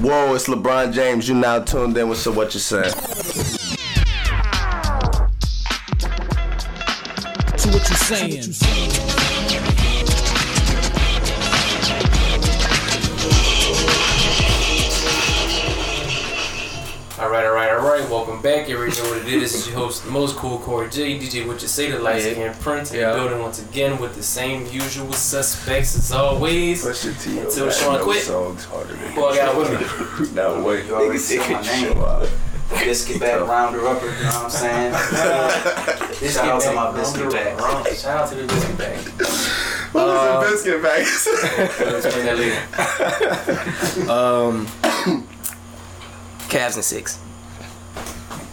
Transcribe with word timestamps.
Whoa, 0.00 0.34
it's 0.34 0.48
LeBron 0.48 0.94
James. 0.94 1.28
You 1.28 1.34
now 1.34 1.58
tuned 1.60 1.94
in 1.98 2.08
with 2.08 2.16
So 2.16 2.32
What 2.32 2.54
You 2.54 2.60
Saying. 2.60 2.84
To 7.58 7.68
what 7.68 7.90
you 7.90 7.96
saying. 7.96 9.09
Right. 18.42 18.50
Welcome 18.56 18.60
back. 18.60 18.68
You 18.68 18.76
already 18.76 18.96
know 18.96 19.08
what 19.10 19.18
it 19.26 19.32
is. 19.32 19.52
This 19.52 19.54
is 19.54 19.68
your 19.68 19.76
host, 19.78 20.04
the 20.04 20.10
most 20.10 20.36
cool 20.36 20.58
Corey 20.58 20.88
J. 20.90 21.18
DJ, 21.18 21.46
what 21.46 21.60
you 21.62 21.68
say, 21.68 21.90
the 21.90 21.98
light 21.98 22.22
Yeah. 22.24 22.32
skin 22.32 22.54
prince. 22.60 22.90
In 22.92 23.00
Yeah. 23.00 23.10
the 23.12 23.18
building 23.18 23.42
once 23.42 23.58
again 23.58 23.98
with 23.98 24.14
the 24.16 24.22
same 24.22 24.66
usual 24.70 25.12
suspects 25.12 25.96
as 25.96 26.12
always. 26.12 26.82
Push 26.84 27.04
your 27.04 27.14
T. 27.14 27.38
Until 27.38 27.70
Sean 27.70 28.00
quit. 28.00 28.22
Songs 28.24 28.64
harder 28.64 28.94
than 28.94 29.12
Who 29.12 29.24
I 29.26 29.36
got 29.36 29.56
with 29.56 29.70
me? 30.20 30.28
No 30.34 30.60
way. 30.62 30.84
You 30.86 30.94
already 30.94 31.18
Nigga 31.18 31.20
see 31.20 31.38
my 31.38 31.62
name. 31.62 32.28
Biscuit 32.84 33.18
bag 33.18 33.40
rounder 33.42 33.84
upper, 33.88 34.06
you 34.06 34.12
know 34.12 34.28
what 34.30 34.44
I'm 34.44 34.50
saying? 34.50 34.92
Biscuit 34.92 36.30
Shout 36.34 36.48
out 36.48 36.60
to 36.62 36.72
my 36.72 36.92
biscuit 36.92 37.32
bag. 37.32 37.96
Shout 37.96 38.20
out 38.22 38.28
to 38.28 38.34
the 38.36 38.44
biscuit 38.46 38.78
bag. 38.78 38.98
What 39.90 40.08
Uh, 40.08 40.40
is 40.46 40.64
a 40.64 40.70
biscuit 40.70 40.82
bag? 40.82 41.04
We'll 41.80 41.96
explain 41.96 42.26
that 42.26 42.38
later. 42.38 44.10
Um, 44.12 44.66
Cavs 46.48 46.76
and 46.76 46.84
six. 46.84 47.18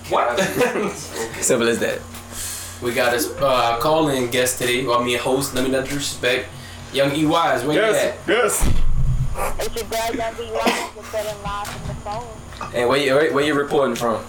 What? 0.10 0.40
Simple 1.42 1.68
as 1.68 1.80
that. 1.80 2.00
we 2.82 2.94
got 2.94 3.14
a 3.14 3.46
uh, 3.46 3.80
call-in 3.80 4.30
guest 4.30 4.60
today. 4.60 4.86
Well, 4.86 5.00
I 5.02 5.06
mean, 5.06 5.18
host. 5.20 5.54
Let 5.54 5.64
me 5.66 5.72
not 5.72 5.86
disrespect. 5.86 6.48
Young 6.94 7.12
EYs, 7.12 7.66
where 7.66 7.74
you 7.90 7.96
at? 7.96 8.16
yes. 8.28 8.64
It's 9.60 9.76
your 9.76 9.84
girl, 9.86 10.16
Young 10.16 10.34
B. 10.36 10.50
Ryan, 10.52 10.90
just 10.96 11.12
setting 11.12 11.44
live 11.44 11.68
from 11.68 11.88
the 11.88 11.94
phone 12.02 12.74
And 12.74 12.90
where 12.90 12.98
you, 12.98 13.14
where, 13.14 13.34
where 13.34 13.44
you 13.46 13.54
reporting 13.54 13.96
from? 13.96 14.24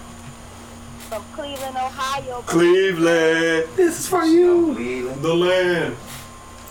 from 1.08 1.22
Cleveland, 1.32 1.74
Ohio. 1.76 2.42
Cleveland. 2.42 3.68
This 3.76 4.00
is 4.00 4.06
for 4.08 4.24
you. 4.24 4.72
Leland. 4.74 5.22
The 5.22 5.34
land. 5.34 5.96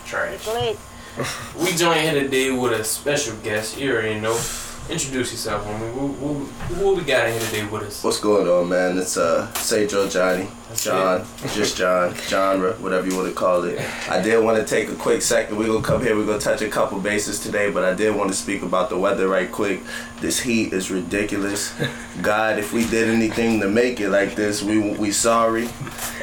Trash. 0.06 0.46
Glitch. 0.46 1.64
We 1.64 1.72
join 1.76 1.98
here 1.98 2.14
today 2.14 2.52
with 2.52 2.74
a 2.74 2.84
special 2.84 3.36
guest. 3.38 3.80
You 3.80 3.94
already 3.94 4.20
know. 4.20 4.38
Introduce 4.90 5.34
yourself, 5.34 5.66
homie. 5.66 5.92
Who, 5.92 6.08
who, 6.08 6.34
who 6.76 6.96
we 6.96 7.04
got 7.04 7.28
here 7.28 7.40
today 7.42 7.66
with 7.66 7.84
us? 7.84 8.02
What's 8.06 8.22
going 8.22 8.48
on, 8.48 8.70
man? 8.70 8.98
It's 8.98 9.18
uh, 9.18 9.52
Sajo 9.56 10.10
Johnny, 10.10 10.48
That's 10.70 10.86
John, 10.86 11.26
just 11.54 11.76
John, 11.76 12.16
genre, 12.16 12.72
whatever 12.76 13.06
you 13.06 13.18
want 13.18 13.28
to 13.28 13.34
call 13.34 13.66
it. 13.66 13.82
I 14.10 14.22
did 14.22 14.42
want 14.42 14.58
to 14.58 14.66
take 14.66 14.88
a 14.88 14.96
quick 14.96 15.22
second. 15.22 15.58
We're 15.58 15.68
gonna 15.68 15.82
come 15.82 16.02
here. 16.02 16.16
We're 16.16 16.26
gonna 16.26 16.40
touch 16.40 16.62
a 16.62 16.70
couple 16.70 17.02
bases 17.02 17.42
today, 17.42 17.70
but 17.70 17.84
I 17.84 17.96
did 17.96 18.16
want 18.16 18.30
to 18.30 18.36
speak 18.36 18.62
about 18.62 18.90
the 18.90 18.98
weather 18.98 19.28
right 19.28 19.52
quick. 19.52 19.82
This 20.22 20.40
heat 20.40 20.72
is 20.72 20.90
ridiculous. 20.90 21.76
God, 22.22 22.58
if 22.58 22.72
we 22.72 22.88
did 22.88 23.10
anything 23.10 23.60
to 23.60 23.68
make 23.68 24.00
it 24.00 24.10
like 24.10 24.36
this, 24.36 24.64
we 24.64 24.92
we 24.92 25.12
sorry, 25.12 25.68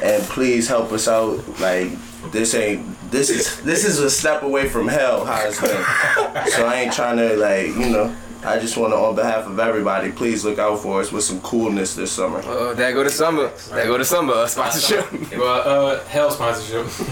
and 0.01 0.23
please 0.23 0.67
help 0.67 0.91
us 0.91 1.07
out. 1.07 1.47
Like 1.59 1.91
this 2.31 2.55
ain't 2.55 2.83
this 3.11 3.29
is 3.29 3.61
this 3.61 3.85
is 3.85 3.99
a 3.99 4.09
step 4.09 4.41
away 4.41 4.67
from 4.67 4.87
hell. 4.87 5.23
How 5.23 5.45
it's 5.45 5.61
been. 5.61 6.49
So 6.49 6.65
I 6.65 6.81
ain't 6.81 6.93
trying 6.93 7.17
to 7.17 7.37
like 7.37 7.67
you 7.67 7.91
know. 7.91 8.15
I 8.45 8.59
just 8.59 8.77
want 8.77 8.93
to, 8.93 8.97
on 8.97 9.15
behalf 9.15 9.47
of 9.47 9.57
everybody, 9.59 10.11
please 10.11 10.45
look 10.45 10.59
out 10.59 10.79
for 10.79 11.01
us 11.01 11.11
with 11.11 11.23
some 11.23 11.41
coolness 11.41 11.95
this 11.95 12.11
summer. 12.11 12.41
Oh, 12.45 12.73
there 12.75 12.93
go 12.93 13.03
to 13.03 13.09
summer. 13.09 13.47
That 13.71 13.87
go 13.87 13.97
to 13.97 14.05
summer 14.05 14.33
uh, 14.33 14.47
sponsorship. 14.47 15.05
Well, 15.35 15.87
uh, 15.95 16.03
hell 16.05 16.29
sponsorship. 16.31 16.85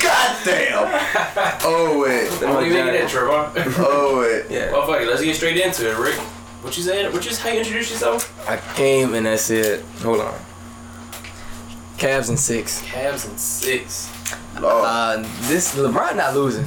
God 0.00 0.36
damn! 0.44 1.58
Oh 1.64 1.98
wait, 2.04 2.28
What 2.48 2.60
do 2.60 2.66
you 2.66 2.72
think 2.72 2.86
of 2.88 2.92
that, 2.94 3.08
Trevor? 3.08 3.52
oh 3.78 4.20
wait. 4.20 4.44
yeah. 4.50 4.70
well, 4.72 4.86
fuck 4.86 5.00
it. 5.00 5.08
Let's 5.08 5.22
get 5.22 5.34
straight 5.36 5.56
into 5.56 5.90
it, 5.90 5.96
Rick. 5.98 6.14
What 6.62 6.76
you 6.76 6.82
saying? 6.82 7.12
What 7.12 7.24
you 7.28 7.34
how 7.36 7.50
you 7.50 7.58
introduce 7.60 7.90
yourself? 7.90 8.48
I 8.48 8.56
came 8.74 9.14
and 9.14 9.26
I 9.26 9.36
said, 9.36 9.82
hold 10.02 10.20
on. 10.20 10.34
Cavs 11.96 12.28
and 12.28 12.38
six. 12.38 12.82
Cavs 12.82 13.28
and 13.28 13.38
six. 13.38 14.10
Oh, 14.58 14.84
Uh, 14.84 15.16
this 15.48 15.74
LeBron 15.74 16.16
not 16.16 16.34
losing. 16.34 16.66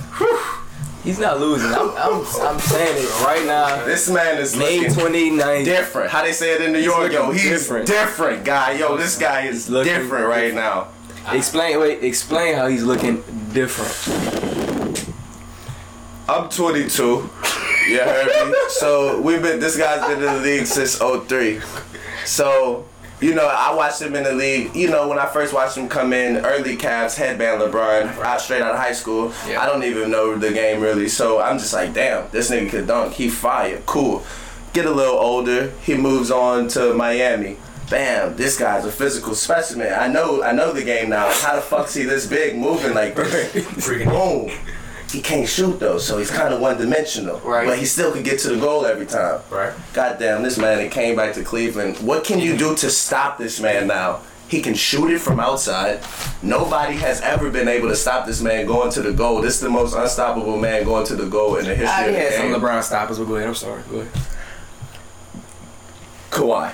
He's 1.03 1.17
not 1.19 1.39
losing. 1.39 1.71
I'm, 1.71 1.89
I'm, 1.97 2.23
I'm 2.41 2.59
saying 2.59 2.97
it 3.03 3.23
right 3.25 3.43
now. 3.45 3.83
this 3.85 4.07
man 4.09 4.37
is 4.37 4.55
May 4.55 4.87
looking 4.87 4.93
29th. 4.93 5.65
different. 5.65 6.11
How 6.11 6.21
they 6.23 6.31
say 6.31 6.53
it 6.53 6.61
in 6.61 6.71
New 6.71 6.79
York, 6.79 7.11
yo? 7.11 7.31
He's 7.31 7.43
different. 7.43 7.87
different. 7.87 8.45
guy. 8.45 8.73
Yo, 8.73 8.95
this 8.97 9.17
guy 9.17 9.45
is 9.47 9.67
looking 9.69 9.91
different 9.93 10.27
right 10.27 10.53
now. 10.53 10.89
Explain. 11.31 11.79
Wait. 11.79 12.03
Explain 12.03 12.55
how 12.55 12.67
he's 12.67 12.83
looking 12.83 13.23
different. 13.51 13.91
I'm 16.29 16.49
22. 16.49 17.03
You 17.03 17.97
heard 17.97 18.49
me? 18.49 18.55
So 18.69 19.19
we've 19.21 19.41
been. 19.41 19.59
This 19.59 19.77
guy's 19.77 20.01
been 20.07 20.19
in 20.19 20.33
the 20.35 20.39
league 20.41 20.65
since 20.67 20.97
03. 20.97 21.61
So. 22.25 22.85
You 23.21 23.35
know, 23.35 23.47
I 23.47 23.73
watched 23.75 24.01
him 24.01 24.15
in 24.15 24.23
the 24.23 24.33
league. 24.33 24.75
You 24.75 24.89
know, 24.89 25.07
when 25.07 25.19
I 25.19 25.27
first 25.27 25.53
watched 25.53 25.77
him 25.77 25.87
come 25.87 26.11
in, 26.11 26.37
early 26.43 26.75
Cavs, 26.75 27.15
headband 27.15 27.61
LeBron, 27.61 28.17
out 28.17 28.41
straight 28.41 28.63
out 28.63 28.73
of 28.73 28.79
high 28.79 28.93
school. 28.93 29.31
Yeah. 29.47 29.61
I 29.61 29.67
don't 29.67 29.83
even 29.83 30.09
know 30.09 30.35
the 30.35 30.51
game 30.51 30.81
really. 30.81 31.07
So 31.07 31.39
I'm 31.39 31.59
just 31.59 31.71
like, 31.71 31.93
damn, 31.93 32.29
this 32.31 32.49
nigga 32.49 32.71
could 32.71 32.87
dunk. 32.87 33.13
He 33.13 33.29
fire. 33.29 33.79
Cool. 33.85 34.23
Get 34.73 34.85
a 34.85 34.91
little 34.91 35.17
older. 35.17 35.71
He 35.83 35.93
moves 35.93 36.31
on 36.31 36.67
to 36.69 36.95
Miami. 36.95 37.57
Bam, 37.91 38.37
this 38.37 38.57
guy's 38.57 38.85
a 38.85 38.91
physical 38.91 39.35
specimen. 39.35 39.93
I 39.93 40.07
know 40.07 40.41
I 40.41 40.53
know 40.53 40.71
the 40.71 40.83
game 40.83 41.09
now. 41.09 41.29
How 41.31 41.57
the 41.57 41.61
fuck's 41.61 41.93
he 41.93 42.03
this 42.03 42.25
big 42.25 42.57
moving 42.57 42.95
like 42.95 43.15
this? 43.15 43.53
Freaking 43.85 44.09
Boom. 44.09 44.57
He 45.11 45.21
can't 45.21 45.47
shoot 45.47 45.79
though, 45.79 45.97
so 45.97 46.17
he's 46.17 46.31
kind 46.31 46.53
of 46.53 46.61
one 46.61 46.77
dimensional. 46.77 47.39
Right. 47.39 47.67
But 47.67 47.77
he 47.79 47.85
still 47.85 48.11
could 48.13 48.23
get 48.23 48.39
to 48.39 48.49
the 48.49 48.59
goal 48.59 48.85
every 48.85 49.05
time. 49.05 49.41
right. 49.49 49.73
Goddamn, 49.93 50.41
this 50.43 50.57
man 50.57 50.79
it 50.79 50.91
came 50.91 51.15
back 51.15 51.33
to 51.35 51.43
Cleveland. 51.43 51.97
What 51.97 52.23
can 52.23 52.39
you 52.39 52.55
do 52.57 52.75
to 52.75 52.89
stop 52.89 53.37
this 53.37 53.59
man 53.59 53.87
now? 53.87 54.21
He 54.47 54.61
can 54.61 54.73
shoot 54.73 55.09
it 55.11 55.19
from 55.19 55.39
outside. 55.39 56.01
Nobody 56.41 56.95
has 56.95 57.21
ever 57.21 57.49
been 57.49 57.67
able 57.69 57.87
to 57.87 57.95
stop 57.95 58.25
this 58.25 58.41
man 58.41 58.65
going 58.65 58.91
to 58.91 59.01
the 59.01 59.13
goal. 59.13 59.41
This 59.41 59.55
is 59.55 59.61
the 59.61 59.69
most 59.69 59.95
unstoppable 59.95 60.57
man 60.57 60.83
going 60.83 61.05
to 61.07 61.15
the 61.15 61.25
goal 61.27 61.55
in 61.55 61.65
the 61.65 61.75
history 61.75 61.87
I 61.87 62.05
of 62.07 62.13
the 62.13 62.19
had 62.19 62.33
some. 62.33 62.61
LeBron 62.61 62.83
stoppers, 62.83 63.17
but 63.17 63.25
go 63.25 63.35
ahead. 63.35 63.47
I'm 63.47 63.55
sorry. 63.55 63.81
Go 63.89 63.99
ahead. 64.01 64.11
Kawhi. 66.31 66.73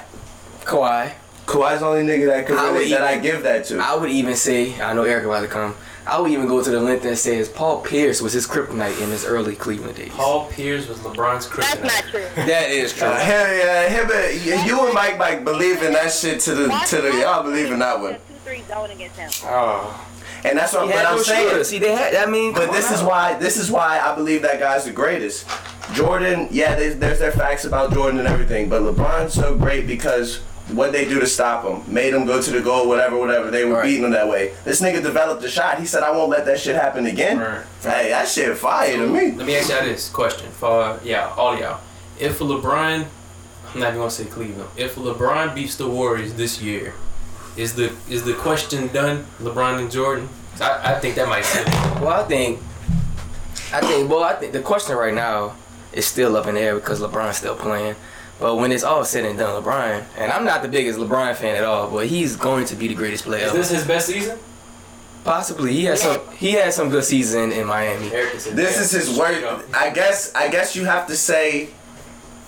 Kawhi. 0.63 1.11
Kawhi's 1.45 1.79
the 1.79 1.85
only 1.85 2.03
nigga 2.03 2.27
that 2.27 2.45
could 2.45 2.57
I 2.57 2.71
would 2.71 2.77
really, 2.79 2.89
that 2.91 3.01
I 3.01 3.11
even- 3.13 3.23
give 3.23 3.43
that 3.43 3.65
to. 3.65 3.79
I 3.79 3.95
would 3.95 4.09
even 4.09 4.35
say, 4.35 4.79
I 4.81 4.93
know 4.93 5.03
Eric 5.03 5.25
about 5.25 5.41
to 5.41 5.47
come. 5.47 5.75
I 6.07 6.19
would 6.19 6.31
even 6.31 6.47
go 6.47 6.63
to 6.63 6.69
the 6.69 6.79
length 6.79 7.03
that 7.03 7.17
says 7.17 7.49
Paul 7.49 7.81
Pierce 7.81 8.21
was 8.21 8.33
his 8.33 8.47
kryptonite 8.47 9.01
in 9.01 9.09
his 9.09 9.25
early 9.25 9.55
Cleveland 9.55 9.95
days. 9.97 10.11
Paul 10.11 10.47
Pierce 10.47 10.87
was 10.87 10.97
LeBron's 10.99 11.47
kryptonite. 11.47 11.81
That's 11.81 12.03
not 12.03 12.11
true. 12.11 12.45
That 12.45 12.69
is 12.69 12.93
true. 12.93 13.07
Uh, 13.07 13.17
hell 13.19 13.53
yeah, 13.55 13.89
him 13.89 14.09
and, 14.11 14.67
you 14.67 14.85
and 14.85 14.93
Mike 14.93 15.17
Mike 15.17 15.43
believe 15.43 15.81
in 15.83 15.93
that 15.93 16.11
shit 16.11 16.39
to 16.41 16.55
the 16.55 16.67
to 16.87 17.01
the 17.01 17.09
y'all 17.21 17.43
believe 17.43 17.71
in 17.71 17.79
that 17.79 17.99
one, 17.99 18.13
Two, 18.13 18.19
three 18.45 18.61
going 18.67 18.91
against 18.91 19.17
him. 19.17 19.29
Oh. 19.45 20.07
and 20.45 20.57
that's 20.57 20.73
what 20.73 20.87
He 20.87 20.93
I'm 20.93 21.19
saying. 21.19 21.49
shooter. 21.49 21.63
See, 21.63 21.79
they 21.79 21.91
had. 21.93 22.15
I 22.15 22.25
mean, 22.25 22.53
But 22.53 22.71
this 22.71 22.87
on 22.87 22.93
is 22.95 23.03
why 23.03 23.33
this 23.37 23.57
is 23.57 23.69
why 23.71 23.99
I 23.99 24.15
believe 24.15 24.41
that 24.43 24.59
guy's 24.59 24.85
the 24.85 24.91
greatest. 24.91 25.45
Jordan, 25.93 26.47
yeah, 26.51 26.75
there's, 26.75 26.97
there's 26.97 27.19
their 27.19 27.31
facts 27.31 27.63
about 27.63 27.93
Jordan 27.93 28.19
and 28.19 28.27
everything, 28.27 28.67
but 28.69 28.81
LeBron's 28.81 29.33
so 29.33 29.55
great 29.57 29.87
because 29.87 30.41
what 30.69 30.91
they 30.91 31.05
do 31.05 31.19
to 31.19 31.27
stop 31.27 31.63
him 31.63 31.81
made 31.93 32.13
him 32.13 32.25
go 32.25 32.41
to 32.41 32.51
the 32.51 32.59
goal, 32.61 32.87
whatever, 32.87 33.17
whatever. 33.17 33.49
They 33.49 33.63
were 33.65 33.75
Right. 33.75 33.83
beating 33.85 34.03
him 34.03 34.11
that 34.11 34.27
way. 34.27 34.51
This 34.65 34.81
nigga 34.81 35.01
developed 35.01 35.43
a 35.43 35.49
shot. 35.49 35.79
He 35.79 35.85
said, 35.85 36.03
"I 36.03 36.11
won't 36.11 36.29
let 36.29 36.45
that 36.45 36.59
shit 36.59 36.75
happen 36.75 37.05
again." 37.05 37.39
Right. 37.39 37.61
Hey, 37.81 38.09
that 38.09 38.27
shit 38.27 38.57
fire 38.57 38.91
to 38.97 39.07
me. 39.07 39.31
Let 39.31 39.47
me 39.47 39.55
ask 39.55 39.69
y'all 39.69 39.83
this 39.83 40.09
question 40.09 40.49
for 40.51 40.99
yeah, 41.03 41.29
all 41.37 41.57
y'all. 41.57 41.79
If 42.19 42.39
LeBron, 42.39 43.05
I'm 43.73 43.79
not 43.79 43.87
even 43.89 43.99
gonna 43.99 44.11
say 44.11 44.25
Cleveland. 44.25 44.69
If 44.75 44.95
LeBron 44.95 45.55
beats 45.55 45.75
the 45.75 45.87
Warriors 45.87 46.33
this 46.33 46.61
year, 46.61 46.93
is 47.55 47.73
the 47.75 47.91
is 48.09 48.23
the 48.23 48.33
question 48.33 48.87
done? 48.87 49.25
LeBron 49.41 49.79
and 49.79 49.89
Jordan. 49.91 50.27
I, 50.59 50.95
I 50.95 50.99
think 50.99 51.15
that 51.15 51.27
might 51.29 51.45
seal. 51.45 51.63
Well, 52.01 52.09
I 52.09 52.23
think, 52.23 52.59
I 53.71 53.79
think, 53.81 54.09
well, 54.09 54.23
I 54.23 54.33
think 54.33 54.53
the 54.53 54.61
question 54.61 54.95
right 54.97 55.13
now 55.13 55.53
is 55.93 56.05
still 56.05 56.35
up 56.35 56.47
in 56.47 56.55
the 56.55 56.61
air 56.61 56.75
because 56.75 56.99
LeBron's 56.99 57.37
still 57.37 57.55
playing. 57.55 57.95
But 58.39 58.55
when 58.57 58.71
it's 58.71 58.83
all 58.83 59.03
said 59.03 59.25
and 59.25 59.37
done, 59.37 59.63
LeBron, 59.63 60.03
and 60.17 60.31
I'm 60.31 60.45
not 60.45 60.61
the 60.61 60.67
biggest 60.67 60.99
LeBron 60.99 61.35
fan 61.35 61.55
at 61.55 61.63
all, 61.63 61.89
but 61.89 62.05
he's 62.07 62.35
going 62.35 62.65
to 62.65 62.75
be 62.75 62.87
the 62.87 62.93
greatest 62.93 63.23
player. 63.23 63.47
Is 63.47 63.53
this 63.53 63.71
his 63.71 63.85
best 63.85 64.07
season? 64.07 64.37
Possibly, 65.23 65.73
he 65.73 65.85
had 65.85 65.97
some. 65.97 66.21
He 66.37 66.51
had 66.51 66.73
some 66.73 66.89
good 66.89 67.03
season 67.03 67.51
in 67.51 67.67
Miami. 67.67 68.09
This 68.09 68.79
is 68.79 68.91
his 68.91 69.17
worst. 69.17 69.43
I 69.73 69.89
guess. 69.89 70.33
I 70.35 70.49
guess 70.49 70.75
you 70.75 70.85
have 70.85 71.07
to 71.07 71.17
say, 71.17 71.69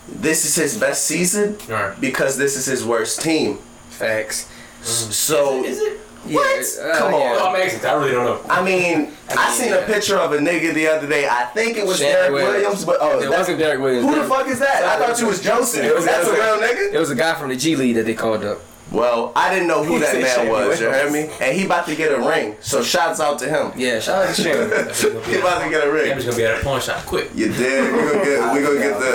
this 0.07 0.45
is 0.45 0.55
his 0.55 0.79
best 0.79 1.05
season 1.05 1.57
Alright. 1.69 1.99
because 1.99 2.37
this 2.37 2.55
is 2.55 2.65
his 2.65 2.85
worst 2.85 3.21
team. 3.21 3.57
Facts. 3.89 4.47
So. 4.81 5.63
Is 5.63 5.79
it? 5.79 5.97
What? 5.97 6.08
Yeah, 6.25 6.39
uh, 6.39 6.97
Come 6.97 7.13
on. 7.13 7.19
yeah. 7.21 7.37
Oh, 7.39 7.47
I'm 7.53 7.61
asking. 7.61 7.85
I 7.89 7.93
really 7.93 8.11
don't 8.11 8.25
know. 8.25 8.41
I 8.53 8.63
mean, 8.63 9.11
I, 9.29 9.47
mean, 9.49 9.57
seen 9.57 9.69
yeah. 9.69 9.75
a 9.77 9.85
picture 9.85 10.17
of 10.17 10.33
a 10.33 10.37
nigga 10.37 10.73
the 10.73 10.87
other 10.87 11.07
day. 11.07 11.27
I 11.27 11.45
think 11.45 11.77
it 11.77 11.85
was 11.85 11.97
Shannon 11.99 12.13
Derek 12.15 12.31
Williams. 12.33 12.53
Williams, 12.63 12.85
but 12.85 12.97
oh, 12.99 13.17
It 13.17 13.21
that- 13.21 13.31
wasn't 13.31 13.59
Derek 13.59 13.79
Williams. 13.79 14.05
Who 14.05 14.15
the 14.21 14.27
fuck 14.27 14.47
is 14.47 14.59
that? 14.59 14.83
I 14.83 14.99
thought 15.05 15.19
you 15.19 15.27
was 15.27 15.41
Joseph. 15.41 15.83
It 15.83 15.95
was- 15.95 16.05
That's 16.05 16.27
a 16.27 16.31
real 16.33 16.57
nigga. 16.59 16.93
It 16.93 16.99
was 16.99 17.09
a 17.09 17.15
guy 17.15 17.35
from 17.35 17.49
the 17.49 17.55
G 17.55 17.75
League 17.75 17.95
that 17.95 18.05
they 18.05 18.13
called 18.13 18.43
up. 18.43 18.59
Well, 18.91 19.31
I 19.35 19.53
didn't 19.53 19.67
know 19.67 19.83
who 19.83 19.93
He 19.93 19.99
that 19.99 20.15
man 20.15 20.25
Shammy 20.25 20.49
was. 20.49 20.79
You 20.81 20.87
Wales. 20.87 21.01
heard 21.03 21.11
me? 21.13 21.29
And 21.39 21.55
he 21.55 21.65
about 21.65 21.85
to 21.85 21.95
get 21.95 22.11
a 22.11 22.27
ring. 22.27 22.55
So 22.59 22.81
shouts 22.81 23.19
out 23.19 23.37
to 23.39 23.47
him. 23.47 23.71
Yeah, 23.77 23.99
shout 23.99 24.25
out 24.27 24.33
to 24.35 24.41
Shannon. 24.41 25.23
He 25.25 25.35
about 25.37 25.63
to 25.63 25.69
get 25.69 25.83
a 25.83 25.85
Yeah, 25.85 25.91
ring. 25.93 26.13
just 26.15 26.25
gonna 26.25 26.37
be 26.37 26.43
at 26.45 26.59
a 26.59 26.63
pawn 26.63 26.81
shop 26.81 27.05
quick. 27.05 27.29
You 27.35 27.53
did. 27.53 27.93
We 27.93 27.99
gonna 28.01 28.25
get 28.25 28.53
we 28.55 28.61
gonna 28.63 28.79
get 28.79 28.99
the 28.99 29.11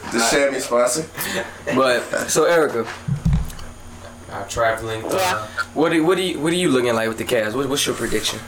uh, 0.00 0.10
the 0.12 0.26
chamois 0.30 0.58
sponsor. 0.60 1.06
but 1.76 2.30
so 2.30 2.44
Erica, 2.44 2.86
Uh, 4.40 4.48
traveling. 4.48 5.04
Uh, 5.04 5.46
what 5.74 5.90
do 5.90 6.04
what 6.04 6.16
do 6.16 6.22
you 6.22 6.40
what 6.40 6.52
are 6.52 6.56
you 6.56 6.70
looking 6.70 6.94
like 6.94 7.08
with 7.08 7.18
the 7.18 7.24
Cavs? 7.24 7.54
What, 7.54 7.68
what's 7.68 7.86
your 7.86 7.94
prediction? 7.94 8.38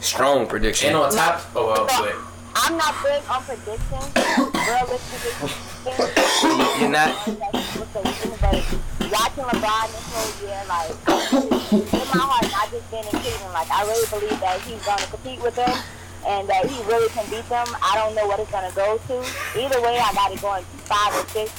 Strong 0.00 0.48
prediction. 0.48 0.88
and 0.88 0.96
on 0.96 1.12
top. 1.12 1.42
Oh 1.54 1.66
well, 1.66 1.86
but 1.86 2.14
I'm 2.56 2.76
not 2.76 2.94
big 3.02 3.22
on 3.30 3.42
predictions. 3.44 4.10
Realistically, 4.54 5.50
You're 6.80 6.90
not. 6.90 7.14
watching 9.10 9.42
LeBron 9.42 9.86
this 9.90 10.06
whole 10.14 10.32
year, 10.46 10.62
like, 10.70 10.90
in 11.72 12.08
my 12.14 12.22
heart, 12.22 12.46
not 12.52 12.70
just 12.70 12.90
being 12.90 13.02
in 13.02 13.10
Cleveland, 13.10 13.52
like, 13.52 13.70
I 13.70 13.82
really 13.82 14.06
believe 14.06 14.38
that 14.40 14.60
he's 14.62 14.82
going 14.86 14.98
to 14.98 15.06
compete 15.10 15.42
with 15.42 15.56
them 15.56 15.74
and 16.26 16.48
that 16.48 16.66
he 16.66 16.78
really 16.84 17.08
can 17.10 17.28
beat 17.30 17.48
them. 17.48 17.66
I 17.82 17.96
don't 17.96 18.14
know 18.14 18.26
what 18.28 18.38
it's 18.38 18.50
going 18.50 18.68
to 18.70 18.76
go 18.76 18.98
to. 18.98 19.14
Either 19.58 19.82
way, 19.82 19.98
I 19.98 20.12
got 20.14 20.30
it 20.30 20.40
going 20.40 20.62
five 20.86 21.10
or 21.14 21.26
six. 21.30 21.50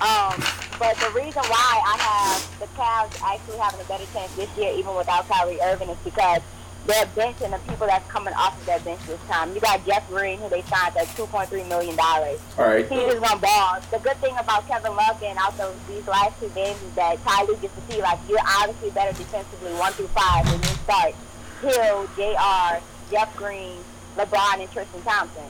Um, 0.00 0.36
but 0.78 0.96
the 0.96 1.10
reason 1.10 1.42
why 1.50 1.82
I 1.84 1.96
have 1.98 2.60
the 2.60 2.66
Cavs 2.78 3.20
actually 3.22 3.58
having 3.58 3.80
a 3.80 3.84
better 3.84 4.06
chance 4.12 4.34
this 4.36 4.48
year, 4.56 4.72
even 4.76 4.94
without 4.94 5.28
Kyrie 5.28 5.60
Irving, 5.60 5.88
is 5.88 5.98
because 6.04 6.40
their 6.86 7.04
bench 7.14 7.36
and 7.42 7.52
the 7.52 7.58
people 7.68 7.86
that's 7.86 8.08
coming 8.10 8.32
off 8.34 8.58
of 8.58 8.64
their 8.64 8.80
bench 8.80 9.00
this 9.06 9.20
time. 9.28 9.52
You 9.54 9.60
got 9.60 9.84
Jeff 9.84 10.08
Green, 10.08 10.38
who 10.38 10.48
they 10.48 10.62
signed 10.62 10.96
at 10.96 11.06
$2.3 11.08 11.68
million. 11.68 11.98
All 12.00 12.38
right. 12.56 12.88
He's 12.88 13.02
just 13.02 13.20
gonna 13.20 13.40
ball. 13.40 13.78
The 13.90 13.98
good 13.98 14.16
thing 14.18 14.34
about 14.38 14.66
Kevin 14.68 14.96
Love 14.96 15.22
out 15.22 15.58
those 15.58 15.74
these 15.88 16.06
last 16.06 16.40
two 16.40 16.48
games 16.50 16.80
is 16.82 16.94
that 16.94 17.22
Ty 17.24 17.44
Lue 17.44 17.56
gets 17.56 17.74
to 17.74 17.92
see 17.92 18.00
like 18.00 18.18
you're 18.28 18.38
obviously 18.42 18.90
better 18.90 19.16
defensively 19.16 19.72
one 19.74 19.92
through 19.92 20.08
five 20.08 20.46
when 20.46 20.58
you 20.62 20.78
start 20.86 21.14
Hill, 21.60 22.08
Jr., 22.16 22.82
Jeff 23.10 23.36
Green, 23.36 23.78
LeBron, 24.16 24.60
and 24.60 24.70
Tristan 24.70 25.02
Thompson. 25.02 25.44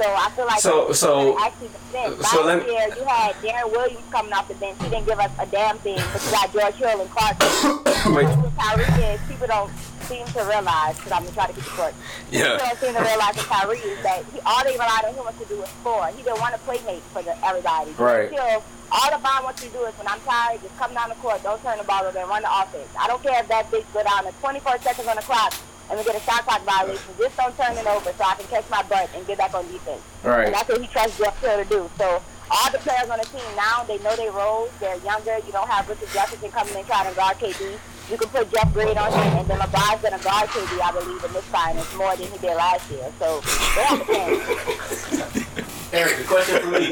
So 0.00 0.06
I 0.08 0.30
feel 0.30 0.46
like 0.46 0.60
So- 0.60 0.92
so- 0.92 1.38
actually 1.44 1.68
so 1.92 2.08
Last 2.16 2.34
let 2.46 2.64
me- 2.66 2.72
year 2.72 2.88
you 2.96 3.04
had 3.04 3.34
Darren 3.42 3.70
Williams 3.70 4.00
coming 4.10 4.32
off 4.32 4.48
the 4.48 4.54
bench. 4.54 4.76
He 4.80 4.88
didn't 4.88 5.04
give 5.06 5.20
us 5.20 5.30
a 5.38 5.44
damn 5.46 5.76
thing, 5.78 6.00
but 6.12 6.24
you 6.24 6.30
got 6.30 6.52
George 6.54 6.74
Hill 6.76 7.00
and 7.02 7.10
Clark. 7.10 7.36
Wait. 8.16 8.28
Kyrie 8.56 9.04
is, 9.04 9.20
people 9.28 9.46
don't 9.46 9.70
seem 10.08 10.24
to 10.26 10.40
realize 10.44 10.96
because 10.96 11.12
I'm 11.12 11.22
gonna 11.24 11.34
try 11.36 11.46
to 11.48 11.52
get 11.52 11.64
the 11.64 11.70
court. 11.70 11.94
Yeah. 12.30 12.42
People 12.56 12.66
don't 12.66 12.78
seem 12.80 12.94
to 12.94 13.02
realize 13.02 13.34
with 13.36 13.46
Kyrie 13.48 13.78
is 13.78 14.02
that 14.02 14.24
he, 14.32 14.40
all 14.46 14.64
they 14.64 14.72
relied 14.72 15.04
on 15.04 15.12
him 15.14 15.24
was 15.26 15.34
to 15.36 15.44
do 15.44 15.58
was 15.60 15.68
score. 15.80 16.06
He 16.16 16.22
didn't 16.22 16.40
want 16.40 16.54
to 16.54 16.60
play 16.60 16.80
make 16.86 17.02
for 17.12 17.20
the, 17.22 17.36
everybody. 17.44 17.92
Right. 17.98 18.30
Hill, 18.32 18.62
all 18.92 19.10
LeBron 19.10 19.44
wants 19.44 19.62
you 19.62 19.68
to 19.70 19.76
do 19.76 19.84
is 19.84 19.94
when 19.98 20.08
I'm 20.08 20.20
tired, 20.24 20.62
just 20.62 20.76
come 20.78 20.94
down 20.94 21.10
the 21.10 21.14
court, 21.16 21.42
don't 21.42 21.60
turn 21.62 21.76
the 21.76 21.84
ball 21.84 22.04
over, 22.06 22.18
and 22.18 22.28
run 22.28 22.40
the 22.42 22.48
offense. 22.50 22.88
I 22.98 23.06
don't 23.06 23.22
care 23.22 23.38
if 23.42 23.48
that 23.48 23.70
bitch 23.70 23.84
go 23.92 24.02
down 24.02 24.24
to 24.24 24.32
24 24.40 24.78
seconds 24.80 25.06
on 25.08 25.16
the 25.16 25.22
clock 25.22 25.52
and 25.90 25.98
we 25.98 26.04
get 26.04 26.14
a 26.14 26.20
shot 26.20 26.46
clock 26.46 26.62
violation. 26.62 27.12
Just 27.18 27.36
don't 27.36 27.56
turn 27.56 27.76
it 27.76 27.86
over 27.86 28.12
so 28.12 28.24
I 28.24 28.34
can 28.36 28.46
catch 28.46 28.70
my 28.70 28.82
butt 28.84 29.10
and 29.14 29.26
get 29.26 29.38
back 29.38 29.54
on 29.54 29.66
defense. 29.66 30.00
All 30.24 30.30
right. 30.30 30.46
And 30.46 30.54
that's 30.54 30.68
what 30.68 30.80
he 30.80 30.86
trusts 30.86 31.18
Jeff 31.18 31.38
Hill 31.40 31.62
to 31.62 31.68
do. 31.68 31.90
So 31.98 32.22
all 32.50 32.70
the 32.70 32.78
players 32.78 33.10
on 33.10 33.18
the 33.18 33.26
team 33.26 33.44
now, 33.56 33.84
they 33.84 33.98
know 33.98 34.14
their 34.16 34.32
roles. 34.32 34.70
They're 34.80 34.98
younger. 34.98 35.38
You 35.46 35.52
don't 35.52 35.68
have 35.68 35.88
Richard 35.88 36.08
Jefferson 36.12 36.50
coming 36.50 36.74
in 36.74 36.84
trying 36.84 37.08
to 37.10 37.16
guard 37.16 37.38
KD. 37.38 37.78
You 38.10 38.18
can 38.18 38.28
put 38.28 38.50
Jeff 38.50 38.72
Green 38.74 38.98
on 38.98 39.12
him, 39.12 39.38
and 39.38 39.46
then 39.46 39.58
LeBron's 39.60 40.02
going 40.02 40.18
to 40.18 40.24
guard 40.24 40.48
KD, 40.48 40.80
I 40.80 40.90
believe, 40.90 41.22
in 41.22 41.32
this 41.32 41.44
finals 41.44 41.94
more 41.96 42.16
than 42.16 42.26
he 42.26 42.38
did 42.38 42.56
last 42.56 42.90
year. 42.90 43.06
So 43.20 43.40
they 43.76 43.84
have 43.84 44.00
a 44.00 44.04
chance. 44.04 45.70
Eric, 45.92 46.18
the 46.18 46.24
question 46.24 46.60
for 46.60 46.70
me. 46.70 46.90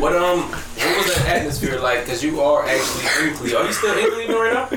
What 0.00 0.14
um, 0.14 0.40
what 0.40 0.96
was 0.98 1.14
that 1.14 1.40
atmosphere 1.40 1.80
like? 1.80 2.06
Cause 2.06 2.22
you 2.22 2.40
are 2.40 2.66
actually 2.66 3.28
in 3.28 3.34
Cleveland. 3.36 3.64
Are 3.64 3.66
you 3.66 3.72
still 3.72 3.98
in 3.98 4.12
Cleveland 4.12 4.40
right 4.40 4.70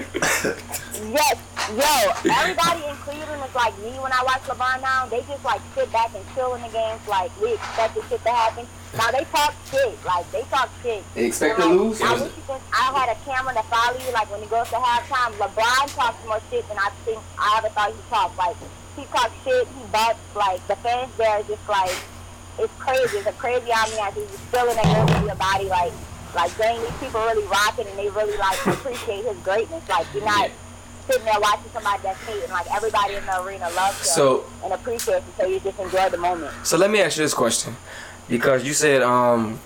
now? 0.43 0.83
Yes, 1.17 1.33
yo, 1.73 2.29
everybody 2.29 2.85
in 2.85 2.95
Cleveland 3.01 3.41
is 3.41 3.55
like 3.55 3.73
me 3.79 3.89
when 3.97 4.13
I 4.13 4.21
watch 4.21 4.45
LeBron 4.45 4.81
now. 4.85 5.07
They 5.07 5.21
just 5.25 5.43
like 5.43 5.61
sit 5.73 5.91
back 5.91 6.13
and 6.13 6.23
chill 6.35 6.53
in 6.53 6.61
the 6.61 6.69
games 6.69 7.01
like 7.09 7.33
we 7.41 7.53
expect 7.57 7.95
this 7.95 8.05
shit 8.07 8.21
to 8.21 8.29
happen. 8.29 8.67
Now 8.95 9.09
they 9.09 9.25
talk 9.33 9.55
shit, 9.71 9.97
like 10.05 10.29
they 10.31 10.43
talk 10.53 10.69
shit. 10.83 11.01
They 11.15 11.25
expect 11.25 11.57
And, 11.57 11.63
to 11.63 11.69
like, 11.69 11.79
lose? 11.79 12.01
I 12.05 12.13
wish 12.13 12.37
you 12.37 12.43
could, 12.45 12.61
I 12.69 12.93
had 12.93 13.09
a 13.09 13.17
camera 13.25 13.53
to 13.57 13.63
follow 13.65 13.97
you, 13.97 14.11
like 14.13 14.29
when 14.29 14.41
he 14.41 14.47
goes 14.47 14.69
to 14.69 14.75
halftime, 14.77 15.33
LeBron 15.41 15.89
talks 15.97 16.21
more 16.27 16.39
shit 16.51 16.67
than 16.69 16.77
I 16.77 16.91
think 17.03 17.17
I 17.39 17.57
ever 17.57 17.69
thought 17.73 17.89
he 17.97 18.01
talked. 18.13 18.37
Like 18.37 18.55
he 18.95 19.03
talks 19.09 19.33
shit, 19.43 19.65
he 19.73 19.81
bucks, 19.91 20.21
like 20.35 20.61
the 20.67 20.75
fans 20.85 21.09
there 21.17 21.39
is 21.39 21.47
just 21.47 21.67
like 21.67 21.97
it's 22.59 22.73
crazy. 22.77 23.17
It's 23.17 23.27
a 23.27 23.33
crazy 23.33 23.65
ambiance. 23.73 24.13
He's 24.13 24.29
just 24.29 24.45
feeling 24.53 24.75
that 24.77 24.85
goes 24.85 25.17
through 25.17 25.25
your 25.33 25.41
body, 25.41 25.65
like 25.65 25.93
like 26.35 26.53
dang, 26.61 26.77
these 26.79 26.97
people 27.01 27.21
really 27.25 27.47
rocking 27.49 27.87
and 27.87 27.97
they 27.97 28.09
really 28.09 28.37
like 28.37 28.61
appreciate 28.67 29.25
his 29.25 29.37
greatness. 29.41 29.81
Like 29.89 30.05
you're 30.13 30.23
not 30.23 30.51
sitting 31.07 31.25
there 31.25 31.39
watching 31.39 31.69
somebody 31.73 32.01
that's 32.03 32.19
hating. 32.25 32.49
Like 32.49 32.67
everybody 32.73 33.15
in 33.15 33.25
the 33.25 33.41
arena 33.41 33.69
loves 33.71 33.97
him 33.99 34.05
So- 34.05 34.45
and 34.63 34.73
appreciates 34.73 35.25
him, 35.25 35.33
so 35.37 35.45
you 35.45 35.59
just 35.59 35.79
enjoy 35.79 36.09
the 36.09 36.17
moment. 36.17 36.53
So 36.65 36.77
let 36.77 36.89
me 36.91 37.01
ask 37.01 37.17
you 37.17 37.23
this 37.23 37.33
question, 37.33 37.75
because 38.29 38.65
you 38.65 38.73
said 38.73 39.01
um, 39.01 39.59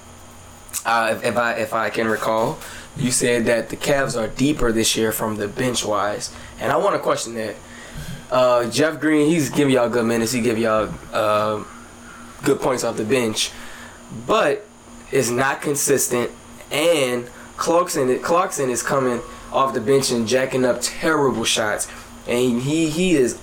uh, 0.86 1.16
if, 1.18 1.24
if 1.26 1.38
I 1.38 1.54
if 1.54 1.74
I 1.74 1.90
can 1.90 2.08
recall, 2.08 2.60
you 2.98 3.12
said 3.12 3.46
that 3.46 3.70
the 3.70 3.78
Cavs 3.78 4.20
are 4.22 4.28
deeper 4.28 4.72
this 4.72 4.96
year 4.96 5.12
from 5.12 5.36
the 5.38 5.48
bench 5.48 5.86
wise, 5.86 6.34
and 6.60 6.72
I 6.72 6.78
want 6.78 6.96
to 6.96 7.00
question 7.00 7.34
that. 7.36 7.56
Uh, 8.32 8.70
Jeff 8.70 8.98
Green, 9.02 9.28
he's 9.30 9.50
giving 9.50 9.74
y'all 9.74 9.90
good 9.90 10.06
minutes. 10.06 10.32
He 10.32 10.40
give 10.40 10.58
y'all 10.58 10.90
uh, 11.12 11.66
good 12.44 12.62
points 12.62 12.82
off 12.86 12.96
the 12.96 13.04
bench, 13.04 13.52
but 14.26 14.66
it's 15.12 15.30
not 15.30 15.62
consistent. 15.62 16.32
And 16.72 17.28
Clarkson, 17.58 18.18
Clarkson 18.22 18.70
is 18.70 18.82
coming 18.82 19.20
off 19.51 19.74
the 19.74 19.81
bench 19.81 20.12
and 20.12 20.27
jacking 20.27 20.65
up 20.65 20.80
terrible 20.81 21.44
shots, 21.44 21.88
and 22.27 22.62
he 22.62 22.89
he 22.89 23.15
is 23.15 23.39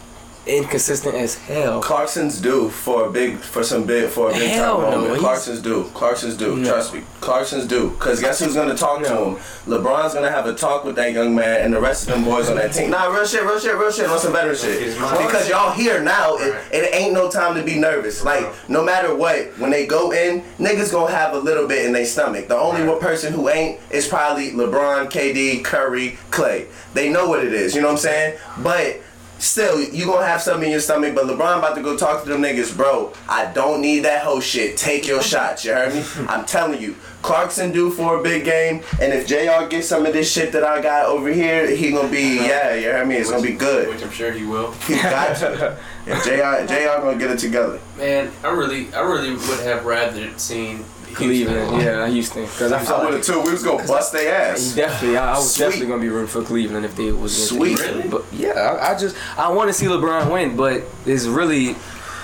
inconsistent 0.49 1.15
as 1.15 1.37
hell. 1.37 1.81
Clarkson's 1.81 2.41
due 2.41 2.69
for 2.71 3.07
a 3.07 3.11
big 3.11 3.37
for 3.37 3.63
some 3.63 3.85
big 3.85 4.09
for 4.11 4.31
a 4.31 4.33
big 4.33 4.51
Hell 4.51 4.81
time 4.81 4.91
no, 4.91 5.01
moment. 5.03 5.21
Clarkson's 5.21 5.61
due. 5.61 5.85
Clarkson's 5.95 6.37
due. 6.37 6.57
No. 6.57 6.69
Trust 6.69 6.95
me. 6.95 7.03
Clarkson's 7.21 7.67
due. 7.67 7.91
Cause 7.99 8.21
guess 8.21 8.41
who's 8.41 8.55
gonna 8.55 8.77
talk 8.77 9.01
No. 9.03 9.09
to 9.09 9.25
him? 9.31 9.37
LeBron's 9.67 10.15
gonna 10.15 10.31
have 10.31 10.47
a 10.47 10.55
talk 10.55 10.85
with 10.85 10.97
that 10.97 11.13
young 11.13 11.35
man 11.35 11.61
and 11.63 11.75
the 11.75 11.81
rest 11.81 12.09
of 12.09 12.15
them 12.15 12.25
boys 12.25 12.49
on 12.49 12.57
that 12.57 12.73
team. 12.73 12.91
Nah, 12.91 13.07
real 13.09 13.27
shit, 13.27 13.43
real 13.43 13.59
shit, 13.61 13.77
real 13.77 13.91
shit. 13.93 14.09
On 14.09 14.19
some 14.19 14.33
veteran 14.33 14.57
shit. 14.57 14.95
Because 14.95 15.49
y'all 15.49 15.73
here 15.73 16.03
now, 16.03 16.37
it, 16.37 16.55
it 16.73 16.95
ain't 16.95 17.13
no 17.13 17.31
time 17.31 17.55
to 17.55 17.63
be 17.63 17.79
nervous. 17.79 18.25
Like 18.25 18.47
no 18.69 18.83
matter 18.83 19.15
what, 19.15 19.59
when 19.59 19.71
they 19.71 19.87
go 19.87 20.13
in, 20.13 20.43
niggas 20.59 20.93
gonna 20.93 21.13
have 21.15 21.35
a 21.35 21.39
little 21.39 21.67
bit 21.69 21.85
in 21.85 21.93
their 21.93 22.07
stomach. 22.07 22.49
The 22.49 22.57
only 22.57 22.85
one 22.87 23.01
person 23.01 23.33
who 23.33 23.49
ain't 23.49 23.81
is 23.91 24.09
probably 24.09 24.53
LeBron, 24.53 25.11
KD, 25.11 25.65
Curry, 25.65 26.19
Klay. 26.31 26.67
They 26.95 27.11
know 27.11 27.29
what 27.29 27.45
it 27.45 27.53
is. 27.53 27.75
You 27.75 27.83
know 27.83 27.89
what 27.89 27.93
I'm 27.95 27.99
saying? 27.99 28.39
But 28.63 29.01
Still, 29.39 29.81
you 29.81 30.07
gonna 30.07 30.27
have 30.27 30.43
something 30.43 30.65
in 30.65 30.73
your 30.73 30.81
stomach, 30.81 31.15
but 31.15 31.25
LeBron 31.27 31.59
about 31.59 31.77
to 31.77 31.83
go 31.83 31.97
talk 31.97 32.25
to 32.25 32.29
them 32.29 32.43
niggas, 32.43 32.77
bro. 32.77 33.13
I 33.29 33.47
don't 33.53 33.81
need 33.81 34.01
that 34.01 34.25
whole 34.25 34.41
shit. 34.41 34.77
Take 34.77 35.07
your 35.07 35.23
shots, 35.23 35.65
you 35.65 35.73
heard 35.73 35.95
me? 35.95 36.05
I'm 36.29 36.45
telling 36.45 36.81
you, 36.81 36.97
Clarkson 37.23 37.71
due 37.71 37.91
for 37.91 38.19
a 38.19 38.23
big 38.23 38.45
game, 38.45 38.83
and 39.01 39.13
if 39.13 39.29
JR 39.29 39.69
gets 39.69 39.89
some 39.89 40.07
of 40.07 40.13
this 40.13 40.31
shit 40.31 40.51
that 40.53 40.65
I 40.65 40.81
got 40.81 41.07
over 41.07 41.29
here, 41.29 41.71
he 41.71 41.93
gonna 41.93 42.09
be, 42.09 42.39
uh-huh. 42.39 42.49
yeah, 42.49 42.75
you 42.75 42.91
heard 42.91 43.07
me? 43.07 43.15
It's 43.17 43.31
gonna 43.31 43.43
be 43.43 43.53
good. 43.53 43.89
Which 43.89 44.03
I'm 44.03 44.11
sure 44.11 44.33
he 44.33 44.45
will. 44.45 44.73
He 44.73 44.95
got 44.95 45.37
to. 45.37 45.79
And 46.09 46.23
JR, 46.23 46.67
JR 46.67 47.03
gonna 47.03 47.19
get 47.19 47.31
it 47.31 47.39
together. 47.39 47.79
Man, 47.99 48.33
I 48.43 48.49
really, 48.49 48.91
I 48.95 49.01
really 49.01 49.33
would 49.33 49.61
have 49.61 49.85
rather 49.85 50.31
seen 50.39 50.83
Cleveland, 51.15 51.71
Houston. 51.71 51.81
yeah, 51.81 52.09
Houston, 52.09 52.43
because 52.45 52.73
I 52.73 52.79
feel 52.85 52.95
I 52.95 52.99
like 52.99 53.05
would 53.07 53.15
have 53.15 53.25
too. 53.25 53.41
We 53.43 53.51
was 53.53 53.63
gonna 53.63 53.87
bust 53.87 54.13
their 54.13 54.35
ass. 54.53 54.75
Definitely, 54.75 55.17
I, 55.17 55.35
I 55.35 55.37
was 55.37 55.55
Sweet. 55.55 55.65
definitely 55.65 55.87
gonna 55.89 56.03
be 56.03 56.09
rooting 56.09 56.29
for 56.29 56.43
Cleveland 56.43 56.85
if 56.85 56.95
they 56.97 57.13
was 57.13 57.35
against 57.35 57.49
Sweet. 57.49 57.79
Really? 57.81 58.09
But 58.09 58.25
yeah, 58.33 58.51
I, 58.53 58.93
I 58.95 58.99
just 58.99 59.17
I 59.39 59.49
want 59.53 59.69
to 59.69 59.73
see 59.75 59.87
LeBron 59.87 60.33
win, 60.33 60.57
but 60.57 60.83
it's 61.07 61.27
really 61.27 61.77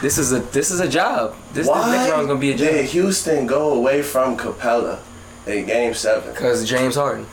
this 0.03 0.19
is 0.19 0.33
a 0.33 0.41
this 0.41 0.71
is 0.71 0.81
a 0.81 0.89
job. 0.89 1.35
This, 1.53 1.67
this 1.67 1.69
Why 1.69 1.91
next 1.97 2.11
round's 2.11 2.27
gonna 2.29 2.41
be 2.41 2.53
a 2.53 2.57
did 2.57 2.87
Houston 2.87 3.47
go 3.47 3.73
away 3.75 4.03
from 4.03 4.37
Capela 4.37 5.01
in 5.47 5.67
Game 5.67 5.95
Seven? 5.95 6.33
because 6.33 6.69
James 6.69 6.95
Harden. 6.97 7.27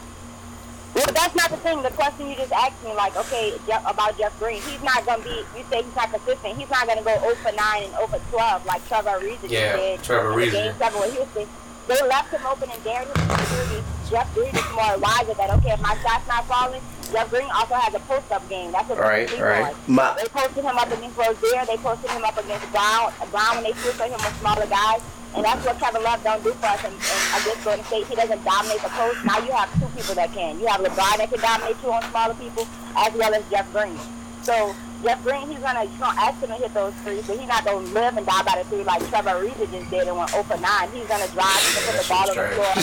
Well, 1.01 1.13
that's 1.13 1.35
not 1.35 1.49
the 1.49 1.57
thing. 1.57 1.81
The 1.81 1.89
question 1.91 2.29
you 2.29 2.35
just 2.35 2.51
asked 2.51 2.83
me, 2.83 2.93
like, 2.93 3.15
okay, 3.17 3.53
Jeff, 3.65 3.81
about 3.89 4.17
Jeff 4.17 4.37
Green, 4.39 4.61
he's 4.61 4.81
not 4.83 5.05
gonna 5.05 5.23
be. 5.23 5.41
You 5.57 5.63
say 5.69 5.81
he's 5.83 5.95
not 5.95 6.11
consistent. 6.11 6.57
He's 6.57 6.69
not 6.69 6.85
gonna 6.87 7.01
go 7.01 7.17
0 7.19 7.35
for 7.41 7.51
9 7.51 7.83
and 7.83 7.93
0 7.93 8.07
for 8.07 8.19
12 8.29 8.65
like 8.65 8.87
Trevor 8.87 9.09
Ariza 9.17 9.49
Yeah, 9.49 9.75
did. 9.77 10.03
Trevor 10.03 10.33
in 10.33 10.39
the 10.39 10.45
Ariza. 10.45 10.51
Game 10.63 10.75
seven 10.77 10.99
with 11.01 11.13
Houston. 11.17 11.47
They 11.87 12.01
left 12.07 12.31
him 12.31 12.45
open 12.45 12.69
and 12.69 12.83
dared 12.83 13.07
him 13.07 13.13
to 13.13 13.45
shoot. 13.45 13.83
Jeff 14.11 14.33
Green 14.35 14.53
is 14.55 14.69
more 14.75 14.97
wiser 14.99 15.33
that 15.33 15.49
okay, 15.57 15.71
if 15.71 15.81
my 15.81 15.97
shot's 16.03 16.27
not 16.27 16.45
falling, 16.45 16.81
Jeff 17.11 17.29
Green 17.31 17.49
also 17.49 17.73
has 17.75 17.93
a 17.95 17.99
post-up 18.05 18.47
game. 18.47 18.71
That's 18.71 18.87
what 18.89 18.99
Right, 18.99 19.29
he 19.29 19.41
right. 19.41 19.61
was. 19.73 19.75
My- 19.87 20.13
They 20.21 20.27
posted 20.29 20.63
him 20.63 20.77
up 20.77 20.91
against 20.91 21.17
Rozier. 21.17 21.65
They 21.65 21.77
posted 21.77 22.11
him 22.11 22.23
up 22.23 22.37
against 22.37 22.69
Brown. 22.71 23.11
Brown 23.31 23.55
when 23.55 23.63
they 23.63 23.73
switched 23.81 23.99
on 24.01 24.07
him 24.09 24.19
with 24.21 24.37
smaller 24.39 24.67
guys. 24.67 25.01
And 25.35 25.45
that's 25.45 25.65
what 25.65 25.79
Kevin 25.79 26.03
Love 26.03 26.23
don't 26.23 26.43
do 26.43 26.51
for 26.51 26.67
us. 26.67 26.83
And, 26.83 26.93
and 26.93 27.41
against 27.41 27.63
Golden 27.63 27.85
State, 27.85 28.07
he 28.07 28.15
doesn't 28.15 28.43
dominate 28.43 28.81
the 28.81 28.89
post. 28.89 29.23
Now 29.25 29.39
you 29.39 29.51
have 29.51 29.71
two 29.79 29.87
people 29.95 30.15
that 30.15 30.31
can. 30.33 30.59
You 30.59 30.67
have 30.67 30.81
LeBron 30.81 31.17
that 31.17 31.29
can 31.31 31.39
dominate 31.39 31.77
you 31.83 31.91
on 31.91 32.03
smaller 32.11 32.33
people, 32.35 32.67
as 32.97 33.13
well 33.15 33.33
as 33.33 33.43
Jeff 33.49 33.71
Green. 33.71 33.97
So 34.43 34.75
Jeff 35.03 35.23
Green, 35.23 35.47
he's 35.47 35.59
gonna, 35.59 35.85
he's 35.85 35.99
gonna 35.99 36.19
ask 36.19 36.41
him 36.41 36.49
to 36.49 36.55
hit 36.55 36.73
those 36.73 36.93
threes, 37.05 37.25
but 37.25 37.37
he's 37.39 37.47
not 37.47 37.63
gonna 37.63 37.85
live 37.93 38.17
and 38.17 38.25
die 38.25 38.43
by 38.43 38.61
the 38.61 38.69
three 38.69 38.83
like 38.83 39.07
Trevor 39.09 39.29
Ariza 39.39 39.71
just 39.71 39.89
did 39.89 40.07
and 40.07 40.17
went 40.17 40.29
0 40.31 40.43
for 40.43 40.57
9. 40.57 40.91
He's 40.91 41.07
gonna 41.07 41.27
drive, 41.31 41.61
can 41.63 41.81
put 41.87 41.95
the 42.01 42.07
ball 42.09 42.29
on 42.29 42.35
the 42.35 42.47
floor, 42.51 42.73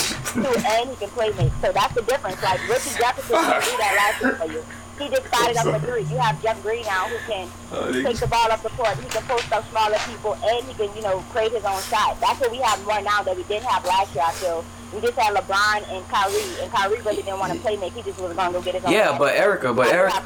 too, 0.45 0.55
and 0.67 0.91
he 0.91 0.97
can 0.97 1.11
play 1.11 1.31
make. 1.37 1.53
So 1.61 1.73
that's 1.73 1.95
the 1.95 2.03
difference. 2.03 2.43
Like 2.43 2.63
Richie 2.69 2.97
Jefferson 2.97 3.37
didn't 3.37 3.65
do 3.65 3.77
that 3.77 3.93
last 3.99 4.23
year 4.23 4.35
for 4.35 4.49
you. 4.51 4.65
He 4.99 5.09
just 5.09 5.27
started 5.29 5.57
up 5.57 5.67
for 5.67 5.87
three. 5.87 6.03
You 6.03 6.19
have 6.19 6.43
Jeff 6.43 6.61
Green 6.63 6.85
now 6.85 7.07
who 7.09 7.19
can 7.31 7.49
oh, 7.73 7.93
take 7.93 8.17
the 8.19 8.27
ball 8.27 8.51
up 8.51 8.63
the 8.63 8.71
court. 8.71 8.97
He 8.99 9.09
can 9.09 9.23
post 9.23 9.53
up 9.53 9.69
smaller 9.71 9.99
people, 10.11 10.35
and 10.43 10.67
he 10.67 10.75
can, 10.75 10.95
you 10.97 11.03
know, 11.03 11.21
create 11.31 11.53
his 11.53 11.65
own 11.65 11.81
shot. 11.83 12.21
That's 12.21 12.41
what 12.41 12.51
we 12.51 12.59
have 12.59 12.85
more 12.85 13.01
now 13.03 13.23
that 13.23 13.37
we 13.37 13.45
didn't 13.45 13.67
have 13.67 13.85
last 13.85 14.15
year. 14.15 14.25
I 14.27 14.33
feel 14.33 14.65
we 14.93 15.01
just 15.01 15.19
had 15.19 15.35
LeBron 15.37 15.89
and 15.93 16.07
Kyrie, 16.09 16.63
and 16.63 16.73
Kyrie 16.73 17.01
really 17.03 17.23
didn't 17.23 17.39
want 17.39 17.53
to 17.53 17.59
play 17.61 17.77
make. 17.77 17.93
He 17.93 18.03
just 18.03 18.21
was 18.21 18.35
gonna 18.35 18.53
go 18.53 18.63
get 18.63 18.75
his 18.75 18.85
own. 18.85 18.93
Yeah, 18.93 19.17
but 19.19 19.35
Erica, 19.35 19.73
but 19.73 19.89
Erica, 19.89 20.23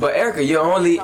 but 0.00 0.14
Erica, 0.14 0.42
you're 0.42 0.64
only 0.64 1.00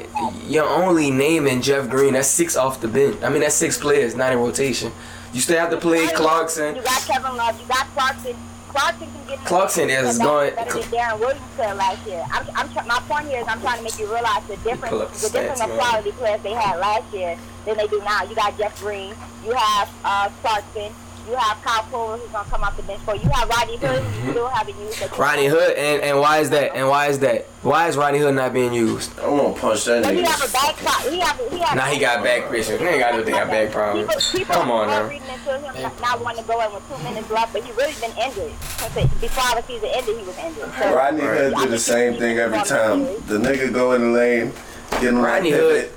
you're 0.47 0.69
only 0.69 1.11
naming 1.11 1.61
Jeff 1.61 1.89
Green. 1.91 2.15
That's 2.15 2.29
six 2.29 2.57
off 2.57 2.81
the 2.81 2.89
bench. 2.89 3.23
I 3.23 3.29
mean, 3.29 3.41
that's 3.41 3.57
six 3.57 3.77
players, 3.77 4.15
not 4.15 4.33
in 4.33 4.39
rotation. 4.39 4.93
You 5.33 5.41
still 5.41 5.59
have 5.59 5.71
to 5.71 5.79
play 5.79 6.09
Clarkson. 6.09 6.77
You 6.77 6.83
got 6.83 7.01
Kevin 7.03 7.37
Love. 7.37 7.61
You 7.61 7.67
got 7.67 7.87
Clarkson. 7.89 8.37
Clarkson 8.73 9.07
can 9.13 9.27
get. 9.29 9.39
Clarkson 9.45 9.91
is 9.91 10.19
going- 10.19 10.55
better 10.55 10.73
than 10.81 10.83
Darren 10.91 11.21
Williams 11.21 11.41
could 11.57 11.77
last 11.77 12.07
year. 12.07 12.25
I'm, 12.33 12.47
I'm, 12.57 12.69
tr- 12.73 12.87
my 12.87 12.99
point 13.09 13.29
here 13.29 13.41
is 13.41 13.47
I'm 13.49 13.61
trying 13.61 13.79
to 13.79 13.85
make 13.85 13.99
you 13.99 14.07
realize 14.13 14.43
the 14.49 14.57
difference, 14.59 15.21
the 15.23 15.29
the 15.29 15.33
difference 15.39 15.61
of 15.61 15.71
quality 15.79 16.13
players 16.13 16.43
they 16.43 16.53
had 16.55 16.77
last 16.79 17.13
year 17.15 17.37
than 17.67 17.77
they 17.77 17.87
do 17.87 18.01
now. 18.05 18.23
You 18.25 18.35
got 18.35 18.57
Jeff 18.59 18.79
Green. 18.81 19.15
You 19.45 19.53
have 19.55 19.91
uh, 20.05 20.29
Clarkson. 20.43 20.93
You 21.29 21.37
have 21.37 21.63
Kyle 21.63 21.83
Fuller 21.85 22.17
who's 22.19 22.31
gonna 22.31 22.49
come 22.51 22.65
off 22.65 22.77
the 22.77 22.83
bench 22.83 23.01
for 23.03 23.15
you. 23.15 23.23
You 23.23 23.31
have 23.31 23.49
Rodney 23.49 23.77
Hood 23.77 24.03
who 24.03 24.27
you 24.27 24.31
still 24.33 24.49
haven't 24.49 24.79
used. 24.79 24.99
that 25.01 25.03
you- 25.05 25.09
Mm-hmm. 25.13 25.23
Rodney 25.23 25.47
Hood, 25.47 25.77
and, 25.77 26.03
and 26.03 26.19
why 26.21 26.39
is 26.39 26.51
that? 26.51 26.75
And 26.75 26.89
why 26.89 27.07
is 27.07 27.19
that? 27.21 27.47
Why 27.63 27.89
is 27.89 27.97
Rodney 27.97 28.19
Hood 28.19 28.35
not 28.35 28.53
being 28.53 28.73
used? 28.75 29.11
I'm 29.21 29.37
gonna 29.37 29.55
punch 29.55 29.85
that 29.85 30.03
But 30.03 30.15
he 30.15 30.23
have 30.23 30.41
a 30.41 30.45
nigga. 30.45 30.53
back 30.53 30.77
pro- 30.77 31.11
He 31.11 31.21
have. 31.21 31.39
He 31.53 31.59
have. 31.59 31.77
Nah, 31.77 31.85
he 31.87 31.99
got 32.01 32.25
back 32.25 32.49
pressure. 32.49 32.77
He 32.77 32.85
ain't 32.85 32.99
got 33.01 33.15
no 33.15 33.23
damn 33.25 33.49
back 33.49 33.71
problem. 33.71 34.07
People, 34.07 34.21
people 34.33 34.55
Come 34.55 34.71
on 34.71 34.89
are 34.89 35.03
now. 35.05 35.09
reading 35.09 35.29
into 35.29 35.59
him 35.59 35.83
not, 35.83 36.01
not 36.01 36.21
wanting 36.25 36.43
to 36.43 36.49
go 36.49 36.61
in 36.67 36.73
with 36.75 36.83
two 36.89 37.03
minutes 37.05 37.31
left, 37.31 37.53
but 37.53 37.63
he 37.65 37.71
really 37.73 37.95
been 38.01 38.11
injured. 38.19 38.53
Since 38.79 38.97
it- 38.97 39.21
Before 39.21 39.61
the 39.61 39.67
season 39.67 39.89
ended, 39.93 40.19
he 40.19 40.25
was 40.27 40.39
injured. 40.39 40.71
So, 40.79 40.95
Rodney 40.95 41.23
Hood 41.23 41.55
do 41.57 41.69
the 41.69 41.79
same 41.79 42.19
thing 42.19 42.39
every 42.39 42.59
time. 42.65 43.05
The 43.29 43.39
nigga 43.39 43.73
go 43.73 43.93
in 43.93 44.13
the 44.13 44.19
lane, 44.19 44.53
get 44.93 45.05
him 45.05 45.19
right 45.21 45.35
Rodney 45.35 45.51
pivot. 45.53 45.93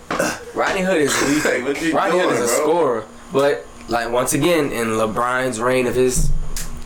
Rodney 0.53 0.82
Hood 0.82 1.01
is 1.01 1.13
Like, 1.46 1.63
what 1.63 1.82
you 1.82 1.94
Rodney 1.96 2.20
Hood 2.20 2.34
is 2.34 2.41
a 2.41 2.48
scorer, 2.48 3.05
but 3.34 3.65
like 3.88 4.12
once 4.12 4.34
again 4.34 4.72
in 4.72 4.88
LeBron's 4.88 5.60
reign 5.60 5.88
of 5.88 5.96
his 5.96 6.32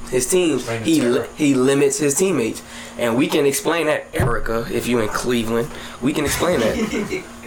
his 0.10 0.28
teams, 0.28 0.68
he 0.84 1.02
li- 1.02 1.28
he 1.36 1.54
limits 1.54 2.00
his 2.00 2.16
teammates, 2.16 2.62
and 2.98 3.16
we 3.16 3.28
can 3.28 3.46
explain 3.46 3.86
that, 3.88 4.08
Erica. 4.14 4.68
If 4.72 4.88
you 4.88 5.00
in 5.00 5.10
Cleveland, 5.10 5.70
we 6.02 6.14
can 6.14 6.26
explain 6.26 6.60
that 6.62 7.24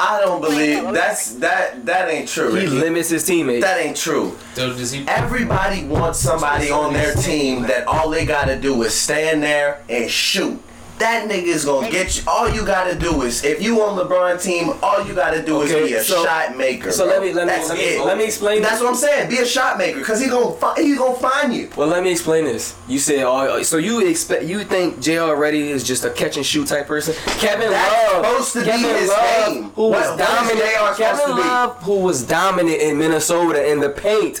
I 0.00 0.20
don't 0.20 0.40
believe 0.40 0.94
that's 0.94 1.34
that 1.36 1.84
that 1.86 2.08
ain't 2.08 2.28
true. 2.28 2.54
he 2.54 2.66
limits 2.66 3.08
his 3.08 3.24
teammates. 3.24 3.64
That 3.64 3.80
ain't 3.80 3.96
true. 3.96 4.36
So 4.54 4.72
he? 4.72 5.04
Everybody 5.08 5.84
wants 5.84 6.20
somebody 6.20 6.70
on 6.70 6.92
their 6.92 7.14
team 7.14 7.62
that 7.62 7.86
all 7.86 8.08
they 8.10 8.24
gotta 8.24 8.58
do 8.58 8.80
is 8.82 8.94
stand 8.94 9.42
there 9.42 9.82
and 9.88 10.10
shoot. 10.10 10.62
That 10.98 11.28
nigga 11.28 11.44
is 11.44 11.64
gonna 11.64 11.90
get 11.90 12.16
you. 12.16 12.22
All 12.26 12.48
you 12.50 12.64
gotta 12.66 12.94
do 12.96 13.22
is, 13.22 13.44
if 13.44 13.62
you 13.62 13.80
on 13.82 13.96
LeBron 13.96 14.42
team, 14.42 14.72
all 14.82 15.06
you 15.06 15.14
gotta 15.14 15.40
do 15.42 15.62
is 15.62 15.70
Okay, 15.72 15.86
be 15.86 15.92
a 15.94 16.02
so- 16.02 16.24
shot 16.24 16.56
maker. 16.56 16.90
so 16.90 17.04
bro. 17.04 17.14
let 17.14 17.22
me- 17.22 17.32
let 17.32 17.46
me- 17.46 17.52
That's 17.52 17.68
let 17.68 17.78
me- 17.78 17.84
it. 17.84 18.04
let 18.04 18.18
me 18.18 18.24
explain 18.24 18.62
That's 18.62 18.74
this. 18.74 18.82
what 18.82 18.88
I'm 18.90 18.96
saying. 18.96 19.28
Be 19.30 19.38
a 19.38 19.46
shot 19.46 19.78
maker, 19.78 20.00
cause 20.02 20.20
he 20.20 20.26
gonna 20.28 20.54
fi- 20.56 20.74
he 20.82 20.96
gonna 20.96 21.14
find 21.18 21.54
you. 21.54 21.68
Well, 21.76 21.86
let 21.88 22.02
me 22.02 22.10
explain 22.10 22.46
this. 22.46 22.74
You 22.88 22.98
said, 22.98 23.22
oh, 23.24 23.62
so 23.62 23.76
you 23.76 24.00
expect 24.06 24.42
you 24.44 24.64
think 24.64 25.00
J.R. 25.00 25.36
Reddy 25.36 25.70
is 25.70 25.84
just 25.84 26.04
a 26.04 26.10
catch 26.10 26.36
and 26.36 26.44
shoot 26.44 26.66
type 26.66 26.88
person? 26.88 27.14
Kevin 27.38 27.70
That's 27.70 28.12
Love, 28.12 28.24
supposed 28.26 28.52
to 28.54 28.58
be 28.60 28.66
Kevin 28.66 28.96
his 28.96 29.08
Love, 29.08 29.46
game. 29.46 29.72
who 29.76 29.82
What- 29.88 30.00
was 30.00 30.18
dominant. 30.18 30.58
J.R. 30.58 30.94
Kevin? 30.94 31.36
Love, 31.36 31.76
who 31.84 31.94
was 32.00 32.22
dominant 32.22 32.80
in 32.80 32.98
Minnesota 32.98 33.64
in 33.70 33.78
the 33.80 33.88
paint. 33.90 34.40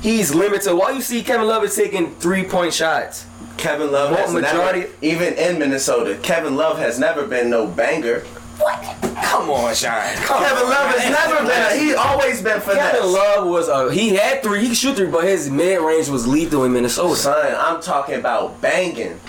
He's 0.00 0.34
limited. 0.34 0.72
Why 0.74 0.90
you 0.92 1.02
see 1.02 1.22
Kevin 1.22 1.46
Love 1.46 1.62
is 1.64 1.76
taking 1.76 2.14
three 2.18 2.44
point 2.44 2.72
shots? 2.74 3.24
Kevin 3.62 3.92
Love 3.92 4.10
More 4.10 4.18
has 4.18 4.32
majority- 4.32 4.80
never, 4.80 4.92
even 5.02 5.34
in 5.34 5.56
Minnesota, 5.56 6.16
Kevin 6.20 6.56
Love 6.56 6.78
has 6.78 6.98
never 6.98 7.24
been 7.26 7.48
no 7.48 7.64
banger. 7.64 8.20
What? 8.58 8.82
Come 9.22 9.50
on, 9.50 9.72
Shine. 9.72 10.16
Come 10.16 10.42
Kevin 10.42 10.64
on. 10.64 10.70
Love 10.70 10.94
has 10.96 11.10
never 11.10 11.46
been. 11.46 11.80
He 11.80 11.94
always 11.94 12.42
been 12.42 12.60
finesse. 12.60 12.90
Kevin 12.92 13.12
Love 13.12 13.46
was 13.46 13.68
a 13.68 13.92
he 13.92 14.16
had 14.16 14.42
three. 14.42 14.62
He 14.62 14.68
could 14.68 14.76
shoot 14.76 14.96
three, 14.96 15.06
but 15.06 15.22
his 15.24 15.48
mid 15.48 15.80
range 15.80 16.08
was 16.08 16.26
lethal 16.26 16.64
in 16.64 16.72
Minnesota. 16.72 17.14
Son, 17.14 17.54
I'm 17.56 17.80
talking 17.80 18.16
about 18.16 18.60
banging. 18.60 19.20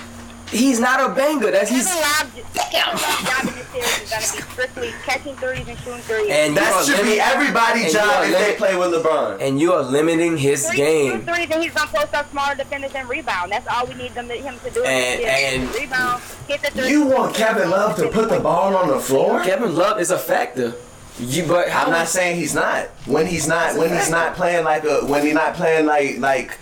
He's 0.53 0.79
not 0.79 0.99
a 1.11 1.13
banger. 1.13 1.51
That's 1.51 1.69
he's 1.69 1.87
Kevin 1.87 2.01
Love, 2.01 2.53
Kevin 2.71 2.91
Love's 2.93 3.23
job 3.23 3.47
in 3.47 3.55
this 3.55 3.67
series 3.67 4.01
is 4.03 4.09
going 4.09 4.23
to 4.23 4.35
be 4.35 4.41
strictly 4.53 4.91
catching 5.03 5.35
threes 5.35 5.67
and 5.67 5.77
shooting 5.79 5.99
threes. 6.01 6.29
and 6.29 6.55
That 6.57 6.73
are 6.73 6.83
should 6.85 7.03
be 7.05 7.19
everybody's 7.19 7.93
job 7.93 8.05
are 8.05 8.25
if 8.25 8.37
they 8.37 8.55
play 8.55 8.75
with 8.77 8.93
LeBron. 8.93 9.41
and 9.41 9.59
you 9.59 9.73
are 9.73 9.81
limiting 9.83 10.37
his 10.37 10.67
Three, 10.67 10.77
game. 10.77 11.11
Two 11.25 11.31
threes, 11.33 11.47
and 11.51 11.63
he's 11.63 11.73
gonna 11.73 11.91
post 11.91 12.13
up 12.13 12.29
smaller 12.31 12.55
defenders 12.55 12.91
and 12.95 13.09
rebound. 13.09 13.51
That's 13.51 13.67
all 13.67 13.85
we 13.87 13.95
need 13.95 14.13
them 14.13 14.27
to, 14.27 14.35
him 14.35 14.59
to 14.63 14.69
do. 14.69 14.83
And- 14.83 15.21
and- 15.21 15.75
rebound, 15.75 16.21
hit 16.47 16.61
the 16.61 16.69
three. 16.71 16.89
You 16.89 17.05
want 17.05 17.33
Kevin 17.35 17.69
Love 17.69 17.95
to 17.97 18.07
put 18.09 18.29
the 18.29 18.39
ball 18.39 18.75
on 18.75 18.87
the 18.89 18.99
floor? 18.99 19.43
Kevin 19.43 19.75
Love 19.75 19.99
is 19.99 20.11
a 20.11 20.17
factor. 20.19 20.73
You 21.19 21.45
but 21.45 21.67
I'm 21.73 21.91
not 21.91 22.07
saying 22.07 22.37
he's 22.37 22.55
not. 22.55 22.87
When 23.05 23.27
he's 23.27 23.47
not, 23.47 23.75
when 23.77 23.91
he's 23.95 24.09
not 24.09 24.35
playing 24.35 24.63
like 24.65 24.83
a, 24.83 25.05
when 25.05 25.23
he's 25.23 25.35
not 25.35 25.53
playing 25.53 25.85
like 25.85 26.17
like 26.17 26.57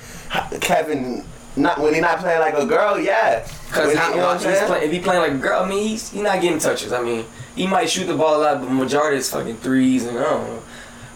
Kevin, 0.60 1.24
not 1.56 1.80
when 1.80 1.94
he 1.94 2.00
not 2.00 2.20
playing 2.20 2.40
like 2.40 2.54
a 2.56 2.66
girl, 2.66 3.00
yeah. 3.00 3.46
Because 3.68 3.88
When 3.88 3.98
he- 3.98 4.10
you 4.12 4.16
know 4.18 4.28
what 4.28 4.36
I'm 4.36 4.40
saying? 4.42 4.68
play, 4.68 4.86
if 4.86 4.92
he 4.92 5.00
playing 5.00 5.22
like 5.22 5.32
a 5.34 5.38
girl, 5.38 5.64
I 5.64 5.70
mean, 5.70 5.88
he's, 5.88 6.10
he's 6.10 6.22
not 6.22 6.42
getting 6.42 6.60
touches. 6.60 6.92
I 6.94 7.02
mean, 7.02 7.26
he 7.56 7.68
might 7.68 7.90
shoot 7.90 8.06
the 8.06 8.16
ball 8.16 8.38
a 8.38 8.42
lot, 8.42 8.62
but 8.62 8.70
majority 8.72 9.18
is 9.18 9.30
fucking 9.32 9.58
threes, 9.58 10.06
and 10.06 10.18
I 10.18 10.24
don't 10.24 10.48
know. 10.48 10.64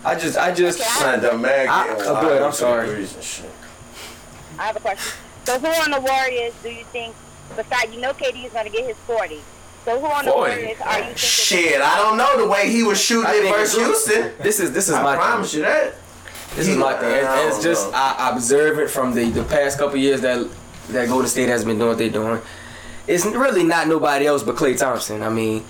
I 0.03 0.15
just, 0.15 0.37
I 0.37 0.53
just, 0.53 0.79
Son, 0.79 1.21
the 1.21 1.37
man 1.37 1.67
I- 1.69 1.87
getting 1.87 2.03
oh, 2.05 2.13
wild 2.13 2.21
go 2.25 2.29
ahead, 2.31 2.41
I'm 2.43 2.51
sorry. 2.51 2.87
threes 2.89 3.15
and 3.15 3.23
shit. 3.23 3.49
I 4.59 4.63
have 4.67 4.75
a 4.77 4.79
question. 4.79 5.13
So 5.45 5.59
who 5.59 5.67
on 5.67 5.91
the 5.91 5.99
Warriors 6.01 6.53
do 6.63 6.69
you 6.69 6.83
think? 6.85 7.13
Besides, 7.55 7.93
you 7.93 8.01
know, 8.01 8.13
KD 8.13 8.45
is 8.45 8.51
gonna 8.53 8.69
get 8.69 8.85
his 8.87 8.97
forty. 8.97 9.41
So 9.83 9.99
who 9.99 10.05
on 10.07 10.25
the 10.25 10.31
40? 10.31 10.51
Warriors 10.51 10.81
are 10.81 10.97
you 10.97 11.03
thinking? 11.03 11.15
Shit, 11.17 11.81
I 11.81 11.97
don't 11.97 12.17
know 12.17 12.37
the 12.43 12.47
way 12.47 12.69
he 12.71 12.81
was 12.81 12.99
shooting 12.99 13.29
it 13.31 13.49
versus 13.51 13.77
Houston. 13.77 14.31
this 14.41 14.59
is, 14.59 14.71
this 14.73 14.89
is 14.89 14.95
I 14.95 15.03
my 15.03 15.15
promise 15.15 15.51
thing. 15.51 15.59
you 15.59 15.65
that. 15.67 15.93
This 16.55 16.67
is 16.67 16.77
my 16.77 16.93
thing. 16.95 17.11
It- 17.15 17.47
it's 17.47 17.61
just 17.63 17.91
know. 17.91 17.97
I 17.97 18.31
observe 18.33 18.79
it 18.79 18.89
from 18.89 19.13
the 19.13 19.29
the 19.29 19.43
past 19.43 19.77
couple 19.77 19.97
years 19.97 20.21
that 20.21 20.47
that 20.89 21.07
Golden 21.09 21.27
State 21.27 21.49
has 21.49 21.65
been 21.65 21.77
doing 21.77 21.89
what 21.89 21.97
they're 21.97 22.09
doing. 22.09 22.41
It's 23.07 23.25
really 23.25 23.63
not 23.63 23.87
nobody 23.87 24.25
else 24.27 24.43
but 24.43 24.55
Klay 24.55 24.77
Thompson. 24.77 25.21
I 25.21 25.29
mean, 25.29 25.63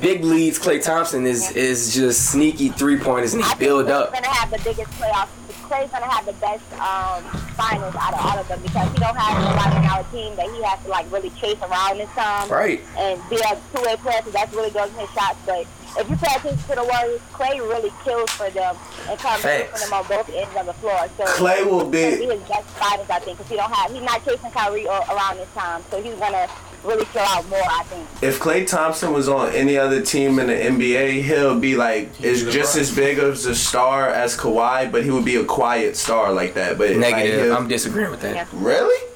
big 0.00 0.24
leads. 0.24 0.58
Klay 0.58 0.82
Thompson 0.82 1.26
is 1.26 1.50
is 1.52 1.94
just 1.94 2.30
sneaky 2.30 2.68
three 2.68 2.96
pointers 2.98 3.34
and 3.34 3.42
I 3.42 3.46
he 3.46 3.48
think 3.50 3.60
build 3.60 3.86
Klay's 3.86 3.92
up. 3.92 4.12
gonna 4.12 4.28
have 4.28 4.50
the 4.50 4.58
biggest 4.58 4.90
playoff. 4.92 5.28
Klay's 5.68 5.90
gonna 5.90 6.06
have 6.10 6.26
the 6.26 6.32
best 6.34 6.62
um, 6.82 7.22
finals 7.54 7.94
out 7.94 8.12
of 8.14 8.20
all 8.26 8.38
of 8.38 8.46
them 8.48 8.60
because 8.62 8.90
he 8.92 8.98
don't 8.98 9.16
have 9.16 9.38
nobody 9.38 9.76
on 9.76 9.86
our 9.86 10.02
team 10.10 10.34
that 10.36 10.46
he 10.50 10.62
has 10.64 10.82
to 10.82 10.88
like 10.90 11.10
really 11.12 11.30
chase 11.30 11.58
around 11.62 11.98
this 11.98 12.10
time. 12.10 12.48
Right. 12.50 12.80
and 12.98 13.20
be 13.30 13.36
a 13.36 13.54
two-way 13.74 13.94
player 13.96 14.18
because 14.18 14.32
that's 14.32 14.52
really 14.52 14.70
good 14.70 14.88
in 14.90 14.94
his 14.98 15.10
shots. 15.10 15.38
But 15.46 15.66
if 15.98 16.08
you 16.10 16.16
pay 16.16 16.34
attention 16.36 16.58
to 16.68 16.74
the 16.76 16.84
Warriors, 16.84 17.20
Klay 17.32 17.58
really 17.60 17.92
kills 18.04 18.30
for 18.30 18.50
them 18.50 18.76
and 19.08 19.18
comes 19.18 19.42
through 19.42 19.64
for 19.72 19.78
them 19.78 19.92
on 19.92 20.06
both 20.06 20.28
ends 20.34 20.56
of 20.56 20.66
the 20.66 20.72
floor. 20.74 20.98
So 21.16 21.24
Klay 21.24 21.64
will 21.64 21.84
be 21.84 22.16
be. 22.18 22.26
his 22.26 22.40
best 22.48 22.68
fighters, 22.70 23.10
I 23.10 23.18
think, 23.20 23.38
because 23.38 23.50
he 23.50 23.56
don't 23.56 23.70
have 23.72 23.90
he's 23.92 24.02
not 24.02 24.24
chasing 24.24 24.50
Kyrie 24.50 24.84
a- 24.84 24.90
around 24.90 25.36
this 25.38 25.52
time, 25.54 25.82
so 25.90 26.00
he's 26.02 26.14
gonna 26.14 26.48
really 26.84 27.04
chill 27.12 27.20
out 27.22 27.46
more, 27.50 27.60
I 27.62 27.82
think. 27.84 28.06
If 28.22 28.38
Klay 28.40 28.66
Thompson 28.66 29.12
was 29.12 29.28
on 29.28 29.50
any 29.52 29.76
other 29.76 30.00
team 30.00 30.38
in 30.38 30.46
the 30.46 30.54
NBA, 30.54 31.22
he'll 31.22 31.58
be 31.60 31.76
like 31.76 32.08
is 32.22 32.44
just 32.44 32.76
LeBron. 32.76 32.80
as 32.80 32.94
big 32.94 33.18
of 33.18 33.34
a 33.46 33.54
star 33.54 34.08
as 34.08 34.36
Kawhi, 34.36 34.90
but 34.90 35.04
he 35.04 35.10
would 35.10 35.24
be 35.24 35.36
a 35.36 35.44
quiet 35.44 35.96
star 35.96 36.32
like 36.32 36.54
that. 36.54 36.78
But 36.78 36.96
Negative. 36.96 37.44
he'll- 37.46 37.56
I'm 37.56 37.68
disagreeing 37.68 38.10
with 38.10 38.20
that. 38.22 38.34
Yeah. 38.34 38.46
really. 38.52 39.06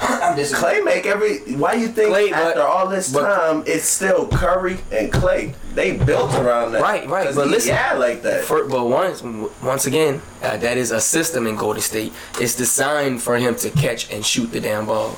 I'm 0.00 0.36
Klay 0.36 0.84
make 0.84 1.06
every. 1.06 1.38
Why 1.54 1.74
you 1.74 1.88
think 1.88 2.14
Klay, 2.14 2.30
but- 2.30 2.38
after 2.38 2.62
all 2.62 2.88
this 2.88 3.12
but- 3.12 3.22
time 3.22 3.62
it's 3.66 3.84
still 3.86 4.26
Curry 4.28 4.78
and 4.90 5.12
Klay? 5.12 5.54
They 5.74 5.92
built 5.96 6.32
around 6.34 6.72
that. 6.72 6.82
Right, 6.82 7.08
right. 7.08 7.34
but 7.34 7.44
he- 7.46 7.50
listen- 7.50 7.70
yeah, 7.74 7.94
like 7.94 8.22
that. 8.22 8.44
For, 8.44 8.64
but 8.64 8.84
once 8.84 9.22
once 9.62 9.86
again, 9.86 10.22
uh, 10.42 10.56
that 10.58 10.76
is 10.76 10.90
a 10.90 11.00
system 11.00 11.46
in 11.46 11.56
Golden 11.56 11.82
State. 11.82 12.12
It's 12.40 12.54
designed 12.54 13.22
for 13.22 13.36
him 13.36 13.54
to 13.56 13.70
catch 13.70 14.10
and 14.12 14.24
shoot 14.24 14.50
the 14.52 14.60
damn 14.60 14.86
ball. 14.86 15.16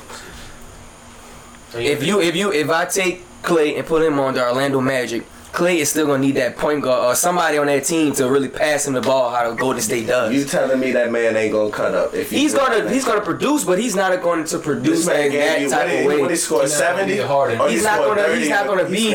So 1.71 1.79
If 1.79 2.03
you 2.03 2.21
if 2.21 2.35
you 2.35 2.51
if 2.51 2.69
I 2.69 2.85
take 2.85 3.23
Klay 3.43 3.77
and 3.77 3.85
put 3.85 4.01
him 4.03 4.19
on 4.19 4.33
the 4.33 4.43
Orlando 4.43 4.79
Magic, 4.81 5.25
Klay 5.53 5.77
is 5.77 5.89
still 5.89 6.05
gonna 6.05 6.19
need 6.19 6.35
that 6.35 6.55
point 6.57 6.81
guard 6.83 7.05
or 7.05 7.15
somebody 7.15 7.57
on 7.57 7.65
that 7.67 7.83
team 7.83 8.13
to 8.13 8.29
really 8.29 8.47
pass 8.49 8.85
him 8.85 8.93
the 8.93 9.01
ball 9.01 9.31
how 9.31 9.49
the 9.49 9.55
Golden 9.55 9.81
State 9.81 10.05
does. 10.05 10.33
you 10.33 10.45
telling 10.45 10.79
me 10.79 10.91
that 10.91 11.11
man 11.11 11.35
ain't 11.35 11.51
gonna 11.51 11.71
cut 11.71 11.95
up 11.95 12.13
if 12.13 12.29
he 12.29 12.39
he's 12.39 12.53
gonna 12.53 12.83
that. 12.83 12.91
he's 12.93 13.05
gonna 13.05 13.21
produce, 13.21 13.63
but 13.63 13.79
he's 13.79 13.95
not 13.95 14.21
going 14.21 14.43
to 14.45 14.57
This 14.57 14.65
produce 14.65 15.07
man 15.07 15.31
in 15.31 15.69
that 15.69 15.69
type 15.69 15.99
of 15.99 16.05
way. 16.05 16.21
what 16.21 16.29
he 16.29 16.35
scored 16.37 16.63
He's 16.63 16.71
not 16.79 16.79
gonna 16.81 16.95
seventy. 16.97 17.13
be 17.13 17.19
a 17.19 17.27
Harden. 17.27 17.59
Or 17.61 17.67
he 17.69 17.73
He's 17.75 17.83
not 17.83 17.99
gonna 17.99 18.21
30 18.23 18.39
he's 18.39 18.49
not 18.49 18.67
gonna 18.67 18.85
be 18.89 19.13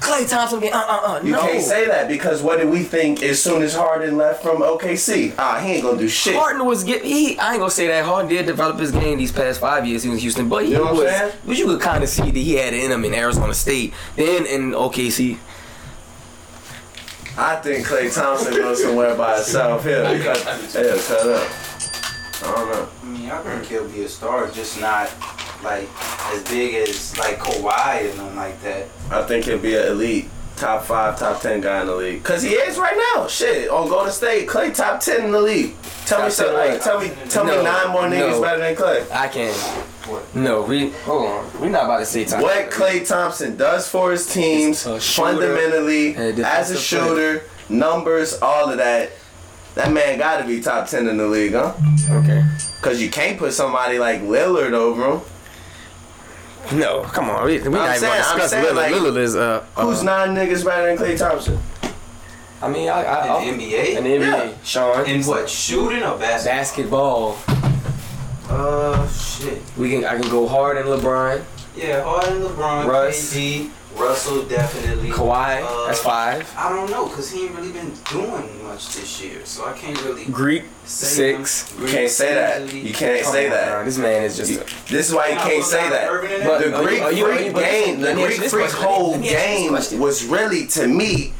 scored 0.00 0.12
uh, 0.12 0.16
30 0.16 0.16
uh, 0.16 0.18
uh, 0.18 0.20
uh. 0.20 0.24
Klay 0.24 0.30
Thompson 0.30 0.60
get 0.60 0.72
uh 0.74 0.78
uh 0.78 1.12
uh. 1.16 1.20
You 1.22 1.32
no. 1.32 1.40
can't 1.40 1.62
say 1.62 1.86
that 1.86 2.08
because 2.08 2.42
what 2.42 2.58
did 2.58 2.68
we 2.68 2.82
think 2.82 3.22
as 3.22 3.42
soon 3.42 3.62
as 3.62 3.74
Harden 3.74 4.16
left 4.16 4.42
from 4.42 4.58
OKC? 4.58 5.34
Ah, 5.38 5.60
he 5.60 5.72
ain't 5.74 5.82
gonna 5.82 5.98
do 5.98 6.08
shit. 6.08 6.34
Harden 6.36 6.64
was 6.66 6.84
get 6.84 7.04
he. 7.04 7.38
I 7.38 7.52
ain't 7.52 7.58
gonna 7.60 7.70
say 7.70 7.86
that 7.88 8.04
Harden 8.04 8.28
did 8.28 8.46
develop 8.46 8.78
his 8.78 8.92
game 8.92 9.18
these 9.18 9.32
past 9.32 9.60
five 9.60 9.86
years 9.86 10.02
he 10.02 10.08
was 10.08 10.16
in 10.16 10.20
Houston, 10.20 10.48
but 10.48 10.64
he 10.64 10.72
You 10.72 10.78
know 10.78 10.84
what 10.84 10.90
I'm 10.92 10.96
was. 10.98 11.10
saying? 11.10 11.32
But 11.46 11.58
you 11.58 11.66
could 11.66 11.80
kind 11.80 12.02
of 12.02 12.08
see 12.10 12.22
that 12.30 12.34
he 12.34 12.54
had 12.54 12.74
it 12.74 12.84
in 12.84 12.90
him 12.92 13.04
in 13.04 13.14
Arizona 13.14 13.54
State, 13.54 13.92
then 14.16 14.46
in 14.46 14.72
OKC. 14.72 15.38
I 17.38 17.56
think 17.56 17.86
Klay 17.86 18.14
Thompson 18.14 18.54
goes 18.54 18.82
somewhere 18.82 19.14
by 19.14 19.34
himself. 19.36 19.84
He'll 19.84 20.02
cut, 20.04 20.38
he'll 20.72 20.98
cut 20.98 21.26
up. 21.28 21.50
I 22.42 22.54
don't 22.54 22.70
know. 22.70 22.88
I 23.02 23.06
mean, 23.06 23.30
I 23.30 23.42
think 23.42 23.66
he'll 23.66 23.88
be 23.88 24.04
a 24.04 24.08
star, 24.08 24.48
just 24.50 24.80
not 24.80 25.08
like 25.62 25.88
as 26.32 26.42
big 26.44 26.74
as 26.74 27.16
like 27.18 27.38
Kawhi 27.38 28.10
and 28.10 28.18
them 28.18 28.36
like 28.36 28.60
that. 28.62 28.88
I 29.10 29.22
think 29.22 29.44
he'll 29.46 29.58
be 29.58 29.74
an 29.76 29.88
elite 29.88 30.28
top 30.56 30.84
five, 30.84 31.18
top 31.18 31.40
ten 31.40 31.60
guy 31.60 31.82
in 31.82 31.86
the 31.86 31.94
league. 31.94 32.22
Cause 32.24 32.42
he 32.42 32.50
is 32.54 32.78
right 32.78 32.96
now. 33.14 33.26
Shit, 33.26 33.68
on 33.68 33.88
Golden 33.88 34.12
State, 34.12 34.48
Klay 34.48 34.74
top 34.74 35.00
ten 35.00 35.26
in 35.26 35.32
the 35.32 35.40
league. 35.40 35.74
Tell 36.06 36.22
me 36.24 36.30
something. 36.30 36.54
Like, 36.56 36.82
tell 36.82 37.00
me, 37.00 37.10
tell 37.28 37.44
No, 37.44 37.58
me 37.58 37.64
nine 37.64 37.88
more 37.90 38.02
niggas 38.02 38.30
no. 38.32 38.40
better 38.42 38.58
than 38.60 38.74
Klay. 38.76 39.10
I 39.12 39.28
can. 39.28 39.52
What? 40.08 40.34
No, 40.36 40.62
we 40.62 40.90
hold 41.04 41.26
on. 41.26 41.60
We're 41.60 41.68
not 41.68 41.84
about 41.84 41.98
to 41.98 42.06
say 42.06 42.24
time. 42.24 42.40
What 42.42 42.70
Klay 42.70 43.06
Thompson 43.06 43.56
does 43.56 43.88
for 43.88 44.12
his 44.12 44.32
teams, 44.32 44.84
He's 44.84 44.86
a 44.86 45.00
shooter 45.00 45.30
fundamentally, 45.32 46.14
as 46.14 46.32
a 46.32 46.32
defensive 46.36 46.78
shooter, 46.78 47.42
numbers, 47.68 48.38
all 48.40 48.70
of 48.70 48.78
that. 48.78 49.10
That 49.74 49.92
man 49.92 50.16
got 50.18 50.38
to 50.40 50.46
be 50.46 50.60
top 50.62 50.86
ten 50.88 51.06
in 51.08 51.18
the 51.18 51.26
league, 51.26 51.52
huh? 51.52 51.74
Okay. 52.10 52.42
Cause 52.80 53.02
you 53.02 53.10
can't 53.10 53.36
put 53.36 53.52
somebody 53.52 53.98
like 53.98 54.22
Lillard 54.22 54.72
over 54.72 55.12
him. 55.16 55.20
No, 56.72 57.02
come 57.02 57.30
on. 57.30 57.44
We, 57.46 57.60
we 57.60 57.68
not 57.70 57.96
even 57.96 58.08
I'm 58.10 58.18
discuss 58.18 58.50
saying, 58.50 58.64
Lillard. 58.66 58.74
like, 58.74 58.92
Lillard 58.92 59.16
is 59.18 59.36
uh. 59.36 59.64
Who's 59.76 60.00
uh, 60.00 60.02
nine 60.04 60.34
niggas 60.34 60.64
better 60.64 60.96
than 60.96 61.06
Klay 61.06 61.18
Thompson? 61.18 61.58
I 62.62 62.68
mean, 62.68 62.88
I, 62.88 63.02
I, 63.04 63.42
In 63.42 63.58
the 63.58 63.64
NBA? 63.64 63.96
in 63.96 64.04
the 64.04 64.10
NBA, 64.10 64.20
Yeah. 64.20 64.52
Sean. 64.64 65.06
In 65.06 65.22
what? 65.24 65.48
Shooting 65.48 66.02
or 66.02 66.18
basketball? 66.18 67.32
Basketball. 67.34 67.66
Uh, 68.48 69.08
shit. 69.08 69.60
We 69.76 69.90
can. 69.90 70.04
I 70.04 70.18
can 70.18 70.30
go 70.30 70.46
hard 70.48 70.76
in 70.78 70.86
LeBron, 70.86 71.42
Yeah, 71.76 72.02
Harden, 72.02 72.42
LeBron, 72.42 72.86
Russ. 72.88 73.34
KD, 73.34 73.70
Russell 73.96 74.44
definitely. 74.44 75.10
Kawhi. 75.10 75.62
Uh, 75.62 75.86
that's 75.86 76.00
five. 76.00 76.52
I 76.56 76.68
don't 76.68 76.90
know, 76.90 77.06
cause 77.06 77.30
he 77.30 77.46
ain't 77.46 77.54
really 77.56 77.72
been 77.72 77.92
doing 78.10 78.62
much 78.64 78.94
this 78.94 79.22
year, 79.22 79.44
so 79.44 79.64
I 79.66 79.72
can't 79.72 80.00
really 80.04 80.24
Greek 80.26 80.64
six. 80.84 81.74
You 81.80 81.86
can't 81.86 82.10
say 82.10 82.34
that. 82.34 82.72
You 82.72 82.92
can't 82.92 83.22
Come 83.22 83.32
say 83.32 83.44
on, 83.46 83.50
that. 83.52 83.70
bro. 83.70 83.84
This 83.84 83.98
man 83.98 84.22
is 84.24 84.36
just. 84.36 84.50
You- 84.52 84.60
a- 84.60 84.92
This 84.92 85.08
is 85.08 85.14
why 85.14 85.28
you 85.28 85.36
can't 85.36 85.64
say 85.64 85.88
that. 85.88 86.10
But- 86.44 86.60
The 86.62 86.82
Greek 86.82 87.02
are 87.02 87.12
you- 87.12 87.26
are 87.26 87.32
you- 87.40 87.52
freak 87.52 87.54
game, 87.54 88.00
the 88.00 88.12
Greek 88.14 88.42
freak 88.50 88.70
whole 88.70 89.12
Let 89.12 89.20
me 89.20 89.34
ask 89.34 89.62
you 89.62 89.70
this 89.76 89.90
game 89.90 90.00
was 90.00 90.24
really 90.24 90.66
to 90.68 90.86
me. 90.86 91.32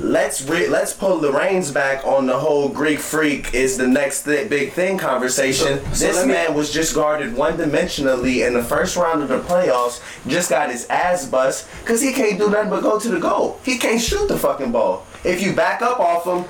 Let's 0.00 0.42
re- 0.42 0.66
let's 0.66 0.92
pull 0.92 1.18
the 1.18 1.30
reins 1.30 1.70
back 1.70 2.04
on 2.04 2.26
the 2.26 2.36
whole 2.36 2.68
Greek 2.68 2.98
freak 2.98 3.54
is 3.54 3.76
the 3.76 3.86
next 3.86 4.24
th- 4.24 4.50
big 4.50 4.72
thing 4.72 4.98
conversation. 4.98 5.78
So- 5.78 5.92
so 5.92 6.06
this 6.06 6.16
let 6.16 6.26
me- 6.26 6.32
man 6.32 6.54
was 6.54 6.72
just 6.72 6.94
guarded 6.96 7.36
one 7.36 7.56
dimensionally 7.56 8.44
in 8.44 8.54
the 8.54 8.64
first 8.64 8.96
round 8.96 9.22
of 9.22 9.28
the 9.28 9.38
playoffs. 9.38 10.00
Just 10.26 10.50
got 10.50 10.70
his 10.72 10.84
ass 10.90 11.26
bust 11.26 11.66
because 11.82 12.00
he 12.00 12.12
can't 12.12 12.38
do 12.40 12.50
nothing 12.50 12.70
but 12.70 12.82
go 12.82 12.98
to 12.98 13.08
the 13.08 13.20
goal. 13.20 13.60
He 13.62 13.78
can't 13.78 14.00
shoot 14.00 14.26
the 14.26 14.36
fucking 14.36 14.72
ball. 14.72 15.06
If 15.22 15.40
you 15.40 15.52
back 15.52 15.80
up 15.80 16.00
off 16.00 16.24
him, 16.24 16.44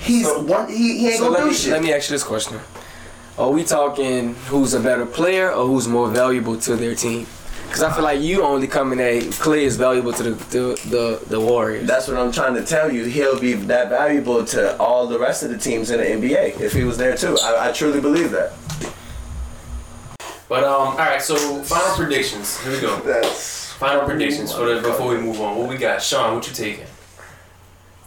he's 0.00 0.26
So- 0.26 0.40
one. 0.40 0.68
He, 0.68 0.98
he 0.98 1.08
ain't 1.10 1.18
So 1.18 1.24
gonna 1.26 1.34
let 1.34 1.44
do 1.44 1.50
me, 1.50 1.54
shit. 1.54 1.72
let 1.72 1.82
me 1.82 1.92
ask 1.92 2.10
you 2.10 2.14
this 2.16 2.24
question: 2.24 2.58
Are 3.38 3.50
we 3.50 3.62
talking 3.62 4.34
who's 4.48 4.74
a 4.74 4.80
better 4.80 5.06
player 5.06 5.48
or 5.52 5.64
who's 5.68 5.86
more 5.86 6.08
valuable 6.08 6.56
to 6.56 6.74
their 6.74 6.96
team? 6.96 7.28
Because 7.72 7.84
I 7.84 7.94
feel 7.94 8.04
like 8.04 8.20
you 8.20 8.42
only 8.42 8.66
coming 8.66 9.00
at 9.00 9.22
Klay 9.40 9.62
is 9.62 9.78
valuable 9.78 10.12
to 10.12 10.22
the 10.22 10.30
the 10.30 10.88
the, 10.90 11.24
the 11.28 11.40
Warriors. 11.40 11.86
That's 11.86 12.06
what 12.06 12.18
I'm 12.18 12.30
trying 12.30 12.54
to 12.54 12.64
tell 12.66 12.92
you. 12.92 13.04
He'll 13.04 13.40
be 13.40 13.54
that 13.54 13.88
valuable 13.88 14.44
to 14.44 14.76
all 14.76 15.06
the 15.06 15.18
rest 15.18 15.42
of 15.42 15.48
the 15.48 15.56
teams 15.56 15.90
in 15.90 15.98
the 15.98 16.04
NBA 16.04 16.60
if 16.60 16.74
he 16.74 16.84
was 16.84 16.98
there 16.98 17.16
too. 17.16 17.38
I, 17.42 17.70
I 17.70 17.72
truly 17.72 17.98
believe 17.98 18.30
that. 18.32 18.52
But 20.50 20.64
um, 20.64 20.88
all 20.88 20.96
right. 20.98 21.22
So 21.22 21.34
final 21.62 21.96
predictions. 21.96 22.60
Here 22.60 22.72
we 22.72 22.80
go. 22.80 23.00
That's 23.00 23.62
Final 23.72 24.04
predictions 24.04 24.52
for 24.52 24.66
the 24.66 24.82
before 24.82 25.08
we 25.08 25.16
move 25.16 25.40
on. 25.40 25.56
What 25.56 25.68
we 25.68 25.78
got, 25.78 26.02
Sean? 26.02 26.34
What 26.34 26.46
you 26.46 26.54
taking? 26.54 26.84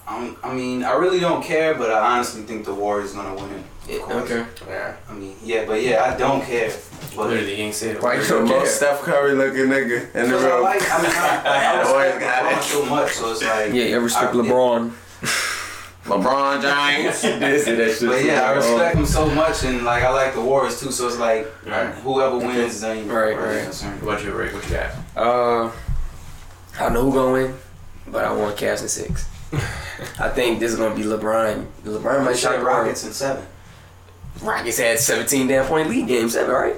Um, 0.08 0.38
I 0.44 0.54
mean, 0.54 0.84
I 0.84 0.94
really 0.94 1.20
don't 1.20 1.44
care, 1.44 1.74
but 1.74 1.90
I 1.90 2.16
honestly 2.16 2.44
think 2.44 2.66
the 2.66 2.74
Warriors 2.76 3.14
gonna 3.14 3.34
win 3.34 3.66
it. 3.90 3.96
Of 3.96 4.02
course. 4.04 4.32
okay. 4.32 4.46
Yeah. 4.70 4.96
I 5.10 5.14
mean, 5.14 5.36
yeah, 5.44 5.66
but 5.66 5.82
yeah, 5.82 6.04
I 6.06 6.16
don't 6.16 6.44
care. 6.44 6.72
But 7.16 7.28
Literally, 7.30 7.56
he 7.56 7.62
ain't 7.64 7.76
said 7.76 7.96
it. 7.98 8.02
Why 8.02 8.16
you 8.16 8.22
the 8.22 8.28
care? 8.28 8.44
most 8.46 8.76
Steph 8.76 9.02
Curry 9.02 9.34
looking 9.36 9.66
nigga 9.66 10.02
in 10.16 10.30
the 10.30 10.38
Because 10.38 10.44
I 10.44 10.60
like, 10.60 10.82
I 10.92 11.02
mean, 11.02 11.12
I, 11.12 11.42
I, 11.46 11.80
I 11.82 11.84
Always 11.88 12.06
respect 12.14 12.20
got 12.22 12.46
it. 12.46 12.56
LeBron 12.56 12.62
so 12.64 12.86
much, 12.86 13.12
so 13.14 13.32
it's 13.32 13.44
like. 13.44 13.74
Yeah, 13.74 13.84
you 13.86 14.00
respect 14.00 14.34
I- 14.34 14.38
LeBron. 14.38 14.92
LeBron 16.06 16.62
James. 16.62 18.02
But 18.02 18.24
yeah, 18.24 18.42
I 18.44 18.52
respect 18.54 18.96
him 18.98 19.06
so 19.06 19.28
much, 19.30 19.64
and 19.64 19.84
like 19.84 20.04
I 20.04 20.10
like 20.10 20.34
the 20.36 20.42
Warriors 20.42 20.80
too. 20.80 20.92
So 20.92 21.08
it's 21.08 21.18
like 21.18 21.48
Right. 21.66 21.94
whoever 21.96 22.38
wins, 22.38 22.76
is 22.76 22.84
ain't 22.84 23.10
Right, 23.10 23.36
right. 23.38 23.64
concerned. 23.64 24.02
What 24.04 24.24
you 24.24 24.32
Rick? 24.34 24.54
What 24.54 24.64
you 24.70 24.76
got? 24.76 24.92
Uh, 25.16 25.72
I 26.80 26.90
know 26.90 27.04
who 27.10 27.14
gonna 27.14 27.32
win, 27.34 27.56
but 28.08 28.24
I 28.24 28.32
want 28.34 28.56
Cavs 28.56 28.82
in 28.84 28.88
six. 28.90 29.26
I 30.20 30.30
think 30.30 30.60
this 30.60 30.72
is 30.74 30.78
gonna 30.78 30.94
be 30.94 31.04
LeBron. 31.04 31.66
LeBron 31.86 32.20
might 32.24 32.32
I 32.32 32.34
shot 32.36 32.54
shot 32.56 32.64
Rockets 32.64 33.04
in 33.06 33.14
seven. 33.14 33.46
Rockets 34.44 34.78
had 34.78 35.00
17 35.00 35.48
damn 35.48 35.66
point 35.66 35.90
lead 35.90 36.08
game 36.08 36.30
seven, 36.30 36.52
right? 36.54 36.76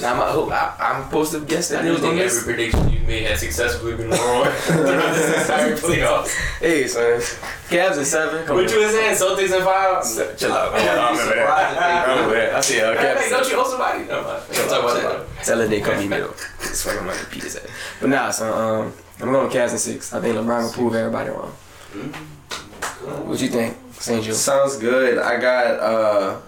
Now 0.00 0.22
I'm, 0.22 0.52
I, 0.52 0.74
I'm 0.78 1.04
supposed 1.04 1.32
to 1.32 1.40
guess 1.40 1.70
that 1.70 1.82
they 1.82 1.88
do 1.88 1.92
was 1.92 2.00
gonna 2.02 2.18
think 2.18 2.26
every 2.26 2.36
miss. 2.36 2.44
prediction 2.44 2.90
you 2.92 3.00
made 3.06 3.22
has 3.24 3.40
successfully 3.40 3.96
been 3.96 4.10
wrong 4.10 4.44
throughout 4.68 5.14
this 5.14 5.40
entire 5.42 5.74
playoffs. 5.76 6.34
Hey, 6.60 6.86
son, 6.86 7.20
Cavs 7.68 7.98
in 7.98 8.04
seven. 8.04 8.44
Come 8.46 8.56
What 8.56 8.66
on. 8.66 8.72
you 8.72 8.80
was 8.84 8.92
saying? 8.92 9.16
Celtics 9.16 9.54
and 9.56 9.64
five. 9.64 10.36
Chill 10.38 10.52
out. 10.52 10.74
I 10.74 11.10
wouldn't 11.12 11.12
be 11.12 11.38
surprised 11.38 11.78
I 11.78 12.04
do. 12.06 12.10
remember 12.12 12.34
that. 12.36 12.54
I 12.56 12.60
see. 12.60 12.80
Uh, 12.80 12.94
Cavs. 12.94 13.20
hey, 13.20 13.30
don't 13.30 13.50
you 13.50 13.56
owe 13.58 13.68
somebody? 13.68 14.04
No, 14.04 14.22
man. 14.22 14.40
We 14.50 14.56
don't 14.56 14.68
talk 14.68 14.82
about 14.82 15.26
that. 15.36 15.44
Tell 15.44 15.58
her 15.58 15.66
they 15.66 15.80
come 15.80 15.98
me 15.98 16.08
middle. 16.08 16.34
That's 16.60 16.84
what 16.84 16.98
I'm 16.98 17.06
gonna 17.06 17.18
repeat 17.20 17.42
his 17.44 17.56
ass. 17.56 17.66
But 18.00 18.10
nah, 18.10 18.30
so 18.30 18.52
um, 18.54 18.92
I'm 19.20 19.32
going 19.32 19.48
Cavs 19.50 19.72
in 19.72 19.78
six. 19.78 20.12
I 20.12 20.20
think 20.20 20.36
LeBron 20.36 20.64
will 20.64 20.72
prove 20.72 20.94
everybody 20.94 21.30
wrong. 21.30 21.52
What 23.26 23.40
you 23.40 23.48
think, 23.48 23.76
St. 23.98 24.22
Jude? 24.22 24.34
Sounds 24.34 24.76
good. 24.76 25.18
I 25.18 25.40
got 25.40 25.66
uh 25.80 26.40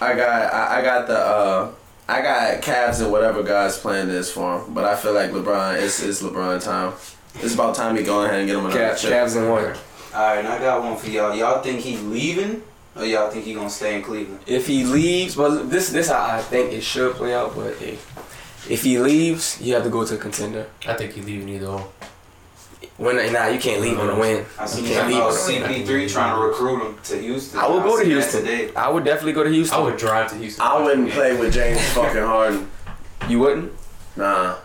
I 0.00 0.14
got 0.14 0.52
I, 0.54 0.78
I 0.78 0.82
got 0.82 1.06
the 1.08 1.18
uh 1.18 1.72
I 2.10 2.22
got 2.22 2.60
Cavs 2.60 3.00
and 3.00 3.12
whatever 3.12 3.44
God's 3.44 3.78
plan 3.78 4.10
is 4.10 4.32
for 4.32 4.58
him. 4.58 4.74
But 4.74 4.84
I 4.84 4.96
feel 4.96 5.12
like 5.12 5.30
LeBron 5.30 5.80
it's 5.80 6.02
it's 6.02 6.20
LeBron 6.20 6.62
time. 6.62 6.92
It's 7.36 7.54
about 7.54 7.76
time 7.76 7.96
he 7.96 8.02
go 8.02 8.24
ahead 8.24 8.40
and 8.40 8.48
get 8.48 8.58
him 8.58 8.66
another 8.66 8.80
Cavs, 8.80 8.98
chip. 8.98 9.12
Cavs 9.12 9.36
and 9.36 9.48
one. 9.48 9.64
All 10.12 10.26
right, 10.26 10.38
and 10.38 10.48
I 10.48 10.58
got 10.58 10.82
one 10.82 10.96
for 10.96 11.08
y'all. 11.08 11.32
Y'all 11.36 11.62
think 11.62 11.78
he 11.78 11.96
leaving, 11.98 12.64
or 12.96 13.04
y'all 13.04 13.30
think 13.30 13.44
he 13.44 13.54
gonna 13.54 13.70
stay 13.70 13.94
in 13.94 14.02
Cleveland? 14.02 14.40
If 14.44 14.66
he 14.66 14.82
leaves, 14.82 15.36
well, 15.36 15.62
this 15.62 15.90
this 15.90 16.08
how 16.08 16.24
I 16.24 16.42
think 16.42 16.72
it 16.72 16.82
should 16.82 17.14
play 17.14 17.32
out. 17.32 17.54
But 17.54 17.76
hey, 17.76 17.98
if 18.68 18.82
he 18.82 18.98
leaves, 18.98 19.60
you 19.60 19.74
have 19.74 19.84
to 19.84 19.90
go 19.90 20.04
to 20.04 20.16
a 20.16 20.18
contender. 20.18 20.66
I 20.88 20.94
think 20.94 21.12
he 21.12 21.20
leaving 21.20 21.48
either 21.48 21.68
or. 21.68 21.92
When 22.96 23.16
nah, 23.32 23.46
you 23.46 23.58
can't 23.58 23.80
leave 23.80 23.98
on 23.98 24.10
a 24.10 24.18
win. 24.18 24.44
I 24.58 24.62
You 24.62 24.68
seen 24.68 24.84
can't 24.84 25.08
leave 25.08 25.16
about 25.18 25.32
on 25.32 25.46
win. 25.46 25.62
CP3 25.62 26.12
trying 26.12 26.34
to 26.34 26.46
recruit 26.46 26.86
him 26.86 26.98
to 27.04 27.18
Houston. 27.20 27.58
I 27.60 27.68
would 27.68 27.82
go 27.82 27.98
to 27.98 28.04
Houston. 28.04 28.40
today. 28.42 28.74
I 28.74 28.90
would 28.90 29.04
definitely 29.04 29.32
go 29.32 29.44
to 29.44 29.50
Houston. 29.50 29.78
I 29.78 29.82
would 29.82 29.96
drive 29.96 30.30
to 30.30 30.36
Houston. 30.36 30.62
I 30.64 30.82
wouldn't 30.82 31.10
play 31.10 31.36
with 31.36 31.52
James 31.52 31.80
fucking 31.92 32.22
Harden. 32.22 32.70
You 33.28 33.40
wouldn't? 33.40 33.72
Nah. 34.16 34.56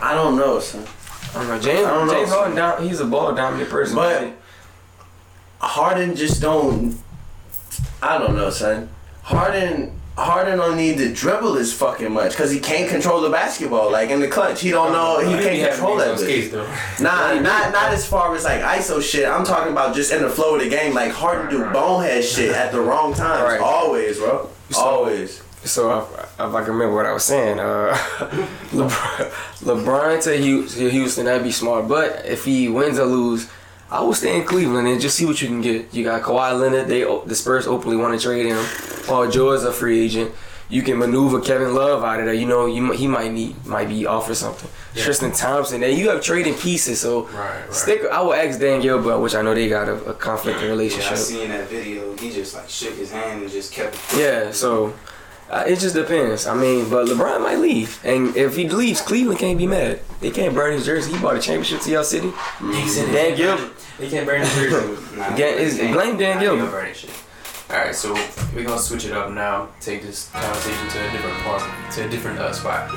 I 0.00 0.14
don't 0.14 0.36
know, 0.36 0.58
son. 0.60 0.86
I 1.34 1.38
don't 1.38 1.48
know. 1.48 1.60
James, 1.60 1.86
I 1.86 1.90
don't 1.90 2.06
know. 2.06 2.14
James 2.14 2.30
Harden, 2.30 2.56
down, 2.56 2.82
he's 2.82 3.00
a 3.00 3.06
ball 3.06 3.34
dominant 3.34 3.70
person. 3.70 3.96
But 3.96 4.32
Harden 5.60 6.16
just 6.16 6.40
don't. 6.40 6.98
I 8.02 8.18
don't 8.18 8.34
know, 8.36 8.50
son. 8.50 8.88
Harden. 9.22 9.98
Harden 10.16 10.58
don't 10.58 10.76
need 10.76 10.98
to 10.98 11.12
dribble 11.12 11.56
as 11.56 11.72
fucking 11.72 12.12
much 12.12 12.32
because 12.32 12.50
he 12.50 12.60
can't 12.60 12.88
control 12.90 13.22
the 13.22 13.30
basketball. 13.30 13.90
Like 13.90 14.10
in 14.10 14.20
the 14.20 14.28
clutch, 14.28 14.60
he 14.60 14.70
don't 14.70 14.92
know. 14.92 15.20
He 15.20 15.42
can't 15.42 15.58
have 15.60 15.70
control 15.72 15.98
things 15.98 16.50
that. 16.52 16.60
on 16.60 16.66
skates. 16.76 17.00
Nah, 17.00 17.34
not 17.40 17.72
not 17.72 17.92
as 17.92 18.06
far 18.06 18.34
as 18.36 18.44
like 18.44 18.60
ISO 18.60 19.02
shit. 19.02 19.26
I'm 19.26 19.44
talking 19.44 19.72
about 19.72 19.94
just 19.94 20.12
in 20.12 20.20
the 20.22 20.28
flow 20.28 20.56
of 20.56 20.62
the 20.62 20.68
game. 20.68 20.92
Like 20.94 21.12
Harden 21.12 21.48
do 21.50 21.64
bonehead 21.72 22.24
shit 22.24 22.50
at 22.54 22.72
the 22.72 22.80
wrong 22.80 23.14
times. 23.14 23.42
Right. 23.42 23.60
Always, 23.60 24.18
bro. 24.18 24.50
So- 24.70 24.80
Always. 24.80 25.42
So 25.64 26.00
if, 26.00 26.12
if 26.24 26.40
I 26.40 26.64
can 26.64 26.72
remember 26.72 26.96
what 26.96 27.06
I 27.06 27.12
was 27.12 27.24
saying, 27.24 27.60
uh, 27.60 27.94
LeBron, 28.72 29.30
LeBron 29.62 30.22
to 30.24 30.66
to 30.76 30.90
Houston, 30.90 31.26
that'd 31.26 31.44
be 31.44 31.52
smart. 31.52 31.86
But 31.86 32.26
if 32.26 32.44
he 32.44 32.68
wins 32.68 32.98
or 32.98 33.06
lose, 33.06 33.48
I 33.92 34.00
will 34.00 34.14
stay 34.14 34.36
in 34.38 34.44
Cleveland 34.44 34.88
and 34.88 35.00
just 35.00 35.16
see 35.16 35.26
what 35.26 35.40
you 35.42 35.48
can 35.48 35.60
get. 35.60 35.92
You 35.92 36.02
got 36.02 36.22
Kawhi 36.22 36.58
Leonard. 36.58 36.88
They 36.88 37.00
the 37.26 37.34
Spurs 37.34 37.66
openly 37.66 37.96
want 37.96 38.18
to 38.18 38.22
trade 38.26 38.46
him. 38.46 38.64
Paul 39.06 39.30
George 39.30 39.58
is 39.58 39.64
a 39.64 39.72
free 39.72 40.00
agent. 40.04 40.32
You 40.70 40.80
can 40.80 40.96
maneuver 40.96 41.38
Kevin 41.42 41.74
Love 41.74 42.02
out 42.02 42.18
of 42.20 42.24
there. 42.24 42.32
You 42.34 42.46
know 42.46 42.64
you 42.64 42.92
he 42.92 43.06
might 43.06 43.30
need 43.30 43.66
might 43.66 43.88
be 43.88 44.06
offered 44.06 44.36
something. 44.36 44.70
Yeah. 44.94 45.04
Tristan 45.04 45.32
Thompson. 45.32 45.82
And 45.82 45.98
you 45.98 46.08
have 46.08 46.22
trading 46.22 46.54
pieces. 46.54 47.00
So 47.00 47.24
Right, 47.26 47.34
right. 47.66 47.74
stick. 47.74 48.00
I 48.10 48.22
will 48.22 48.32
ask 48.32 48.58
Dan 48.58 48.80
Gilbert, 48.80 49.18
which 49.18 49.34
I 49.34 49.42
know 49.42 49.52
they 49.54 49.68
got 49.68 49.88
a, 49.90 49.96
a 50.06 50.14
conflicting 50.14 50.62
Yeah, 50.64 50.68
I 50.68 50.76
relationship. 50.76 51.18
seen 51.18 51.48
that 51.50 51.68
video. 51.68 52.16
He 52.16 52.30
just 52.30 52.54
like 52.54 52.70
shook 52.70 52.94
his 52.96 53.10
hand 53.12 53.42
and 53.42 53.50
just 53.52 53.70
kept. 53.72 53.98
Yeah, 54.16 54.50
so 54.52 54.94
Uh, 55.52 55.64
it 55.66 55.78
just 55.78 55.94
depends. 55.94 56.46
I 56.46 56.54
mean, 56.54 56.88
but 56.88 57.06
LeBron 57.06 57.42
might 57.42 57.58
leave, 57.58 58.00
and 58.04 58.34
if 58.34 58.56
he 58.56 58.68
leaves, 58.70 59.02
Cleveland 59.02 59.38
can't 59.38 59.58
be 59.58 59.66
mad. 59.66 60.00
They 60.20 60.30
can't 60.30 60.54
burn 60.54 60.72
his 60.72 60.86
jersey. 60.86 61.12
He 61.12 61.18
bought 61.18 61.36
a 61.36 61.40
championship 61.40 61.80
to 61.82 61.90
y'all 61.90 62.04
city. 62.04 62.32
He 62.72 62.88
said 62.88 63.12
Dan 63.12 63.36
Gilbert. 63.36 63.70
He 64.00 64.08
can't 64.08 64.24
burn 64.26 64.40
his 64.40 64.54
jersey. 64.54 64.96
Nah, 65.16 65.36
Dan- 65.36 65.58
is- 65.58 65.76
blame 65.76 66.16
Dan 66.16 66.36
Nah, 66.36 66.40
he 66.40 66.46
gonna 66.46 66.56
Gilbert. 66.56 66.70
burn 66.70 66.84
that 66.86 66.96
shit. 66.96 67.10
All 67.70 67.76
right, 67.78 67.94
so 67.94 68.14
we're 68.54 68.64
gonna 68.64 68.78
switch 68.80 69.04
it 69.04 69.12
up 69.12 69.30
now. 69.30 69.68
Take 69.80 70.02
this 70.02 70.30
conversation 70.30 70.88
to 70.88 71.06
a 71.06 71.10
different 71.12 71.36
part, 71.38 71.62
to 71.92 72.06
a 72.06 72.08
different 72.08 72.38
uh, 72.38 72.52
spot. 72.52 72.90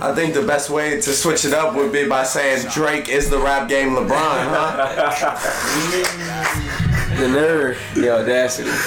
I 0.00 0.14
think 0.14 0.34
the 0.34 0.42
best 0.42 0.68
way 0.70 1.00
to 1.00 1.12
switch 1.14 1.44
it 1.46 1.54
up 1.54 1.74
would 1.74 1.92
be 1.92 2.06
by 2.06 2.24
saying 2.24 2.66
Drake 2.72 3.08
is 3.08 3.28
the 3.30 3.38
rap 3.38 3.68
game 3.70 3.90
LeBron, 3.90 4.10
huh? 4.52 6.88
The 7.18 7.28
nerve, 7.28 7.78
the 7.94 8.10
audacity. 8.10 8.68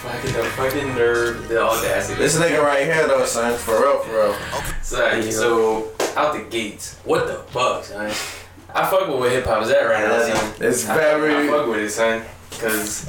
Fucking 0.00 0.32
the 0.32 0.44
fucking 0.56 0.94
nerve, 0.94 1.48
the 1.48 1.60
audacity. 1.62 2.18
this 2.18 2.38
nigga 2.38 2.62
right 2.62 2.84
here 2.84 3.06
though, 3.06 3.24
son, 3.24 3.56
for 3.58 3.80
real, 3.82 3.98
for 4.00 4.12
real. 4.12 4.36
Son, 4.82 5.22
you 5.24 5.30
so 5.32 5.92
out 6.16 6.32
the 6.34 6.42
gates, 6.50 6.96
what 7.04 7.26
the 7.26 7.34
fuck, 7.52 7.84
son? 7.84 8.06
I 8.74 8.88
fuck 8.88 9.08
with 9.08 9.18
where 9.18 9.30
hip 9.30 9.44
hop 9.46 9.62
is 9.62 9.70
at 9.70 9.82
right 9.82 10.08
now, 10.08 10.34
son. 10.34 10.54
It's 10.60 10.88
I, 10.88 10.94
I 10.94 10.96
very. 11.18 11.48
fuck 11.48 11.66
with 11.68 11.78
it, 11.80 11.90
son, 11.90 12.22
cause 12.58 13.08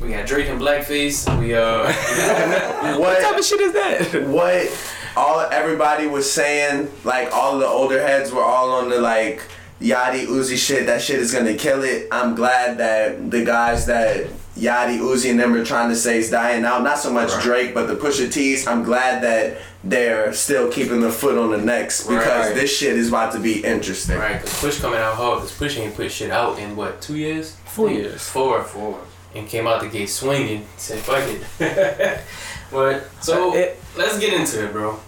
we 0.00 0.10
got 0.10 0.26
Drake 0.26 0.48
and 0.48 0.60
Blackface. 0.60 1.26
We 1.38 1.54
uh, 1.54 1.84
What 2.98 3.18
type 3.18 3.30
What? 3.32 3.38
of 3.38 3.44
shit 3.44 3.60
is 3.60 3.72
that? 3.72 4.26
What? 4.28 4.92
All 5.16 5.40
everybody 5.40 6.06
was 6.06 6.30
saying, 6.30 6.90
like 7.04 7.32
all 7.32 7.58
the 7.58 7.66
older 7.66 8.00
heads 8.00 8.32
were 8.32 8.42
all 8.44 8.70
on 8.72 8.88
the 8.90 9.00
like 9.00 9.42
Yachty 9.80 10.26
Uzi 10.26 10.56
shit. 10.56 10.86
That 10.86 11.02
shit 11.02 11.18
is 11.18 11.32
gonna 11.32 11.54
kill 11.54 11.82
it. 11.84 12.08
I'm 12.10 12.34
glad 12.34 12.78
that 12.78 13.30
the 13.30 13.44
guys 13.44 13.86
that 13.86 14.26
Yachty 14.56 14.98
Uzi 14.98 15.30
and 15.30 15.38
them 15.38 15.52
are 15.54 15.64
trying 15.64 15.90
to 15.90 15.96
say 15.96 16.16
is 16.18 16.30
dying 16.30 16.64
out. 16.64 16.82
Not 16.82 16.98
so 16.98 17.12
much 17.12 17.30
Right. 17.30 17.42
Drake, 17.42 17.74
but 17.74 17.86
the 17.86 17.94
Pusha 17.94 18.32
T's. 18.32 18.66
I'm 18.66 18.82
glad 18.84 19.22
that 19.22 19.58
they're 19.84 20.32
still 20.32 20.70
keeping 20.72 21.00
the 21.02 21.12
foot 21.12 21.36
on 21.36 21.50
the 21.50 21.58
necks 21.58 22.02
because 22.06 22.46
Right. 22.46 22.54
this 22.54 22.74
shit 22.76 22.96
is 22.96 23.08
about 23.08 23.32
to 23.34 23.38
be 23.38 23.62
interesting. 23.62 24.18
right, 24.18 24.40
cause 24.40 24.58
Push 24.60 24.80
coming 24.80 24.98
out 24.98 25.14
hard. 25.14 25.40
Cause 25.40 25.52
Push 25.52 25.76
ain't 25.78 25.94
put 25.94 26.10
shit 26.10 26.30
out 26.30 26.58
in 26.58 26.74
what 26.74 27.02
two 27.02 27.16
years? 27.16 27.54
Four 27.66 27.90
years. 27.90 28.22
Four, 28.22 28.64
four, 28.64 28.98
and 29.34 29.46
came 29.46 29.66
out 29.66 29.82
the 29.82 29.88
gate 29.88 30.08
swinging. 30.08 30.66
Said 30.78 31.00
fuck 31.00 31.22
it. 31.60 32.20
but 32.72 33.08
so 33.20 33.54
it- 33.54 33.78
let's 33.96 34.18
get 34.18 34.32
into 34.32 34.64
it, 34.64 34.72
bro. 34.72 34.98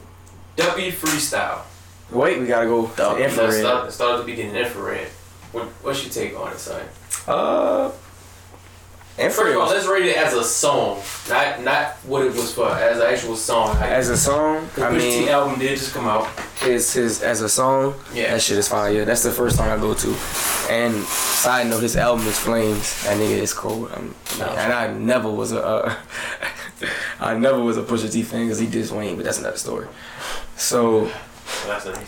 Duppy 0.56 0.92
freestyle. 0.92 1.60
Wait, 2.10 2.38
we 2.40 2.46
gotta 2.46 2.66
go 2.66 2.86
to 2.86 2.96
Dog, 2.96 3.18
Let's 3.18 3.32
infrared. 3.36 3.60
start, 3.60 3.92
start 3.92 4.14
at 4.14 4.26
the 4.26 4.32
beginning. 4.32 4.56
Infrared. 4.56 5.08
What, 5.52 5.64
what's 5.82 6.02
your 6.04 6.12
take 6.12 6.38
on 6.38 6.52
it, 6.52 6.58
son? 6.58 6.82
Uh, 7.26 7.90
infrared. 9.18 9.32
First 9.32 9.56
of 9.56 9.60
all, 9.62 9.68
let's 9.68 9.86
rate 9.86 10.06
it 10.06 10.16
as 10.16 10.32
a 10.32 10.42
song, 10.44 11.02
not 11.28 11.62
not 11.62 11.86
what 12.04 12.24
it 12.24 12.32
was 12.34 12.52
for, 12.54 12.68
as 12.70 12.98
an 12.98 13.06
actual 13.06 13.36
song. 13.36 13.74
Like, 13.76 13.90
as 13.90 14.08
a 14.08 14.16
song. 14.16 14.68
I 14.78 14.90
mean, 14.90 15.28
album 15.28 15.58
did 15.58 15.78
just 15.78 15.92
come 15.92 16.06
out. 16.06 16.28
his 16.60 16.92
his 16.94 17.22
as 17.22 17.42
a 17.42 17.48
song. 17.48 17.94
Yeah. 18.14 18.32
That 18.32 18.40
shit 18.42 18.56
is 18.58 18.68
fire. 18.68 19.04
That's 19.04 19.22
the 19.22 19.30
first 19.30 19.56
song 19.56 19.68
I 19.68 19.76
go 19.76 19.92
to. 19.94 20.16
And 20.70 20.94
side 21.04 21.66
note, 21.66 21.82
his 21.82 21.96
album 21.96 22.26
is 22.26 22.38
Flames. 22.38 23.02
That 23.04 23.16
nigga 23.18 23.38
is 23.38 23.52
cold. 23.54 23.90
I'm, 23.94 24.14
No. 24.38 24.46
And 24.46 24.72
I 24.72 24.92
never 24.92 25.30
was 25.30 25.52
a, 25.52 25.62
uh, 25.64 25.94
I 27.20 27.34
never 27.36 27.60
was 27.60 27.76
a 27.76 27.82
Pusha 27.82 28.10
T 28.12 28.22
fan 28.22 28.44
because 28.44 28.58
he 28.58 28.66
did 28.66 28.90
Wayne, 28.90 29.16
but 29.16 29.24
that's 29.24 29.38
another 29.38 29.56
story. 29.56 29.88
So 30.56 31.06
So 31.06 31.06
that's 31.06 31.10
what 31.10 31.27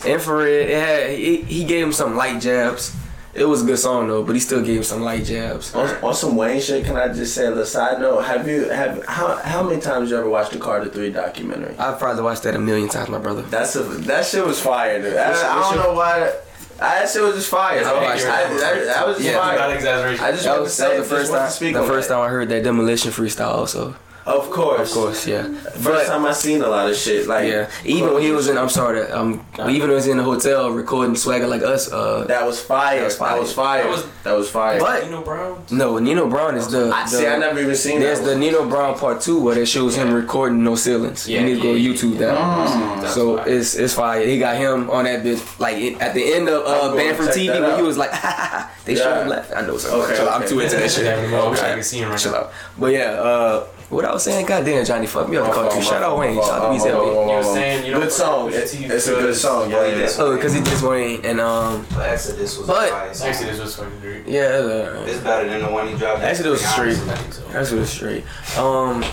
infrared, 0.05 0.69
it 0.69 0.79
had 0.79 1.17
he, 1.17 1.37
he 1.43 1.63
gave 1.63 1.85
him 1.85 1.93
some 1.93 2.15
light 2.15 2.41
jabs. 2.41 2.95
It 3.33 3.45
was 3.45 3.63
a 3.63 3.65
good 3.65 3.79
song 3.79 4.07
though, 4.09 4.23
but 4.23 4.33
he 4.33 4.41
still 4.41 4.61
gave 4.61 4.77
him 4.77 4.83
some 4.83 5.01
light 5.03 5.23
jabs. 5.23 5.73
On, 5.73 5.87
on 6.03 6.13
some 6.13 6.35
Wayne 6.35 6.59
shit, 6.59 6.83
can 6.85 6.97
I 6.97 7.07
just 7.13 7.33
say 7.33 7.45
a 7.45 7.49
little 7.49 7.65
side 7.65 7.99
note? 8.01 8.21
Have 8.23 8.45
you 8.47 8.67
have 8.69 9.05
how 9.05 9.37
how 9.37 9.63
many 9.63 9.79
times 9.79 10.09
you 10.09 10.17
ever 10.17 10.27
watched 10.29 10.51
the 10.51 10.59
Carter 10.59 10.89
Three 10.89 11.11
documentary? 11.11 11.73
I've 11.77 11.97
probably 11.97 12.23
watched 12.23 12.43
that 12.43 12.55
a 12.55 12.59
million 12.59 12.89
times, 12.89 13.07
my 13.09 13.19
brother. 13.19 13.41
That's 13.43 13.75
a 13.77 13.83
that 13.83 14.25
shit 14.25 14.45
was 14.45 14.59
fire, 14.61 15.01
dude. 15.01 15.15
I, 15.15 15.29
What's- 15.29 15.43
I 15.43 15.61
don't 15.61 15.75
your- 15.75 15.83
know 15.85 15.93
why. 15.93 16.33
I, 16.81 16.99
that 17.03 17.09
shit 17.09 17.21
was 17.21 17.35
just 17.35 17.49
fire. 17.49 17.79
I 17.79 17.83
dog. 17.83 18.03
watched 18.03 18.25
I- 18.25 18.27
that. 18.49 18.59
that, 18.59 18.85
that 18.85 19.07
was 19.07 19.17
just 19.17 19.29
Yeah. 19.29 19.35
Not 19.37 19.71
exaggeration. 19.75 20.25
I 20.25 20.31
just 20.31 20.43
That 20.43 20.51
want 20.57 20.63
to 20.65 20.69
say 20.71 20.89
that 20.89 20.99
was 20.99 21.09
the 21.09 21.15
first 21.15 21.31
time. 21.31 21.73
The 21.73 21.83
first 21.83 22.09
time 22.09 22.19
I 22.19 22.27
heard 22.27 22.49
that 22.49 22.63
demolition 22.63 23.11
freestyle 23.11 23.53
also. 23.53 23.95
Of 24.25 24.51
course, 24.51 24.89
Of 24.91 24.95
course, 24.95 25.25
yeah. 25.27 25.43
First 25.43 25.83
But 25.83 26.05
time 26.05 26.25
I 26.27 26.31
seen 26.33 26.61
a 26.61 26.67
lot 26.67 26.89
of 26.89 26.95
shit 26.95 27.27
like 27.27 27.49
yeah, 27.49 27.69
even 27.83 28.13
when 28.13 28.21
he 28.21 28.31
was 28.31 28.47
in, 28.49 28.57
I'm 28.57 28.69
sorry, 28.69 28.99
that, 29.01 29.11
um, 29.17 29.43
even 29.57 29.81
when 29.81 29.89
he 29.89 29.95
was 29.95 30.07
in 30.07 30.17
the 30.17 30.23
hotel 30.23 30.69
recording 30.69 31.15
Swagger 31.15 31.47
like 31.47 31.63
us, 31.63 31.91
uh, 31.91 32.25
that 32.27 32.45
was 32.45 32.61
fire. 32.61 32.99
That 32.99 33.05
was 33.05 33.15
fire. 33.17 33.33
That 33.35 33.41
was 33.41 33.53
fire. 33.53 33.83
That 33.83 33.89
was- 33.89 34.05
That 34.23 34.33
was 34.37 34.49
fire. 34.51 34.79
But- 34.79 35.05
Nino 35.05 35.21
Brown. 35.23 35.63
no, 35.71 35.97
Nino 35.97 36.29
Brown 36.29 36.55
is 36.55 36.67
the. 36.69 36.91
I, 36.93 37.03
the 37.03 37.07
see, 37.09 37.25
I 37.27 37.37
never 37.37 37.59
even 37.59 37.75
seen 37.75 37.99
There's 37.99 38.19
that. 38.19 38.25
the. 38.25 38.35
Nino 38.35 38.67
Brown 38.69 38.97
part 38.97 39.21
two 39.21 39.39
where 39.41 39.57
it 39.57 39.67
shows 39.67 39.95
him 39.95 40.13
recording 40.13 40.63
no 40.63 40.75
ceilings. 40.75 41.27
Yeah, 41.27 41.39
you 41.39 41.45
need 41.47 41.55
to 41.55 41.61
go 41.63 41.73
yeah, 41.73 41.89
YouTube 41.89 42.13
yeah, 42.13 42.19
that. 42.19 42.33
yeah. 42.35 42.99
That's 43.01 43.13
So 43.15 43.37
fire. 43.37 43.47
it's 43.49 43.73
it's 43.75 43.93
fire. 43.95 44.25
He 44.27 44.37
got 44.37 44.55
him 44.57 44.89
on 44.91 45.05
that 45.05 45.23
bitch. 45.23 45.41
Like 45.59 45.77
it, 45.77 45.99
at 45.99 46.13
the 46.13 46.23
end 46.35 46.47
of 46.47 46.61
I'm 46.67 46.91
uh, 46.91 46.95
Band 46.95 47.17
from 47.17 47.27
TV, 47.27 47.59
when 47.59 47.75
he 47.75 47.81
was 47.81 47.97
like, 47.97 48.11
they 48.85 48.93
Yeah. 48.93 49.01
showed 49.03 49.21
him 49.23 49.27
laughing. 49.29 49.57
I 49.57 49.61
know 49.61 49.77
something. 49.77 50.01
Okay, 50.01 50.15
Chill 50.17 50.29
out. 50.29 50.41
I'm 50.43 50.47
too 50.47 50.59
into 50.59 50.75
that 50.77 50.91
shit. 50.95 51.05
Yeah, 51.05 51.41
I 51.41 51.49
wish 51.49 51.59
I 51.59 51.73
could 51.75 51.85
see 51.85 51.97
him 51.97 52.09
right 52.09 52.19
Chill 52.19 52.31
now. 52.33 52.37
out. 52.39 52.53
But 52.77 52.91
yeah, 52.93 53.11
uh, 53.17 53.65
what 53.91 54.05
I 54.05 54.13
was 54.13 54.23
saying, 54.23 54.45
goddamn 54.45 54.83
Johnny, 54.85 55.05
fuck 55.05 55.27
me 55.29 55.37
up. 55.37 55.47
My 55.47 55.53
Call 55.53 55.63
fault, 55.63 55.73
you. 55.75 55.79
my 55.81 55.85
Shout 55.85 56.01
out 56.03 56.17
Wayne. 56.17 56.35
my 56.35 56.41
Shout 56.41 56.51
out 56.61 56.73
to 56.73 56.79
fault, 56.79 56.81
BZL. 56.81 56.93
my 56.93 57.13
fault, 57.13 57.27
You 57.29 57.35
were 57.35 57.43
fault. 57.43 57.55
saying 57.55 57.85
you 57.85 57.91
don't 57.91 58.01
good 58.01 58.09
fuck 58.11 58.17
song. 58.27 58.45
with 58.45 58.55
It, 58.55 58.63
Pusha 58.65 58.71
T 58.79 58.85
it's 58.85 59.07
a 59.07 59.11
good 59.11 59.35
song. 59.35 59.69
Yeah, 59.69 59.85
yeah. 59.85 60.09
Oh, 60.17 60.35
because 60.35 60.53
he 60.53 60.61
just 60.61 60.83
Wayne 60.83 61.25
and 61.25 61.39
um, 61.41 61.85
But 61.93 62.09
Exodus 62.09 62.57
was 62.57 62.67
But- 62.67 62.87
a 62.87 62.91
fire 62.91 63.13
song. 63.13 63.27
Actually, 63.29 63.45
this 63.51 63.59
was 63.59 63.75
fucking 63.75 63.99
great. 63.99 64.27
yeah, 64.27 64.41
uh, 64.41 65.03
It's 65.07 65.19
better 65.19 65.47
than 65.49 65.61
the 65.61 65.69
one 65.69 65.87
he 65.89 65.95
dropped. 65.97 66.21
Actually, 66.21 66.49
it 66.49 66.51
was 66.51 66.61
To 66.61 66.67
be 66.67 66.81
honest. 66.81 67.01
straight. 67.01 67.11
I 67.11 67.15
think 67.17 67.33
so. 67.33 67.41
that's 67.51 67.71
what 67.71 67.79
it's 67.81 67.89
straight. 67.91 68.23
Um, 68.57 69.03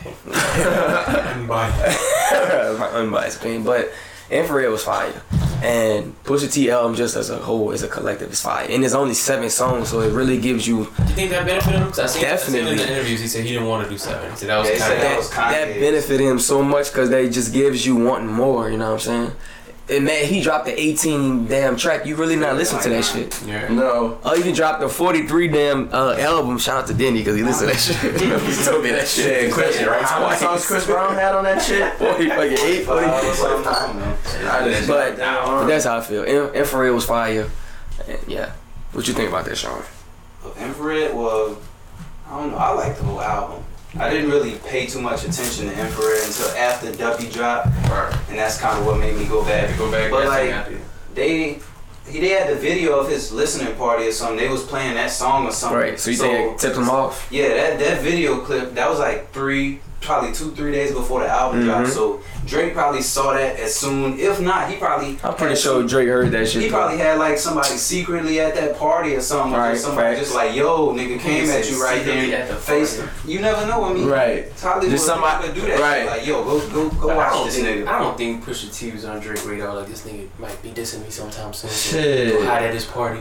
Bye. 1.46 1.70
my 2.78 2.86
unbiased 2.94 3.38
opinion, 3.40 3.64
but 3.64 3.92
Infrared 4.30 4.70
was 4.70 4.84
fire. 4.84 5.12
And 5.62 6.14
Pusha 6.24 6.50
T 6.50 6.70
album 6.70 6.94
just 6.94 7.16
as 7.16 7.28
a 7.30 7.36
whole, 7.36 7.72
as 7.72 7.82
a 7.82 7.88
collective, 7.88 8.32
is 8.32 8.40
fire. 8.40 8.66
And 8.70 8.82
there's 8.82 8.94
only 8.94 9.14
seven 9.14 9.50
songs, 9.50 9.88
so 9.90 10.00
it 10.00 10.12
really 10.12 10.38
gives 10.38 10.66
you 10.66 10.84
Do 10.96 11.02
you 11.02 11.08
think 11.14 11.30
that 11.32 11.44
benefited 11.46 11.80
him? 11.80 11.88
'Cause 11.88 11.98
I 11.98 12.06
seen, 12.06 12.24
I 12.24 12.36
seen 12.36 12.54
in 12.56 12.64
Definitely. 12.64 12.76
the 12.86 12.92
interviews 12.92 13.20
he 13.20 13.28
said 13.28 13.44
he 13.44 13.52
didn't 13.52 13.68
want 13.68 13.84
to 13.84 13.90
do 13.90 13.98
seven. 13.98 14.30
He 14.30 14.36
said 14.38 14.48
that 14.48 14.58
was 14.58 14.68
Yeah, 14.70 14.78
kind 14.78 14.92
of 14.94 14.98
that 15.00 15.08
that, 15.08 15.18
was 15.18 15.30
that 15.30 15.80
benefit 15.80 16.20
him 16.20 16.38
so 16.38 16.62
much 16.62 16.90
because 16.92 17.10
they 17.10 17.28
just 17.28 17.52
gives 17.52 17.84
you 17.84 17.96
wanting 17.96 18.28
more. 18.28 18.70
You 18.70 18.78
know 18.78 18.86
what 18.86 18.92
I'm 18.94 19.00
saying? 19.00 19.32
And 19.90 20.04
man, 20.04 20.24
he 20.26 20.40
dropped 20.40 20.66
the 20.66 20.80
18 20.80 21.46
damn 21.46 21.76
track. 21.76 22.06
You 22.06 22.14
really 22.14 22.36
not 22.36 22.56
listen 22.56 22.78
to 22.80 22.88
that 22.90 23.04
shit. 23.04 23.42
yeah. 23.44 23.66
No. 23.68 24.18
Oh, 24.22 24.36
even 24.38 24.54
dropped 24.54 24.80
the 24.80 24.88
43 24.88 25.48
damn 25.48 25.92
uh, 25.92 26.14
album. 26.16 26.58
Shout 26.58 26.82
out 26.82 26.86
to 26.86 26.94
Denny 26.94 27.18
because 27.18 27.36
he 27.36 27.42
listened 27.42 27.70
to 27.70 27.76
that 27.76 27.80
shit. 27.80 28.20
he 28.42 28.64
told 28.64 28.84
me 28.84 28.90
that 28.90 29.08
shit. 29.08 29.24
Shit, 29.24 29.52
Chris, 29.52 29.82
right? 29.82 30.02
how 30.02 30.26
many 30.26 30.38
songs 30.38 30.64
Chris 30.66 30.86
Brown 30.86 31.14
had 31.14 31.34
on 31.34 31.42
that 31.44 31.60
shit? 31.60 31.92
40 31.98 32.28
fucking 32.28 32.58
eight, 32.58 32.84
40. 32.84 33.06
Five 33.06 33.24
or 33.24 33.34
something, 33.34 33.72
I 34.46 34.64
don't 34.64 34.70
know. 34.70 34.86
But 34.86 35.66
that's 35.66 35.84
how 35.84 35.98
I 35.98 36.00
feel. 36.02 36.22
In- 36.22 36.54
Infrared 36.54 36.92
was 36.92 37.04
fire. 37.04 37.50
And 38.06 38.18
yeah. 38.28 38.52
What 38.92 39.08
you 39.08 39.14
think 39.14 39.28
about 39.28 39.44
that, 39.44 39.56
Sean? 39.56 39.82
Of 40.44 40.56
Infrared, 40.60 41.14
well, 41.14 41.58
I 42.28 42.40
don't 42.40 42.52
know. 42.52 42.58
I 42.58 42.72
like 42.72 42.96
the 42.96 43.04
whole 43.04 43.20
album. 43.20 43.64
I 43.98 44.08
didn't 44.08 44.30
really 44.30 44.52
pay 44.66 44.86
too 44.86 45.00
much 45.00 45.24
attention 45.24 45.66
to 45.66 45.80
Infrared 45.80 46.22
until 46.24 46.48
after 46.56 46.92
Duppy 46.92 47.28
dropped, 47.28 47.66
Right. 47.90 48.14
and 48.28 48.38
that's 48.38 48.58
kind 48.58 48.78
of 48.78 48.86
what 48.86 48.98
made 49.00 49.16
me 49.16 49.24
go 49.26 49.42
back. 49.44 49.76
Go 49.76 49.90
back. 49.90 50.10
But 50.10 50.22
yeah, 50.24 50.28
like, 50.28 50.50
after- 50.50 50.78
they 51.14 51.58
he 52.08 52.18
they 52.20 52.30
had 52.30 52.48
the 52.48 52.54
video 52.56 52.98
of 52.98 53.08
his 53.08 53.30
listening 53.32 53.74
party 53.76 54.06
or 54.08 54.12
something. 54.12 54.36
They 54.36 54.48
was 54.48 54.62
playing 54.64 54.94
that 54.94 55.10
song 55.10 55.46
or 55.46 55.52
something. 55.52 55.78
Right. 55.78 56.00
So 56.00 56.10
you 56.10 56.16
think 56.16 56.58
tipped 56.58 56.76
him 56.76 56.88
off? 56.88 57.26
Yeah, 57.30 57.48
that 57.48 57.78
that 57.80 58.00
video 58.02 58.40
clip 58.40 58.74
that 58.74 58.88
was 58.88 58.98
like 58.98 59.32
three, 59.32 59.80
probably 60.00 60.32
two, 60.32 60.50
three 60.52 60.72
days 60.72 60.92
before 60.92 61.20
the 61.20 61.28
album 61.28 61.62
dropped. 61.64 61.88
Mhm. 61.88 61.92
So 61.92 62.20
Drake 62.46 62.72
probably 62.74 63.02
saw 63.02 63.34
that 63.34 63.60
as 63.60 63.74
soon. 63.74 64.18
If 64.18 64.40
not, 64.40 64.68
he 64.70 64.76
probably. 64.76 65.18
I'm 65.22 65.34
pretty 65.34 65.54
sure 65.54 65.80
some- 65.80 65.86
Drake 65.86 66.08
heard 66.08 66.30
that 66.32 66.48
shit. 66.48 66.62
He 66.62 66.68
though. 66.68 66.76
probably 66.78 66.98
had 66.98 67.18
like 67.18 67.38
somebody 67.38 67.76
secretly 67.76 68.40
at 68.40 68.54
that 68.54 68.78
party 68.78 69.14
or 69.14 69.20
something. 69.20 69.54
or 69.54 69.58
Right, 69.58 69.72
just 69.72 69.84
somebody 69.84 70.08
facts. 70.16 70.20
just 70.26 70.34
like, 70.34 70.54
yo, 70.54 70.92
nigga 70.94 71.20
came 71.20 71.48
at 71.50 71.70
you 71.70 71.82
right 71.82 71.98
secretly 71.98 72.30
there. 72.30 72.42
at 72.42 72.48
the 72.48 72.54
Face. 72.56 72.96
party. 72.96 73.10
You 73.26 73.40
never 73.40 73.66
know. 73.66 73.84
I 73.84 73.92
mean, 73.92 74.08
Right. 74.08 74.28
it's 74.48 74.62
Hollywood. 74.62 74.90
Just 74.90 75.06
somebody- 75.06 75.46
could 75.46 75.54
do 75.54 75.60
that. 75.62 75.80
right. 75.80 75.98
Shit. 76.02 76.10
Like, 76.10 76.26
yo, 76.26 76.44
go 76.44 76.60
go 76.68 76.88
go 76.88 77.06
But 77.08 77.10
I 77.10 77.16
watch 77.16 77.32
don't 77.34 77.46
this 77.46 77.54
think 77.56 77.66
nigga. 77.68 77.88
I 77.88 77.98
don't 77.98 78.16
think 78.16 78.44
Pusha 78.44 78.74
T 78.74 78.90
was 78.92 79.04
on 79.04 79.20
Drake 79.20 79.46
radar. 79.46 79.74
Like 79.74 79.88
this 79.88 80.00
nigga 80.02 80.26
might 80.38 80.62
be 80.62 80.70
dissing 80.70 81.04
me 81.04 81.10
sometime 81.10 81.52
soon. 81.52 81.70
so 81.70 81.96
Shit. 81.98 82.32
Go 82.32 82.44
hide 82.46 82.62
at 82.62 82.74
his 82.74 82.86
party. 82.86 83.20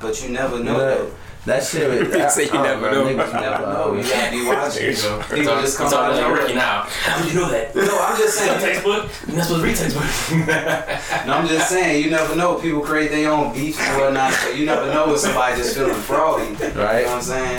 But 0.00 0.20
you 0.22 0.30
never 0.30 0.58
know. 0.58 0.76
No. 0.78 1.06
Though. 1.44 1.52
That 1.52 1.64
shit 1.64 1.88
was. 1.88 2.14
You 2.22 2.30
say 2.30 2.44
you 2.44 2.50
I 2.50 2.52
don't 2.52 2.62
never 2.82 2.90
know. 2.92 3.04
Niggas 3.04 3.26
You 3.34 3.40
never 3.40 3.62
know. 3.66 3.94
You 3.94 4.02
gotta 4.02 4.30
be 4.30 4.46
watching. 4.46 4.86
You 4.86 4.94
go. 4.94 5.22
People 5.22 5.38
It's 5.58 5.62
just 5.62 5.78
come 5.78 5.86
out 5.88 6.12
about 6.12 6.22
of 6.22 6.38
Ricky 6.38 6.54
nowhere. 6.54 6.54
now. 6.54 6.82
How 6.88 7.22
did 7.22 7.32
you 7.32 7.40
know 7.40 7.50
that? 7.50 7.74
No, 7.74 7.98
I'm 8.00 8.16
just 8.16 8.38
saying. 8.38 8.60
textbook. 8.64 9.10
You're 9.26 9.36
not 9.36 9.46
supposed 9.46 9.62
to 9.62 9.66
read 9.68 9.76
textbook. 9.76 11.26
No, 11.26 11.32
I'm 11.34 11.46
just 11.46 11.68
saying. 11.68 12.04
You 12.04 12.10
never 12.10 12.34
know. 12.36 12.54
People 12.60 12.80
create 12.80 13.10
their 13.10 13.30
own 13.30 13.52
beef 13.52 13.78
and 13.80 14.00
whatnot. 14.00 14.32
So 14.34 14.50
you 14.50 14.66
never 14.66 14.86
know 14.92 15.06
when 15.08 15.18
somebody 15.18 15.56
just 15.56 15.76
feeling 15.76 15.94
fraudy. 15.94 16.50
You 16.60 16.74
know 16.74 16.84
Right. 16.84 17.04
what 17.06 17.14
I'm 17.16 17.22
saying? 17.22 17.58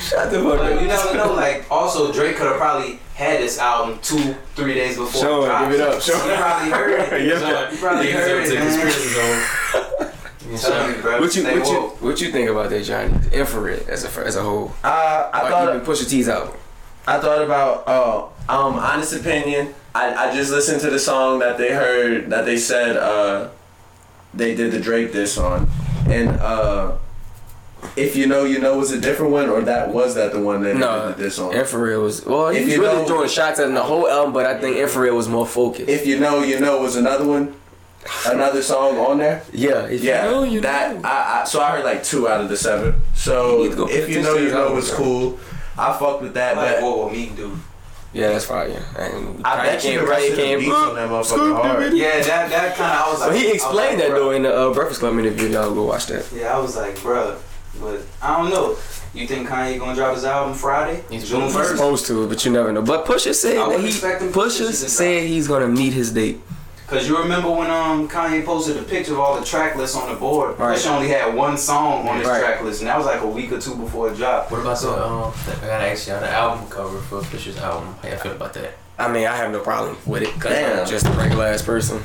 Shut 0.00 0.30
the 0.30 0.40
fuck 0.42 0.60
up. 0.60 0.80
you 0.80 0.86
never 0.88 1.14
know. 1.14 1.32
Like, 1.34 1.64
also 1.70 2.12
Drake 2.12 2.36
could 2.36 2.46
have 2.46 2.56
probably 2.56 2.98
had 3.14 3.40
this 3.40 3.58
album 3.58 3.98
two, 4.02 4.34
three 4.56 4.74
days 4.74 4.96
before. 4.96 5.20
Show 5.20 5.42
it 5.42 5.44
it, 5.44 5.48
dropped. 5.48 5.70
give 5.70 5.80
it 5.80 5.88
up, 5.88 6.00
show 6.02 6.14
You 6.26 6.36
probably 6.36 6.70
heard 6.70 7.12
it. 7.12 7.26
Yeah. 7.26 7.70
You 7.70 7.76
probably 7.78 8.10
heard 8.12 8.46
it, 8.46 8.54
man. 10.00 10.12
Tell. 10.56 11.20
What 11.20 11.34
you 11.36 11.44
what 11.44 11.66
you 11.68 11.80
what 12.00 12.20
you 12.20 12.30
think 12.32 12.48
about 12.50 12.70
that, 12.70 12.82
Johnny? 12.84 13.14
Infrared 13.32 13.88
as 13.88 14.04
a 14.04 14.20
as 14.26 14.36
a 14.36 14.42
whole. 14.42 14.72
Uh, 14.82 15.30
I 15.32 15.42
Like, 15.42 15.50
thought. 15.52 15.68
even 15.76 15.80
Pusha 15.86 16.08
T's 16.08 16.28
album. 16.28 16.54
I 17.06 17.18
thought 17.18 17.42
about 17.42 17.84
oh, 17.86 18.32
um, 18.48 18.74
honest 18.74 19.14
opinion. 19.14 19.74
I, 19.94 20.14
I 20.30 20.34
just 20.34 20.50
listened 20.52 20.80
to 20.82 20.90
the 20.90 20.98
song 20.98 21.38
that 21.40 21.58
they 21.58 21.72
heard 21.72 22.30
that 22.30 22.44
they 22.44 22.56
said 22.56 22.96
uh, 22.96 23.48
they 24.34 24.54
did 24.54 24.72
the 24.72 24.80
Drake 24.80 25.12
diss 25.12 25.36
on, 25.38 25.68
and 26.06 26.28
uh, 26.28 26.92
if 27.96 28.14
you 28.14 28.26
know, 28.26 28.44
you 28.44 28.58
know 28.60 28.76
was 28.78 28.92
a 28.92 29.00
different 29.00 29.32
one, 29.32 29.48
or 29.48 29.62
that 29.62 29.88
was 29.88 30.14
that 30.14 30.32
the 30.32 30.40
one 30.40 30.62
that 30.62 30.74
they 30.74 30.78
No, 30.78 31.08
did 31.08 31.16
the 31.16 31.22
diss 31.24 31.38
on. 31.38 31.52
Infrared 31.54 31.98
was 31.98 32.24
well. 32.24 32.50
He 32.50 32.58
If 32.58 32.66
was 32.66 32.78
really 32.78 33.02
know- 33.02 33.06
throwing 33.06 33.28
shots 33.28 33.58
at 33.58 33.72
the 33.72 33.82
whole 33.82 34.06
album, 34.08 34.32
but 34.32 34.46
I 34.46 34.60
think 34.60 34.76
Infrared 34.76 35.12
was 35.14 35.28
more 35.28 35.46
focused. 35.46 35.88
If 35.88 36.06
you 36.06 36.20
know, 36.20 36.42
you 36.42 36.60
know 36.60 36.80
was 36.82 36.94
another 36.96 37.26
one, 37.26 37.54
another 38.26 38.62
song 38.62 38.96
on 38.98 39.18
there. 39.18 39.42
yeah, 39.52 39.86
if 39.86 40.02
Yeah, 40.02 40.24
you 40.26 40.30
know, 40.30 40.42
you 40.44 40.60
that 40.62 40.94
know. 40.96 41.08
I, 41.08 41.40
I 41.42 41.44
so 41.44 41.60
I 41.60 41.70
heard 41.72 41.84
like 41.84 42.02
two 42.02 42.28
out 42.28 42.40
of 42.40 42.48
the 42.48 42.56
seven. 42.56 42.94
So 43.14 43.58
You 43.58 43.62
need 43.64 43.70
to 43.70 43.76
go 43.76 43.88
if 43.88 44.08
you 44.08 44.22
know, 44.22 44.36
you 44.36 44.50
know 44.50 44.68
the 44.70 44.74
was 44.74 44.90
cool. 44.92 45.38
I 45.78 45.96
fuck 45.98 46.20
with 46.20 46.34
that, 46.34 46.56
Like 46.56 46.76
but 46.76 46.82
what 46.82 46.98
will 46.98 47.10
Meek 47.10 47.36
do? 47.36 47.56
Yeah, 48.12 48.28
that's 48.30 48.44
fine. 48.44 48.72
Yeah, 48.72 49.04
And 49.04 49.46
I 49.46 49.64
bet 49.64 49.84
you 49.84 49.90
Kanye 49.92 50.00
the 50.00 50.06
rest 50.06 50.26
Kanye 50.32 50.32
of 50.32 50.38
the 50.38 50.66
beats 50.66 50.74
on 50.74 50.94
that 50.96 51.08
motherfucker 51.08 51.54
hard. 51.62 51.92
Yeah, 51.92 52.20
that 52.22 52.50
that 52.50 52.76
kind 52.76 52.92
of 52.98 53.06
I 53.06 53.10
was 53.10 53.20
like. 53.20 53.30
But 53.30 53.38
he 53.38 53.52
explained 53.52 53.98
like, 54.00 54.08
that 54.08 54.10
bruh. 54.10 54.14
though 54.16 54.30
in 54.32 54.42
the 54.42 54.54
uh, 54.54 54.74
Breakfast 54.74 55.00
Club 55.00 55.16
interview. 55.18 55.48
Y'all 55.48 55.72
go 55.72 55.84
watch 55.84 56.06
that. 56.06 56.26
Yeah, 56.34 56.56
I 56.56 56.58
was 56.58 56.76
like, 56.76 56.96
bruh, 56.96 57.38
but 57.80 58.00
I 58.20 58.36
don't 58.36 58.50
know. 58.50 58.76
You 59.14 59.26
think 59.26 59.48
Kanye 59.48 59.78
gonna 59.78 59.94
drop 59.94 60.14
his 60.14 60.24
album 60.24 60.54
Friday, 60.54 61.04
He's 61.10 61.28
June 61.28 61.42
He's 61.42 61.52
He's 61.52 61.56
first? 61.56 61.70
supposed 61.76 62.06
to, 62.06 62.28
but 62.28 62.44
you 62.44 62.50
never 62.52 62.72
know. 62.72 62.82
But 62.82 63.06
Pusha 63.06 63.34
said 63.34 63.56
I 63.58 63.68
that 63.70 63.80
he 63.80 63.86
expect 63.88 64.22
him 64.22 64.32
to 64.32 64.38
Pusha 64.38 64.72
said 64.72 65.24
he's 65.28 65.46
gonna 65.48 65.68
meet 65.68 65.92
his 65.92 66.12
date. 66.12 66.40
Cause 66.90 67.06
you 67.08 67.16
remember 67.18 67.48
when 67.48 67.70
um 67.70 68.08
Kanye 68.08 68.44
posted 68.44 68.76
a 68.76 68.82
picture 68.82 69.12
of 69.12 69.20
all 69.20 69.38
the 69.38 69.46
track 69.46 69.76
lists 69.76 69.96
on 69.96 70.12
the 70.12 70.18
board. 70.18 70.58
Right. 70.58 70.76
Pusha 70.76 70.90
only 70.90 71.06
had 71.08 71.32
one 71.36 71.56
song 71.56 72.08
on 72.08 72.18
his 72.18 72.26
Right. 72.26 72.40
track 72.40 72.62
list, 72.64 72.80
and 72.80 72.88
that 72.90 72.96
was 72.98 73.06
like 73.06 73.20
a 73.20 73.26
week 73.28 73.52
or 73.52 73.60
two 73.60 73.76
before 73.76 74.10
it 74.10 74.16
dropped. 74.16 74.50
What 74.50 74.60
about 74.60 74.80
the 74.80 74.90
um? 74.90 75.32
I 75.62 75.66
gotta 75.66 75.86
ask 75.86 76.08
you 76.08 76.14
on 76.14 76.20
the 76.22 76.28
album 76.30 76.66
cover 76.68 76.98
for 76.98 77.20
Pusha's 77.20 77.58
album. 77.58 77.94
How 78.02 78.08
y'all 78.08 78.18
feel 78.18 78.32
about 78.32 78.54
that? 78.54 78.72
I 78.98 79.06
mean, 79.06 79.24
I 79.24 79.36
have 79.36 79.52
no 79.52 79.60
problem 79.60 79.96
with 80.04 80.22
it 80.22 80.34
because 80.34 80.50
Damn. 80.52 80.80
I'm 80.80 80.86
just 80.86 81.06
a 81.06 81.10
regular 81.10 81.46
ass 81.46 81.62
person. 81.62 82.02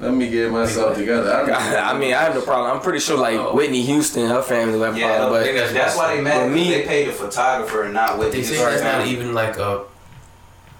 Let 0.00 0.14
me 0.14 0.28
get 0.30 0.50
myself 0.50 0.96
together. 0.96 1.30
I, 1.30 1.90
I 1.92 1.98
mean, 1.98 2.14
I 2.14 2.22
have 2.22 2.34
no 2.34 2.40
problem. 2.40 2.74
I'm 2.74 2.80
pretty 2.80 2.98
sure 2.98 3.18
like 3.18 3.36
Oh. 3.38 3.54
Whitney 3.54 3.82
Houston, 3.82 4.26
her 4.26 4.40
family 4.42 4.78
will 4.78 4.86
have 4.86 4.96
a 4.96 4.98
Yeah, 4.98 5.16
problem, 5.18 5.32
but 5.40 5.44
think 5.44 5.56
that's- 5.58 5.74
that's 5.74 5.96
why 5.98 6.16
they 6.16 6.22
mad. 6.22 6.32
For 6.32 6.40
'cause 6.46 6.50
me- 6.54 6.70
they 6.70 6.82
paid 6.82 7.08
the 7.08 7.12
photographer 7.12 7.82
and 7.84 7.92
not 7.92 8.18
with 8.18 8.32
They 8.32 8.42
say 8.42 8.56
that's 8.56 8.82
not 8.82 9.06
even 9.06 9.34
like 9.34 9.58
a 9.58 9.82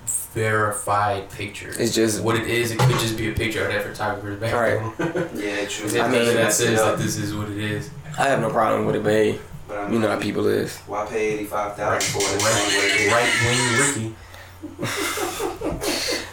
verified 0.07 1.31
picture. 1.31 1.73
It's 1.79 1.95
just- 1.95 2.23
what 2.23 2.37
it 2.37 2.47
is. 2.47 2.71
It 2.71 2.79
could 2.79 2.99
just 2.99 3.17
be 3.17 3.29
a 3.31 3.33
picture 3.33 3.65
of 3.67 3.73
that 3.73 3.85
photographer's 3.85 4.39
background. 4.41 4.95
Yeah, 5.35 5.65
true. 5.67 5.87
Is 5.87 5.97
I 5.97 6.09
mean, 6.09 6.25
that 6.27 6.35
that's 6.35 6.57
says 6.57 6.79
that 6.81 6.99
this 6.99 7.17
is 7.17 7.35
what 7.35 7.49
it 7.51 7.59
is? 7.59 7.91
I 8.19 8.25
have 8.29 8.41
no 8.41 8.51
problem 8.51 8.87
with 8.87 8.97
it. 8.97 9.03
But 9.05 9.39
But 9.69 9.79
I 9.79 9.85
mean, 9.85 9.95
you 9.95 9.99
know 10.01 10.09
how 10.09 10.19
people 10.19 10.47
is. 10.47 10.77
Why 10.87 11.07
pay 11.07 11.29
eighty 11.35 11.45
five 11.45 11.77
thousand 11.77 11.93
right. 11.93 12.03
thousand 12.03 12.41
for 12.41 12.49
it? 12.49 13.13
right, 13.13 13.13
right 13.13 13.33
wing 13.47 13.79
Ricky. 13.81 14.15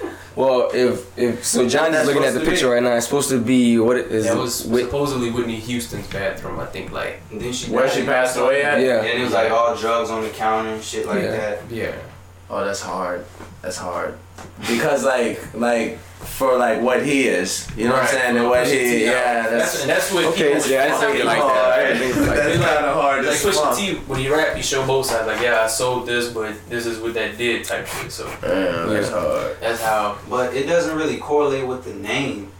Well, 0.35 0.69
if 0.73 1.17
if 1.17 1.43
so, 1.43 1.67
Johnny's 1.67 1.95
That's 1.95 2.07
looking 2.07 2.23
at 2.23 2.33
the 2.33 2.39
to 2.39 2.45
be. 2.45 2.51
picture 2.51 2.69
right 2.69 2.81
now. 2.81 2.93
It's 2.95 3.05
supposed 3.05 3.27
to 3.29 3.41
be 3.41 3.77
what 3.77 3.97
it 3.97 4.09
is. 4.09 4.23
That 4.25 4.37
was 4.37 4.63
Whit- 4.65 4.85
supposedly 4.85 5.31
Whitney 5.31 5.57
Houston's 5.59 6.07
bathroom. 6.07 6.61
I 6.61 6.65
think 6.65 6.93
like 6.93 7.19
And 7.29 7.41
then 7.41 7.51
she 7.51 7.69
Where 7.69 7.89
she 7.89 8.05
passed 8.05 8.37
away 8.37 8.63
at? 8.63 8.79
yeah. 8.79 9.01
And 9.01 9.19
it 9.19 9.23
was 9.23 9.33
like 9.33 9.51
all 9.51 9.75
drugs 9.75 10.09
on 10.09 10.21
the 10.23 10.29
counter 10.29 10.69
and 10.69 10.81
shit 10.81 11.05
like 11.07 11.23
Yeah. 11.23 11.31
that. 11.31 11.61
yeah. 11.69 11.91
Oh, 12.49 12.65
that's 12.65 12.81
hard. 12.81 13.25
That's 13.61 13.77
hard. 13.77 14.17
Because 14.67 15.03
like 15.03 15.53
like 15.53 15.97
for 15.99 16.57
like 16.57 16.81
what 16.81 17.05
he 17.05 17.27
is, 17.27 17.67
you 17.77 17.85
know 17.85 17.91
what 17.91 17.99
I'm 17.99 18.05
Right. 18.05 18.09
saying, 18.13 18.37
and 18.37 18.49
what 18.49 18.67
he, 18.67 19.05
yeah, 19.05 19.49
That's, 19.49 19.83
that's 19.83 19.85
that's 19.85 20.13
what 20.13 20.25
Okay, 20.25 20.55
people. 20.55 20.69
yeah, 20.69 20.95
I 20.97 21.01
didn't 21.01 21.17
it 21.21 21.25
like 21.25 21.39
that. 21.39 21.79
I 21.79 21.83
didn't 21.83 21.97
think 21.99 22.15
it 22.15 22.19
like 22.19 22.35
that's 22.37 22.57
that. 22.57 22.75
kind 22.75 22.85
of 22.85 22.93
hard. 22.95 23.25
Like 23.25 23.33
Just 23.39 23.45
Pusha 23.45 23.63
fuck. 23.63 23.77
T, 23.77 23.95
when 24.07 24.19
he 24.19 24.29
rap, 24.29 24.55
he 24.55 24.61
show 24.61 24.85
both 24.87 25.05
sides. 25.05 25.27
Like, 25.27 25.41
yeah, 25.41 25.61
I 25.63 25.67
sold 25.67 26.07
this, 26.07 26.31
but 26.33 26.53
this 26.69 26.85
is 26.85 26.99
what 26.99 27.13
that 27.13 27.37
did 27.37 27.63
type 27.65 27.85
shit. 27.87 28.11
So 28.11 28.25
Damn, 28.41 28.89
that's 28.89 29.09
hard. 29.09 29.57
that's 29.61 29.81
how. 29.81 30.17
But 30.29 30.55
it 30.55 30.65
doesn't 30.65 30.95
really 30.97 31.17
correlate 31.17 31.67
with 31.67 31.83
the 31.83 31.93
name. 31.93 32.51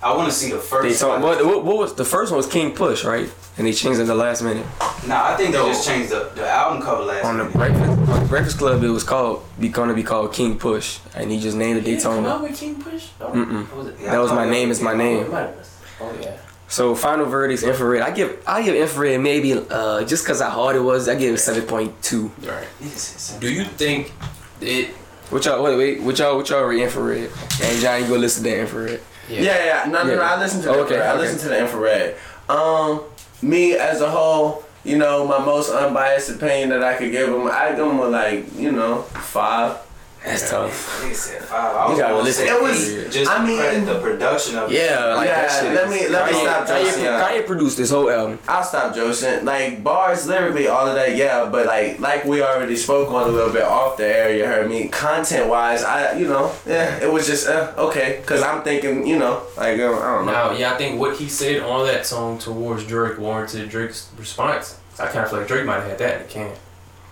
I 0.00 0.16
want 0.16 0.28
to 0.30 0.34
see 0.34 0.50
the 0.52 0.58
first. 0.58 0.88
They 0.88 0.94
talk, 0.94 1.20
one. 1.20 1.22
what, 1.22 1.44
what, 1.44 1.64
what 1.64 1.76
was 1.78 1.94
the 1.94 2.04
first 2.04 2.30
one 2.30 2.36
was 2.36 2.46
King 2.46 2.72
Push, 2.74 3.04
right? 3.04 3.28
And 3.56 3.66
they 3.66 3.72
changed 3.72 3.98
it 3.98 4.04
the 4.04 4.14
last 4.14 4.42
minute. 4.42 4.64
Nah, 5.08 5.30
I 5.30 5.36
think 5.36 5.50
they 5.52 5.58
just 5.58 5.84
changed 5.86 6.10
the, 6.10 6.30
the 6.36 6.48
album 6.48 6.80
cover 6.82 7.02
last 7.02 7.24
On 7.24 7.36
the 7.38 7.44
minute. 7.44 7.56
breakfast 7.56 7.90
on 8.10 8.20
the 8.22 8.28
Breakfast 8.28 8.58
Club, 8.58 8.84
it 8.84 8.88
was 8.90 9.02
called 9.02 9.44
be 9.58 9.68
gonna 9.68 9.94
be 9.94 10.04
called 10.04 10.32
King 10.32 10.56
Push, 10.58 11.00
and 11.16 11.30
he 11.32 11.40
just 11.40 11.56
named 11.56 11.78
it 11.78 11.82
Come 12.02 12.22
Daytona. 12.22 12.28
on 12.28 12.42
with 12.42 12.56
King 12.56 12.80
Push. 12.80 13.08
No, 13.18 13.26
Mm-mm. 13.30 13.74
was 13.76 13.88
it? 13.88 13.96
Yeah, 14.00 14.12
That 14.12 14.18
was 14.18 14.30
my 14.32 14.48
name 14.48 14.70
is 14.70 14.80
my 14.80 14.92
Oh, 14.92 14.96
name. 14.96 15.18
it 15.24 15.30
might 15.32 15.40
have 15.40 15.54
been. 15.56 15.64
Oh 16.00 16.16
yeah. 16.22 16.36
So 16.68 16.94
final 16.94 17.26
verdicts, 17.26 17.64
infrared. 17.64 18.02
I 18.02 18.12
give 18.12 18.40
I 18.46 18.62
give 18.62 18.76
infrared 18.76 19.20
maybe 19.20 19.54
uh 19.54 20.04
just 20.04 20.24
cause 20.24 20.40
how 20.40 20.50
hard 20.50 20.76
it 20.76 20.80
was. 20.80 21.08
I 21.08 21.16
give 21.16 21.34
it 21.34 21.38
seven 21.38 21.62
point 21.64 22.00
two. 22.02 22.30
Right. 22.42 22.68
Nigga. 22.80 23.40
Do 23.40 23.50
you 23.52 23.64
think 23.64 24.12
it? 24.60 24.90
What 25.30 25.44
y'all 25.44 25.62
wait 25.64 25.76
wait 25.76 26.02
what 26.02 26.16
y'all 26.20 26.36
what 26.36 26.48
y'all 26.48 26.62
rate 26.62 26.82
infrared? 26.82 27.30
And 27.62 27.80
Johnny 27.80 28.06
go 28.06 28.14
listen 28.16 28.44
to 28.44 28.50
that 28.50 28.60
infrared. 28.60 29.00
Yeah, 29.28 29.64
yeah. 29.64 29.90
No, 29.90 30.02
no, 30.04 30.16
no. 30.16 30.22
I 30.22 30.38
listen 30.40 30.60
to 30.62 30.68
the 30.68 30.74
Oh, 30.74 30.80
okay, 30.84 30.94
infrared. 30.96 31.16
I 31.16 31.20
listen 31.20 31.38
to 31.40 31.48
the 31.48 31.58
infrared. 31.60 32.16
Um, 32.48 33.02
me 33.42 33.74
as 33.74 34.00
a 34.00 34.10
whole, 34.10 34.64
you 34.84 34.96
know, 34.98 35.26
my 35.26 35.38
most 35.44 35.70
unbiased 35.70 36.30
opinion 36.30 36.70
that 36.70 36.82
I 36.82 36.94
could 36.96 37.10
give 37.12 37.28
them, 37.30 37.46
I 37.46 37.70
give 37.70 37.86
him 37.86 37.98
a 37.98 38.06
like, 38.08 38.46
you 38.56 38.72
know, 38.72 39.02
five. 39.02 39.76
That's 40.24 40.50
tough. 40.50 41.00
Nigga 41.02 41.14
said 41.14 41.42
five. 41.42 41.76
I 41.76 41.92
You 41.92 41.98
gotta 41.98 42.16
listen. 42.18 42.46
It 42.48 42.60
was- 42.60 43.14
just 43.14 43.30
I 43.30 43.36
I 43.36 43.46
mean- 43.46 43.58
mean, 43.60 43.84
the 43.86 43.98
production 44.00 44.58
of 44.58 44.70
it. 44.70 44.74
Yeah, 44.74 45.14
like 45.14 45.28
that 45.28 45.50
Yeah, 45.50 45.60
shit. 45.60 45.74
let 45.74 45.88
me- 45.88 46.08
let 46.08 46.26
me 46.26 46.32
Kanye- 46.32 46.42
stop 46.42 46.66
Kanye, 46.66 46.84
joking. 46.90 47.04
Kanye 47.04 47.46
produced 47.46 47.76
this 47.78 47.90
whole 47.90 48.10
album. 48.10 48.38
I'll 48.48 48.62
stop 48.62 48.94
joking. 48.94 49.44
Like 49.44 49.82
bars, 49.82 50.26
lyrically, 50.26 50.66
all 50.68 50.86
of 50.86 50.94
that, 50.96 51.14
yeah. 51.16 51.46
But 51.50 51.66
like, 51.66 52.00
like 52.00 52.24
we 52.24 52.42
already 52.42 52.76
spoke 52.76 53.10
on 53.10 53.22
a 53.28 53.32
little 53.32 53.52
bit 53.52 53.62
off 53.62 53.96
the 53.96 54.06
air. 54.06 54.34
You 54.34 54.44
heard 54.44 54.68
me. 54.68 54.88
Content 54.88 55.46
wise, 55.46 55.82
I, 55.84 56.12
you 56.18 56.26
know, 56.26 56.52
yeah, 56.66 56.98
it 57.00 57.10
was 57.10 57.26
just 57.26 57.48
uh, 57.48 57.68
okay. 57.78 58.20
Cause 58.26 58.42
I'm 58.42 58.62
thinking, 58.62 59.06
you 59.06 59.18
know, 59.18 59.42
like 59.56 59.78
uh, 59.80 59.84
I 59.84 60.16
don't 60.16 60.26
know. 60.26 60.32
Now, 60.32 60.50
yeah, 60.52 60.74
I 60.74 60.76
think 60.76 60.98
what 61.00 61.16
he 61.16 61.28
said 61.28 61.62
on 61.62 61.86
that 61.86 62.04
song 62.04 62.38
towards 62.38 62.84
Drake 62.84 63.18
warranted 63.18 63.68
Drake's 63.70 64.08
response. 64.18 64.74
I 64.98 65.06
kind 65.06 65.20
of 65.20 65.30
feel 65.30 65.38
like 65.38 65.48
Drake 65.48 65.64
might 65.64 65.74
have 65.76 65.84
had 65.90 65.98
that 65.98 66.14
in 66.16 66.22
the 66.26 66.28
can. 66.28 66.50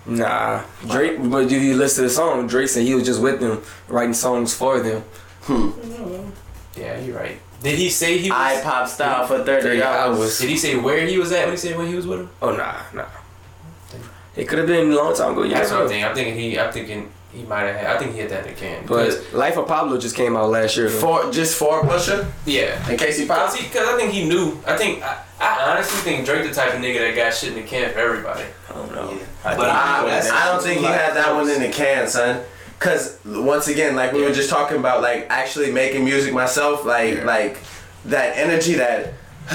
Nah, 0.07 0.63
Drake. 0.89 1.19
But 1.19 1.51
if 1.51 1.63
you 1.63 1.75
listen 1.75 2.05
to 2.05 2.09
the 2.09 2.15
song, 2.15 2.47
Drake 2.47 2.69
said 2.69 2.85
he 2.85 2.95
was 2.95 3.05
just 3.05 3.21
with 3.21 3.41
them, 3.41 3.63
writing 3.89 4.15
songs 4.15 4.55
for 4.55 4.81
them. 4.81 5.03
Hmm. 5.43 5.71
Yeah, 6.79 7.01
you're 7.01 7.17
right. 7.17 7.41
Did 7.63 7.79
he 7.79 7.89
say 7.91 8.19
he 8.19 8.31
was? 8.31 8.39
I 8.39 8.63
pop 8.63 8.89
style 8.89 9.27
for 9.27 9.43
thirty 9.43 9.63
30 9.63 9.83
hours. 9.83 10.19
hours. 10.19 10.39
did 10.39 10.51
he 10.51 10.57
say 10.57 10.77
where 10.77 11.07
he 11.07 11.19
was 11.19 11.33
at 11.33 11.45
when 11.47 11.53
he 11.53 11.57
said 11.57 11.77
when 11.77 11.87
he 11.89 11.95
was 11.95 12.07
with 12.07 12.21
him? 12.21 12.31
Oh 12.41 12.55
nah, 12.55 12.83
nah. 12.93 13.07
It 14.37 14.47
could 14.47 14.59
have 14.59 14.67
been 14.69 14.93
a 14.93 14.95
long 14.95 15.17
time 15.17 15.33
ago. 15.33 15.43
Yeah, 15.45 15.59
That's 15.61 15.71
what 15.73 15.83
I'm 15.83 15.89
thinking. 15.89 16.05
I'm 16.05 16.15
thinking 16.15 16.35
he. 16.39 16.59
I'm 16.59 16.73
thinking 16.73 17.11
he 17.37 17.43
might 17.45 17.63
have 17.65 17.77
had. 17.77 17.87
I 17.97 17.99
think 17.99 18.13
he 18.15 18.21
had 18.21 18.31
that 18.31 18.47
in 18.47 18.55
the 18.55 18.61
can. 18.61 18.87
But 18.87 19.33
Life 19.33 19.57
of 19.59 19.67
Pablo 19.69 19.99
just 19.99 20.17
came 20.17 20.37
out 20.37 20.51
last 20.51 20.77
year. 20.77 20.89
Though. 20.89 21.23
For 21.25 21.31
just 21.33 21.57
for 21.59 21.83
Pusha, 21.83 22.27
yeah. 22.47 22.89
in 22.91 22.97
case 22.97 23.19
he 23.19 23.27
Cause, 23.27 23.57
pops. 23.57 23.73
Cause 23.73 23.87
I 23.89 23.97
think 23.97 24.13
he 24.13 24.27
knew. 24.29 24.59
I 24.67 24.77
think 24.77 25.03
I, 25.03 25.23
I 25.41 25.73
honestly 25.73 25.99
think 26.01 26.25
Drake 26.27 26.49
the 26.49 26.55
type 26.55 26.75
of 26.75 26.81
nigga 26.81 26.99
that 27.01 27.15
got 27.17 27.35
shit 27.35 27.51
in 27.51 27.57
the 27.57 27.63
can 27.63 27.93
for 27.93 27.99
everybody. 27.99 28.45
I 28.71 28.73
don't 28.73 28.95
know. 28.95 29.11
Yeah. 29.13 29.19
I 29.45 29.57
But 29.57 29.65
think 29.67 30.33
I- 30.33 30.43
I 30.43 30.53
don't 30.53 30.63
think 30.63 30.81
he 30.81 30.87
had 30.87 31.15
that 31.15 31.35
one 31.35 31.49
in 31.51 31.61
the 31.63 31.69
can, 31.69 32.09
son. 32.09 32.43
Cause 32.79 33.19
once 33.25 33.69
again, 33.69 33.97
like 33.97 34.13
we 34.13 34.23
were 34.23 34.33
just 34.33 34.51
talking 34.51 34.77
about, 34.77 35.01
like 35.03 35.27
actually 35.31 35.73
making 35.73 36.05
music 36.05 36.35
myself, 36.35 36.85
like 36.85 37.15
Yeah. 37.19 37.25
like 37.25 37.59
that 38.07 38.37
energy 38.37 38.75
that. 38.75 39.15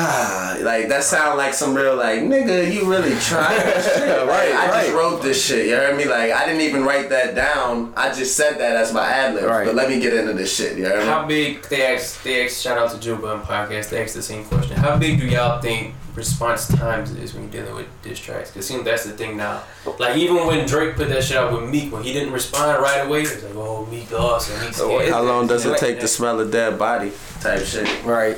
like 0.63 0.87
that 0.87 1.03
sound 1.03 1.37
like 1.37 1.53
some 1.53 1.75
real 1.75 1.95
like 1.97 2.19
nigga 2.21 2.73
you 2.73 2.89
really 2.89 3.13
trying 3.19 3.57
that 3.57 3.83
shit. 3.83 4.07
Like, 4.07 4.27
Right, 4.27 4.53
I 4.55 4.83
just 4.83 4.93
wrote 4.95 5.21
this 5.21 5.43
shit 5.45 5.67
you 5.67 5.75
heard 5.75 5.97
me 5.97 6.05
like 6.05 6.31
I 6.31 6.45
didn't 6.45 6.61
even 6.61 6.83
write 6.83 7.09
that 7.09 7.35
down 7.35 7.93
I 7.97 8.13
just 8.13 8.37
said 8.37 8.57
that 8.59 8.77
as 8.77 8.93
my 8.93 9.05
ad 9.05 9.35
lib 9.35 9.43
Right. 9.45 9.65
but 9.65 9.75
let 9.75 9.89
me 9.89 9.99
get 9.99 10.13
into 10.13 10.31
this 10.33 10.55
shit 10.55 10.77
you 10.77 10.85
heard 10.85 10.99
me 10.99 11.05
How 11.05 11.25
big 11.27 11.63
they 11.63 11.93
asked? 11.95 12.23
They 12.23 12.45
asked. 12.45 12.61
Shout 12.61 12.77
out 12.77 12.91
to 12.91 12.99
Joe 12.99 13.17
Budden 13.17 13.41
podcast. 13.45 13.89
They 13.89 14.01
asked 14.01 14.13
the 14.13 14.21
same 14.21 14.45
question. 14.45 14.77
How 14.77 14.97
big 14.97 15.19
do 15.19 15.25
y'all 15.27 15.59
think 15.61 15.93
response 16.15 16.67
times 16.67 17.11
is 17.11 17.33
when 17.33 17.43
you're 17.43 17.63
dealing 17.63 17.75
with 17.75 17.87
diss 18.01 18.19
tracks? 18.19 18.51
Cause 18.51 18.65
seems 18.65 18.85
that's 18.85 19.03
the 19.05 19.11
thing 19.11 19.35
now. 19.35 19.63
Like 19.99 20.15
even 20.15 20.47
when 20.47 20.65
Drake 20.67 20.95
put 20.95 21.09
that 21.09 21.23
shit 21.23 21.35
out 21.35 21.51
with 21.51 21.69
Meek, 21.69 21.91
when 21.91 22.03
he 22.03 22.13
didn't 22.13 22.31
respond 22.31 22.81
right 22.81 23.05
away, 23.05 23.23
it 23.23 23.33
was 23.35 23.43
like, 23.43 23.55
oh 23.55 23.85
Meek 23.87 24.09
lost 24.11 24.51
and 24.51 24.61
Meek 24.63 24.73
scared. 24.73 25.09
how 25.09 25.21
long 25.21 25.47
does 25.47 25.65
it 25.65 25.71
Like 25.71 25.79
take 25.81 25.99
to 25.99 26.07
smell 26.07 26.39
a 26.39 26.45
dead 26.49 26.79
body 26.79 27.11
type 27.41 27.63
shit 27.65 27.89
Right. 28.05 28.37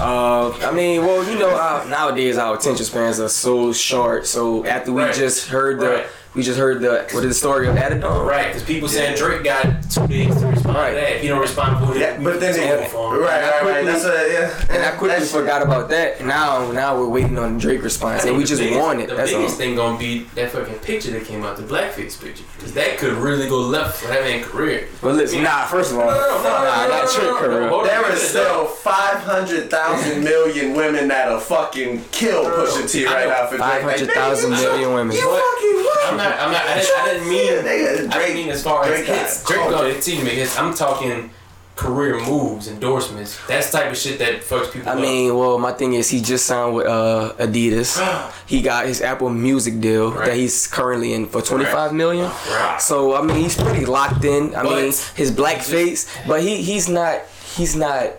Uh, 0.00 0.50
I 0.62 0.72
mean, 0.72 1.02
well, 1.02 1.28
you 1.30 1.38
know, 1.38 1.54
our, 1.54 1.84
nowadays 1.86 2.36
our 2.36 2.56
attention 2.56 2.84
spans 2.84 3.20
are 3.20 3.28
so 3.28 3.72
short. 3.72 4.26
So 4.26 4.64
after 4.66 4.92
we 4.92 5.02
Right. 5.02 5.14
just 5.14 5.48
heard 5.48 5.78
the, 5.80 5.88
Right. 5.88 6.06
we 6.34 6.42
just 6.42 6.58
heard 6.58 6.80
the, 6.80 7.06
what 7.12 7.24
is 7.24 7.30
the 7.30 7.34
story 7.34 7.68
of 7.68 7.76
Adidon? 7.76 8.26
Right, 8.26 8.48
because 8.48 8.62
people 8.64 8.88
saying 8.88 9.16
Drake 9.16 9.44
got 9.44 9.64
two 9.90 10.06
days 10.08 10.34
to 10.40 10.46
respond 10.46 10.76
Right. 10.76 10.90
to 10.90 10.94
that. 10.96 11.12
If 11.16 11.22
he 11.22 11.28
don't 11.28 11.40
respond 11.40 11.96
it, 11.96 12.00
yeah 12.00 12.13
but 12.24 12.40
then 12.40 12.50
it's 12.50 12.58
it, 12.58 12.70
over 12.70 12.80
right 12.80 12.90
for 12.90 13.18
right 13.20 13.42
right 13.42 13.62
quickly- 13.62 13.84
that's 13.92 14.04
a 14.04 14.32
yeah 14.32 14.74
And 14.74 14.82
I 14.84 14.90
quickly 14.92 15.08
That 15.10 15.20
shit- 15.20 15.28
forgot 15.30 15.62
about 15.62 15.88
that. 15.90 16.24
Now, 16.24 16.70
now 16.72 16.98
we're 16.98 17.08
waiting 17.08 17.38
on 17.38 17.54
the 17.54 17.60
Drake 17.60 17.82
response, 17.82 18.24
and 18.24 18.36
we 18.36 18.44
just 18.44 18.60
biggest- 18.60 18.80
want 18.80 19.00
it. 19.00 19.08
The 19.08 19.14
That's 19.16 19.32
all. 19.32 19.40
biggest 19.40 19.56
thing 19.58 19.76
gonna 19.76 19.98
be 19.98 20.26
that 20.34 20.50
fucking 20.50 20.74
picture 20.80 21.10
that 21.12 21.24
came 21.26 21.44
out, 21.44 21.56
the 21.56 21.62
blackface 21.62 22.20
picture, 22.20 22.44
because 22.56 22.72
that 22.74 22.98
could 22.98 23.12
really 23.12 23.48
go 23.48 23.58
left 23.58 24.00
for 24.02 24.08
that 24.08 24.22
man's 24.24 24.46
career. 24.46 24.88
But 25.02 25.14
listen, 25.14 25.42
nah. 25.42 25.66
First 25.66 25.92
of 25.92 25.98
all, 25.98 26.06
No, 26.06 26.12
no, 26.12 26.20
no, 26.20 26.36
no, 26.36 26.42
nah, 26.42 26.86
no, 26.86 26.88
not 26.88 27.04
no, 27.04 27.12
Drake 27.12 27.22
no, 27.26 27.32
no, 27.32 27.38
career. 27.40 27.68
hold 27.68 27.80
on. 27.82 27.86
There 27.88 28.12
is 28.12 28.22
still 28.22 28.66
500,000 28.66 30.22
million 30.24 30.74
women 30.74 31.08
that'll 31.08 31.40
fucking 31.40 32.04
kill 32.12 32.44
Pusha 32.44 32.90
T 32.90 33.06
right 33.06 33.28
now 33.28 33.46
for 33.46 33.56
Drake. 33.56 33.60
Five 33.68 33.82
hundred 33.82 34.10
thousand 34.12 34.50
million 34.50 34.92
women. 34.94 35.16
You 35.16 35.22
fucking 35.22 35.84
what? 35.84 36.08
I'm 36.08 36.16
not. 36.16 36.38
I'm 36.40 36.52
not. 36.52 36.62
I 36.66 37.12
didn't, 37.12 37.28
mean. 37.28 37.46
Yeah, 37.46 37.60
I 37.60 37.96
didn't 37.96 38.10
Drake- 38.10 38.34
mean 38.34 38.48
as 38.50 38.62
far 38.62 38.84
as 38.84 38.88
Drake 38.90 39.06
got 39.06 39.16
hits. 39.18 39.44
Drake 39.44 39.58
culture. 39.60 39.74
got 39.76 39.86
it 39.86 40.02
to 40.02 40.24
make 40.24 40.34
hits. 40.34 40.58
I'm 40.58 40.74
talking 40.74 41.30
career 41.76 42.20
moves, 42.20 42.68
endorsements. 42.68 43.38
That's 43.48 43.70
the 43.70 43.78
type 43.78 43.90
of 43.90 43.96
shit 43.98 44.18
that 44.20 44.42
fucks 44.42 44.72
people. 44.72 44.88
I 44.88 44.92
up. 44.94 45.00
mean, 45.00 45.36
well, 45.36 45.58
my 45.58 45.72
thing 45.72 45.94
is 45.94 46.08
he 46.08 46.20
just 46.20 46.46
signed 46.46 46.74
with 46.76 46.86
uh, 46.86 47.34
Adidas. 47.38 47.98
he 48.46 48.62
got 48.62 48.86
his 48.86 49.02
Apple 49.02 49.30
Music 49.30 49.80
deal 49.80 50.12
Right. 50.12 50.26
that 50.26 50.36
he's 50.36 50.66
currently 50.66 51.12
in 51.14 51.26
for 51.26 51.42
twenty 51.42 51.64
five 51.64 51.92
million. 51.92 52.26
Right. 52.48 52.78
So 52.80 53.16
I 53.16 53.22
mean, 53.22 53.36
he's 53.36 53.56
pretty 53.56 53.86
locked 53.86 54.24
in. 54.24 54.54
I 54.54 54.62
But- 54.62 54.70
mean, 54.82 54.92
his 55.16 55.30
black 55.30 55.62
face, 55.62 56.06
but 56.26 56.42
he 56.42 56.62
he's 56.62 56.88
not 56.88 57.22
he's 57.56 57.74
not. 57.76 58.12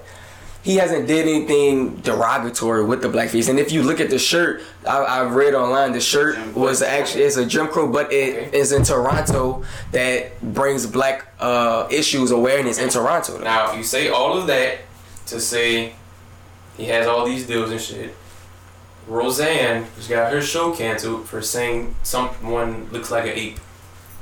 He 0.66 0.78
hasn't 0.78 1.08
did 1.08 1.28
anything 1.28 1.98
derogatory 1.98 2.84
with 2.84 3.04
the 3.04 3.08
blackface, 3.08 3.50
and 3.50 3.60
if 3.60 3.72
you 3.72 3.84
look 3.84 4.00
at 4.00 4.10
the 4.10 4.18
shirt, 4.18 4.64
I, 4.90 4.98
I 4.98 5.24
read 5.26 5.54
online 5.54 5.92
the 5.92 6.02
shirt 6.02 6.56
was 6.56 6.82
actually 6.82 7.26
it's 7.26 7.38
a 7.38 7.46
Jim 7.46 7.68
Crow, 7.68 7.88
but 7.92 8.12
it 8.12 8.52
is 8.52 8.72
in 8.72 8.82
Toronto 8.82 9.64
that 9.92 10.42
brings 10.42 10.88
black 10.88 11.32
uh, 11.40 11.88
issues 11.92 12.32
awareness 12.32 12.80
in 12.80 12.90
Toronto. 12.90 13.38
though. 13.38 13.44
Now, 13.44 13.74
if 13.74 13.78
you 13.78 13.84
say 13.84 14.10
all 14.10 14.40
of 14.40 14.48
that 14.48 14.80
to 15.28 15.40
say 15.40 15.94
he 16.78 16.86
has 16.86 17.06
all 17.06 17.28
these 17.28 17.46
deals 17.46 17.70
and 17.70 17.80
shit, 17.80 18.16
Roseanne 19.08 19.86
just 19.96 20.10
got 20.10 20.32
her 20.34 20.42
show 20.42 20.74
canceled 20.76 21.30
for 21.30 21.44
saying 21.44 21.96
someone 22.02 22.90
looks 22.92 23.12
like 23.12 23.26
an 23.26 23.38
ape. 23.38 23.60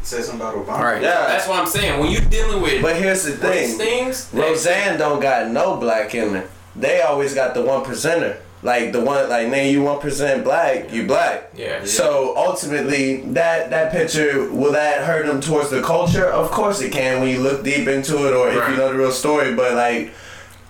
Say 0.04 0.22
something 0.22 0.42
about 0.42 0.56
Obama. 0.56 0.78
All 0.78 0.84
right. 0.84 1.02
Yeah. 1.02 1.28
That's 1.28 1.48
what 1.48 1.60
I'm 1.60 1.66
saying. 1.68 2.00
When 2.00 2.12
you're 2.12 2.22
dealing 2.22 2.62
with 2.62 2.82
But 2.82 2.98
here's 2.98 3.24
the 3.24 3.32
thing. 3.34 3.78
things, 3.78 4.30
that- 4.30 4.42
Roseanne 4.42 5.00
don't 5.00 5.20
got 5.22 5.50
no 5.50 5.78
black 5.78 6.14
in 6.14 6.34
her. 6.34 6.48
They 6.76 7.02
always 7.02 7.34
got 7.34 7.54
the 7.54 7.62
one 7.62 7.84
percenter. 7.84 8.38
Like 8.64 8.94
the 8.94 9.02
one 9.02 9.28
like 9.30 9.50
name 9.50 9.74
you 9.74 9.84
one 9.84 10.00
percent 10.00 10.46
black, 10.46 10.92
you 10.94 11.06
black. 11.06 11.50
Yeah. 11.54 11.84
So 11.84 12.34
ultimately 12.38 13.18
that 13.34 13.70
that 13.72 13.92
picture 13.92 14.50
will 14.50 14.72
that 14.72 15.04
hurt 15.04 15.26
them 15.26 15.42
towards 15.42 15.70
the 15.70 15.82
culture? 15.82 16.26
Of 16.28 16.50
course 16.50 16.80
it 16.82 16.94
can 16.94 17.20
when 17.20 17.30
you 17.30 17.42
look 17.42 17.64
deep 17.66 17.90
into 17.90 18.26
it 18.26 18.34
or 18.34 18.48
if 18.50 18.70
you 18.70 18.78
know 18.78 18.92
the 18.94 18.98
real 18.98 19.12
story, 19.12 19.54
but 19.54 19.74
like 19.74 20.14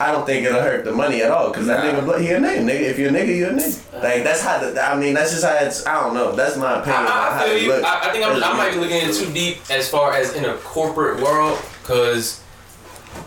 I 0.04 0.12
don't 0.12 0.26
think 0.26 0.46
it'll 0.46 0.62
hurt 0.62 0.84
the 0.84 0.92
money 0.92 1.22
at 1.22 1.32
all 1.32 1.50
because 1.50 1.66
that 1.68 1.80
nigga, 1.82 2.20
he 2.20 2.30
a 2.32 2.40
nigga, 2.40 2.60
nigga. 2.60 2.82
If 2.82 3.00
you're 3.00 3.10
a 3.10 3.14
nigga, 3.14 3.38
you're 3.38 3.50
a 3.52 3.54
nigga. 3.54 4.04
Like 4.04 4.24
that's 4.26 4.42
how 4.42 4.60
the. 4.60 4.78
I 4.82 4.98
mean, 4.98 5.14
that's 5.14 5.32
just 5.32 5.46
how 5.46 5.54
it's. 5.56 5.86
I 5.86 6.02
don't 6.02 6.14
know. 6.14 6.36
That's 6.36 6.58
my 6.58 6.80
opinion. 6.82 7.04
on 7.04 7.08
I, 7.08 7.30
I 7.30 7.34
how 7.38 7.46
feel 7.46 7.56
it 7.56 7.62
you. 7.62 7.68
looks. 7.70 7.86
I, 7.88 8.10
I 8.10 8.12
think 8.12 8.26
I'm, 8.26 8.44
I 8.44 8.58
might 8.58 8.74
be 8.74 8.80
looking 8.80 8.98
in 8.98 9.14
too 9.14 9.32
deep 9.32 9.60
as 9.72 9.90
far 9.90 10.14
as 10.14 10.34
in 10.36 10.44
a 10.44 10.56
corporate 10.58 11.22
world, 11.24 11.58
because 11.82 12.44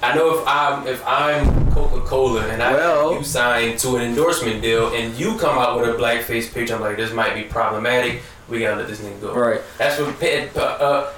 I 0.02 0.14
know 0.14 0.38
if 0.38 0.46
I'm 0.46 0.86
if 0.86 1.02
I'm 1.06 1.72
Coca 1.72 2.00
Cola 2.00 2.46
and 2.48 2.62
I 2.62 2.72
Well- 2.74 3.14
you 3.14 3.24
sign 3.24 3.78
to 3.78 3.96
an 3.96 4.02
endorsement 4.02 4.60
deal 4.60 4.94
and 4.94 5.14
you 5.18 5.38
come 5.38 5.58
out 5.58 5.80
with 5.80 5.88
a 5.88 5.92
blackface 5.94 6.52
picture, 6.52 6.74
I'm 6.74 6.82
like, 6.82 6.98
this 6.98 7.12
might 7.12 7.34
be 7.34 7.42
problematic. 7.44 8.20
We 8.48 8.60
gotta 8.60 8.76
let 8.76 8.88
this 8.88 9.00
nigga 9.00 9.20
go. 9.22 9.34
Right. 9.34 9.60
That's 9.78 9.98
what 9.98 10.22
uh, 10.56 10.60
uh, 10.60 11.12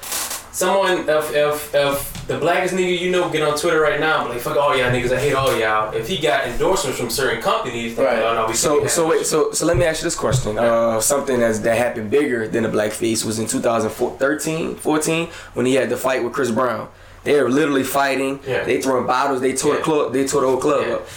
someone 0.58 1.08
if 1.08 1.34
if 1.34 1.74
if 1.74 2.26
the 2.26 2.36
blackest 2.38 2.74
nigga 2.74 2.98
you 2.98 3.10
know 3.10 3.30
get 3.30 3.42
on 3.42 3.56
Twitter 3.56 3.80
right 3.80 4.00
now, 4.00 4.18
I'm 4.24 4.28
like, 4.28 4.40
fuck 4.40 4.56
all 4.56 4.76
y'all 4.76 4.90
niggas. 4.90 5.12
I 5.12 5.20
hate 5.20 5.34
all 5.34 5.56
y'all. 5.58 5.94
If 5.94 6.08
he 6.08 6.18
got 6.18 6.46
endorsements 6.46 6.98
from 6.98 7.08
certain 7.10 7.40
companies, 7.40 7.96
then, 7.96 8.04
Right. 8.04 8.18
oh, 8.18 8.46
no, 8.48 8.52
So 8.52 8.86
so 8.86 9.08
wait 9.08 9.24
so 9.24 9.52
so 9.52 9.64
let 9.64 9.76
me 9.76 9.84
ask 9.84 10.00
you 10.02 10.04
this 10.04 10.14
question. 10.16 10.58
Uh, 10.58 11.00
something 11.00 11.38
that's 11.40 11.60
that 11.60 11.76
happened 11.78 12.10
bigger 12.10 12.48
than 12.48 12.64
the 12.64 12.68
blackface 12.68 13.24
was 13.24 13.38
in 13.38 13.46
2013, 13.46 14.74
14 14.76 15.28
when 15.54 15.64
he 15.66 15.74
had 15.74 15.88
the 15.90 15.96
fight 15.96 16.22
with 16.24 16.32
Chris 16.32 16.50
Brown. 16.50 16.88
They 17.24 17.40
were 17.40 17.50
literally 17.50 17.84
fighting. 17.84 18.40
Yeah. 18.46 18.64
They 18.64 18.80
throwing 18.80 19.06
bottles. 19.06 19.40
They 19.40 19.52
tore 19.52 19.72
Yeah. 19.72 19.78
the 19.78 19.84
club. 19.84 20.12
They 20.12 20.26
tore 20.26 20.40
the 20.42 20.46
whole 20.48 20.56
club 20.58 20.84
Yeah. 20.86 20.94
up. 20.94 21.08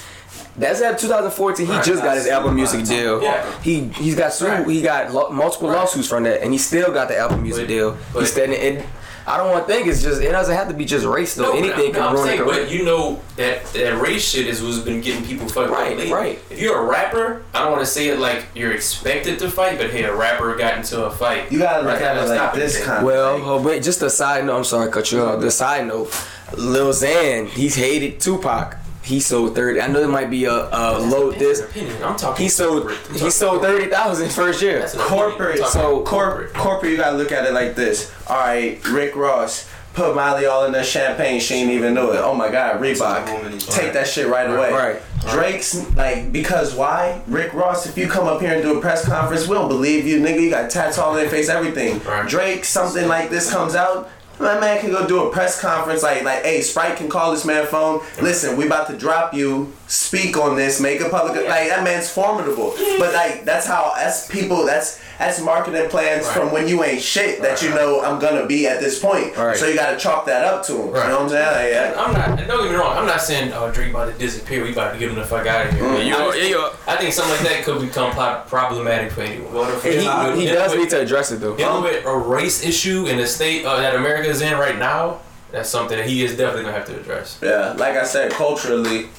That's 0.57 0.81
at 0.81 0.97
2014. 0.99 1.65
He 1.65 1.71
Right. 1.71 1.83
just 1.83 2.03
got 2.03 2.15
his 2.17 2.27
Apple 2.27 2.51
Music 2.51 2.85
deal. 2.85 3.21
Yeah. 3.21 3.43
He 3.63 3.81
he's 3.95 4.15
got 4.15 4.33
sued. 4.33 4.49
Right. 4.49 4.67
He 4.67 4.81
got 4.81 5.13
lo- 5.13 5.29
multiple 5.29 5.69
Right. 5.69 5.77
lawsuits 5.77 6.07
from 6.07 6.23
that, 6.23 6.41
and 6.41 6.51
he 6.51 6.57
still 6.57 6.91
got 6.91 7.07
the 7.07 7.17
Apple 7.17 7.37
Music 7.37 7.63
But- 7.67 7.73
deal. 7.73 7.97
but- 8.13 8.19
he's 8.21 8.31
standing. 8.31 8.59
It, 8.61 8.85
I 9.27 9.37
don't 9.37 9.49
want 9.51 9.67
to 9.67 9.73
think 9.73 9.87
it's 9.87 10.01
just. 10.01 10.21
It 10.21 10.31
doesn't 10.31 10.55
have 10.55 10.67
to 10.69 10.73
be 10.73 10.85
just 10.85 11.05
race 11.05 11.35
though. 11.35 11.51
No, 11.53 11.57
Anything 11.57 11.91
no, 11.91 11.99
can 11.99 12.01
I'm 12.03 12.13
ruin 12.13 12.25
a 12.27 12.31
saying, 12.31 12.43
career. 12.43 12.63
But 12.63 12.71
you 12.71 12.83
know 12.85 13.19
that 13.37 13.65
that 13.73 14.01
race 14.01 14.23
shit 14.29 14.47
is 14.47 14.61
what's 14.63 14.79
been 14.79 15.01
getting 15.01 15.23
people 15.25 15.47
fucked 15.47 15.69
Right, 15.71 15.91
up 15.93 15.97
lately. 15.99 16.13
right. 16.13 16.39
If 16.49 16.59
you're 16.59 16.79
a 16.79 16.85
rapper, 16.85 17.43
I 17.53 17.59
don't 17.59 17.71
want 17.71 17.83
to 17.83 17.89
say 17.91 18.07
it 18.07 18.19
like 18.19 18.45
you're 18.55 18.71
expected 18.71 19.39
to 19.39 19.49
fight, 19.49 19.77
but 19.77 19.91
hey, 19.91 20.03
a 20.03 20.15
rapper 20.15 20.55
got 20.55 20.77
into 20.77 21.03
a 21.05 21.11
fight. 21.11 21.51
you 21.51 21.59
gotta 21.59 21.83
look 21.83 21.93
Right, 21.93 22.01
at 22.01 22.17
it 22.17 22.19
like 22.29 22.37
stop 22.37 22.55
it 22.55 22.59
this 22.59 22.77
there. 22.77 22.85
kind 22.85 23.05
Well, 23.05 23.35
of. 23.37 23.47
oh, 23.47 23.61
wait, 23.61 23.83
just 23.83 24.01
a 24.01 24.09
side 24.09 24.45
note. 24.45 24.57
I'm 24.57 24.63
sorry, 24.63 24.87
to 24.87 24.91
cut 24.91 25.11
you 25.11 25.21
off. 25.23 25.39
The 25.41 25.51
side 25.51 25.87
note, 25.87 26.11
Lil 26.57 26.89
Xan, 26.91 27.47
he's 27.47 27.75
hated 27.75 28.19
Tupac. 28.19 28.77
He 29.11 29.19
sold 29.19 29.55
thirty. 29.55 29.81
I 29.81 29.87
know 29.87 29.99
it 29.99 30.09
might 30.09 30.29
be 30.29 30.45
a, 30.45 30.53
a 30.53 30.97
low 30.97 31.31
this. 31.31 31.59
opinion. 31.59 32.01
I'm 32.01 32.15
talking. 32.15 32.43
He 32.43 32.49
sold 32.49 32.83
corporate. 32.83 32.99
I'm 33.07 33.13
he 33.13 33.19
talking 33.19 33.31
sold 33.31 33.59
corporate. 33.59 33.79
thirty 33.79 33.91
thousand 33.91 34.31
first 34.31 34.61
year. 34.61 34.79
That's 34.79 34.95
corporate. 34.95 35.57
So 35.57 36.01
corporate. 36.03 36.05
corporate, 36.05 36.53
corporate, 36.53 36.91
you 36.93 36.97
gotta 36.97 37.17
look 37.17 37.33
at 37.33 37.45
it 37.45 37.51
like 37.53 37.75
this. 37.75 38.09
All 38.27 38.37
right, 38.37 38.81
Rick 38.87 39.17
Ross 39.17 39.69
put 39.93 40.15
Molly 40.15 40.45
all 40.45 40.63
in 40.63 40.71
the 40.71 40.81
champagne. 40.81 41.41
She 41.41 41.55
ain't 41.55 41.71
even 41.71 41.93
know 41.93 42.13
it. 42.13 42.19
Oh 42.19 42.33
my 42.33 42.49
God, 42.49 42.79
Reebok, 42.79 43.75
take 43.75 43.91
that 43.91 44.07
shit 44.07 44.27
right 44.27 44.49
away. 44.49 44.71
Right. 44.71 45.01
Drake's 45.29 45.93
like 45.95 46.31
because 46.31 46.73
why? 46.73 47.21
Rick 47.27 47.53
Ross, 47.53 47.85
if 47.85 47.97
you 47.97 48.07
come 48.07 48.29
up 48.29 48.39
here 48.39 48.53
and 48.53 48.63
do 48.63 48.77
a 48.77 48.81
press 48.81 49.05
conference, 49.05 49.45
we 49.45 49.55
don't 49.55 49.67
believe 49.67 50.05
you, 50.07 50.21
nigga. 50.21 50.39
You 50.39 50.49
got 50.49 50.71
tats 50.71 50.97
all 50.97 51.15
in 51.17 51.23
your 51.23 51.29
face, 51.29 51.49
everything. 51.49 52.01
Right. 52.05 52.29
Drake, 52.29 52.63
something 52.63 53.09
like 53.09 53.29
this 53.29 53.51
comes 53.51 53.75
out. 53.75 54.09
My 54.41 54.59
man 54.59 54.81
can 54.81 54.89
go 54.89 55.07
do 55.07 55.27
a 55.27 55.31
press 55.31 55.61
conference 55.61 56.01
like 56.01 56.23
like, 56.23 56.43
hey, 56.43 56.61
Sprite 56.61 56.97
can 56.97 57.09
call 57.09 57.31
this 57.31 57.45
man 57.45 57.67
phone. 57.67 58.01
Listen, 58.19 58.57
we 58.57 58.65
about 58.65 58.87
to 58.89 58.97
drop 58.97 59.35
you. 59.35 59.71
Speak 59.91 60.37
on 60.37 60.55
this. 60.55 60.79
Make 60.79 61.01
a 61.01 61.09
public. 61.09 61.35
Like 61.35 61.67
that 61.67 61.83
man's 61.83 62.09
formidable. 62.09 62.73
But 62.97 63.13
like 63.13 63.43
that's 63.43 63.65
how 63.67 63.91
that's 63.97 64.25
people. 64.25 64.65
That's 64.65 65.01
that's 65.19 65.41
marketing 65.41 65.89
plans 65.89 66.25
Right. 66.25 66.33
from 66.33 66.51
when 66.53 66.67
you 66.69 66.81
ain't 66.85 67.01
shit 67.01 67.41
that 67.41 67.61
you 67.61 67.71
know 67.71 68.01
I'm 68.01 68.17
gonna 68.17 68.45
be 68.45 68.67
at 68.67 68.79
this 68.79 68.99
point. 68.99 69.35
Right. 69.35 69.57
So 69.57 69.67
you 69.67 69.75
gotta 69.75 69.97
chalk 69.97 70.25
that 70.27 70.45
up 70.45 70.65
to 70.67 70.71
him. 70.81 70.91
Right. 70.91 71.03
You 71.03 71.09
know 71.09 71.15
what 71.15 71.23
I'm 71.23 71.29
saying? 71.29 71.73
Like, 71.75 71.95
yeah. 71.95 72.01
I'm 72.01 72.13
not. 72.13 72.47
Don't 72.47 72.63
get 72.63 72.71
me 72.71 72.77
wrong. 72.77 72.97
I'm 72.97 73.05
not 73.05 73.21
saying 73.21 73.51
oh 73.53 73.69
Drake 73.69 73.89
about 73.89 74.13
to 74.13 74.17
disappear. 74.17 74.63
We 74.63 74.71
about 74.71 74.93
to 74.93 74.97
get 74.99 75.09
him 75.09 75.15
the 75.15 75.25
fuck 75.25 75.45
out 75.45 75.65
of 75.67 75.73
here. 75.73 75.83
Mm. 75.83 75.95
I, 75.97 76.01
You- 76.03 76.13
just- 76.39 76.49
you- 76.49 76.69
I 76.87 76.95
think 76.95 77.13
something 77.13 77.33
like 77.35 77.43
that 77.53 77.63
could 77.65 77.81
become 77.81 78.11
problematic 78.47 79.11
for 79.11 79.21
anyone. 79.23 79.51
He, 79.81 79.89
he, 79.91 80.47
he 80.47 80.53
does 80.53 80.73
need 80.73 80.89
to 80.91 81.01
address 81.01 81.33
it 81.33 81.41
though. 81.41 81.57
Dealing 81.57 81.83
with 81.83 82.05
a 82.05 82.17
race 82.17 82.63
issue 82.65 83.07
in 83.07 83.17
the 83.17 83.27
state 83.27 83.65
uh, 83.65 83.75
that 83.75 83.93
America 83.95 84.29
is 84.29 84.39
in 84.41 84.57
right 84.57 84.77
now, 84.79 85.19
that's 85.51 85.67
something 85.67 85.97
that 85.97 86.07
he 86.07 86.23
is 86.23 86.31
definitely 86.37 86.63
gonna 86.63 86.77
have 86.77 86.87
to 86.87 86.97
address. 86.97 87.37
Yeah. 87.43 87.73
Like 87.73 87.97
I 87.97 88.05
said, 88.05 88.31
culturally, 88.31 89.09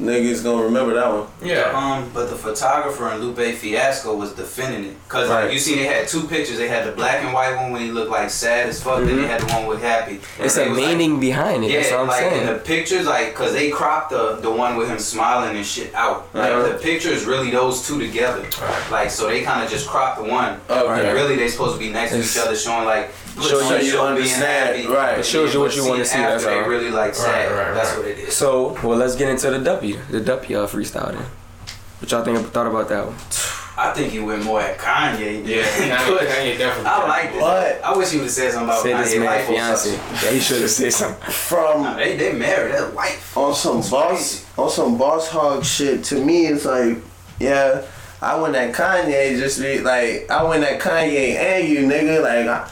niggas 0.00 0.42
gonna 0.44 0.64
remember 0.64 0.94
that 0.94 1.12
one. 1.12 1.26
Yeah. 1.42 1.70
Um, 1.74 2.10
but 2.14 2.30
the 2.30 2.36
photographer 2.36 3.08
in 3.10 3.18
Lupe 3.20 3.54
Fiasco 3.54 4.14
was 4.14 4.32
defending 4.32 4.84
it, 4.90 4.96
cause 5.08 5.28
Right. 5.28 5.44
like 5.44 5.52
you 5.52 5.58
see, 5.58 5.74
they 5.76 5.84
had 5.84 6.08
two 6.08 6.22
pictures. 6.26 6.58
They 6.58 6.68
had 6.68 6.86
the 6.86 6.92
black 6.92 7.22
and 7.24 7.32
white 7.32 7.54
one 7.56 7.72
when 7.72 7.82
he 7.82 7.90
looked 7.90 8.10
like 8.10 8.30
sad 8.30 8.68
as 8.68 8.82
fuck. 8.82 8.98
Then 9.04 9.16
they 9.20 9.26
had 9.28 9.40
the 9.40 9.46
one 9.52 9.66
with 9.66 9.80
happy. 9.82 10.20
And 10.38 10.46
It's 10.46 10.54
they 10.54 10.66
a 10.66 10.70
was, 10.70 10.78
like- 10.78 10.88
meaning 10.88 11.20
behind 11.20 11.64
it. 11.64 11.70
Yeah, 11.70 11.80
That's 11.80 11.90
what 11.92 12.00
I'm 12.00 12.06
like 12.08 12.32
in 12.32 12.46
the 12.46 12.54
pictures, 12.60 13.06
like, 13.06 13.34
cause 13.34 13.52
they 13.52 13.70
cropped 13.70 14.10
the 14.10 14.36
the 14.40 14.50
one 14.50 14.76
with 14.76 14.88
him 14.88 14.98
smiling 14.98 15.56
and 15.56 15.66
shit 15.66 15.94
out. 15.94 16.28
Like 16.34 16.50
Uh-huh. 16.52 16.68
the 16.68 16.74
picture 16.74 17.10
is 17.10 17.24
really 17.24 17.50
those 17.50 17.86
two 17.86 17.98
together. 18.00 18.40
Right. 18.60 18.90
Like 18.90 19.10
so, 19.10 19.28
they 19.28 19.42
kind 19.42 19.62
of 19.64 19.70
just 19.70 19.86
cropped 19.88 20.18
the 20.22 20.24
one. 20.30 20.60
Okay. 20.70 21.06
And 21.08 21.14
really, 21.14 21.36
they 21.36 21.48
supposed 21.48 21.74
to 21.74 21.78
be 21.78 21.90
next 21.90 22.12
to 22.12 22.18
each 22.20 22.38
other, 22.38 22.56
showing 22.56 22.84
like 22.86 23.10
Show 23.40 23.56
look, 23.58 23.82
you 23.82 23.90
show 23.90 24.06
understand, 24.06 24.76
being 24.76 24.90
right. 24.90 25.18
It 25.18 25.24
shows 25.24 25.54
you 25.54 25.60
what 25.60 25.74
you 25.74 25.86
wanna 25.88 26.04
see, 26.04 26.16
after 26.18 26.32
that's 26.32 26.44
they 26.44 26.60
all. 26.60 26.68
really 26.68 26.90
like 26.90 27.14
sad. 27.14 27.50
Right, 27.50 27.66
right, 27.68 27.74
That's 27.74 27.90
right. 27.90 27.98
what 27.98 28.08
it 28.08 28.18
is. 28.18 28.36
So 28.36 28.78
well, 28.82 28.98
let's 28.98 29.16
get 29.16 29.28
into 29.30 29.50
the 29.50 29.58
W, 29.58 29.98
the 30.10 30.20
W 30.20 30.58
uh, 30.58 30.66
freestyle 30.66 31.12
then. 31.12 31.24
What 32.00 32.10
y'all 32.10 32.24
think 32.24 32.38
thought 32.48 32.66
about 32.66 32.88
that 32.90 33.06
one? 33.06 33.16
I 33.74 33.90
think 33.94 34.12
he 34.12 34.18
went 34.20 34.44
more 34.44 34.60
at 34.60 34.76
Kanye. 34.76 35.46
Yeah, 35.46 35.62
Kanye, 35.64 36.18
Kanye 36.18 36.58
definitely. 36.58 36.84
I 36.90 37.08
like 37.08 37.34
it. 37.34 37.40
But- 37.40 37.80
I 37.82 37.96
wish 37.96 38.10
he 38.10 38.18
would 38.18 38.24
have 38.24 38.32
said 38.32 38.52
something 38.52 38.68
about 38.68 38.82
Say 38.82 38.92
this 38.92 39.14
Kanye 39.14 39.18
man 39.20 39.26
life 39.26 39.48
or 39.48 39.52
fiance. 39.52 39.90
something. 39.90 40.14
Yeah, 40.24 40.30
he 40.34 40.40
should 40.40 40.60
have 40.60 40.70
said 40.70 40.92
something. 40.92 41.30
From 41.32 41.96
They 41.96 42.16
they 42.18 42.32
married. 42.34 42.74
That 42.74 42.94
life. 42.94 43.36
on 43.36 43.54
some 43.54 43.78
It's 43.78 43.88
boss 43.90 44.08
crazy. 44.10 44.44
on 44.58 44.68
some 44.70 44.98
boss 44.98 45.28
hog 45.28 45.64
shit 45.64 46.04
to 46.04 46.22
me 46.22 46.46
it's 46.48 46.64
like 46.66 46.98
yeah 47.40 47.82
I 48.20 48.38
went 48.40 48.54
at 48.56 48.74
Kanye 48.74 49.38
just 49.38 49.58
be 49.60 49.80
like 49.80 50.30
I 50.30 50.42
went 50.44 50.64
at 50.64 50.78
Kanye 50.80 51.34
and 51.36 51.66
you 51.68 51.78
nigga 51.88 52.22
like 52.22 52.46
I, 52.46 52.70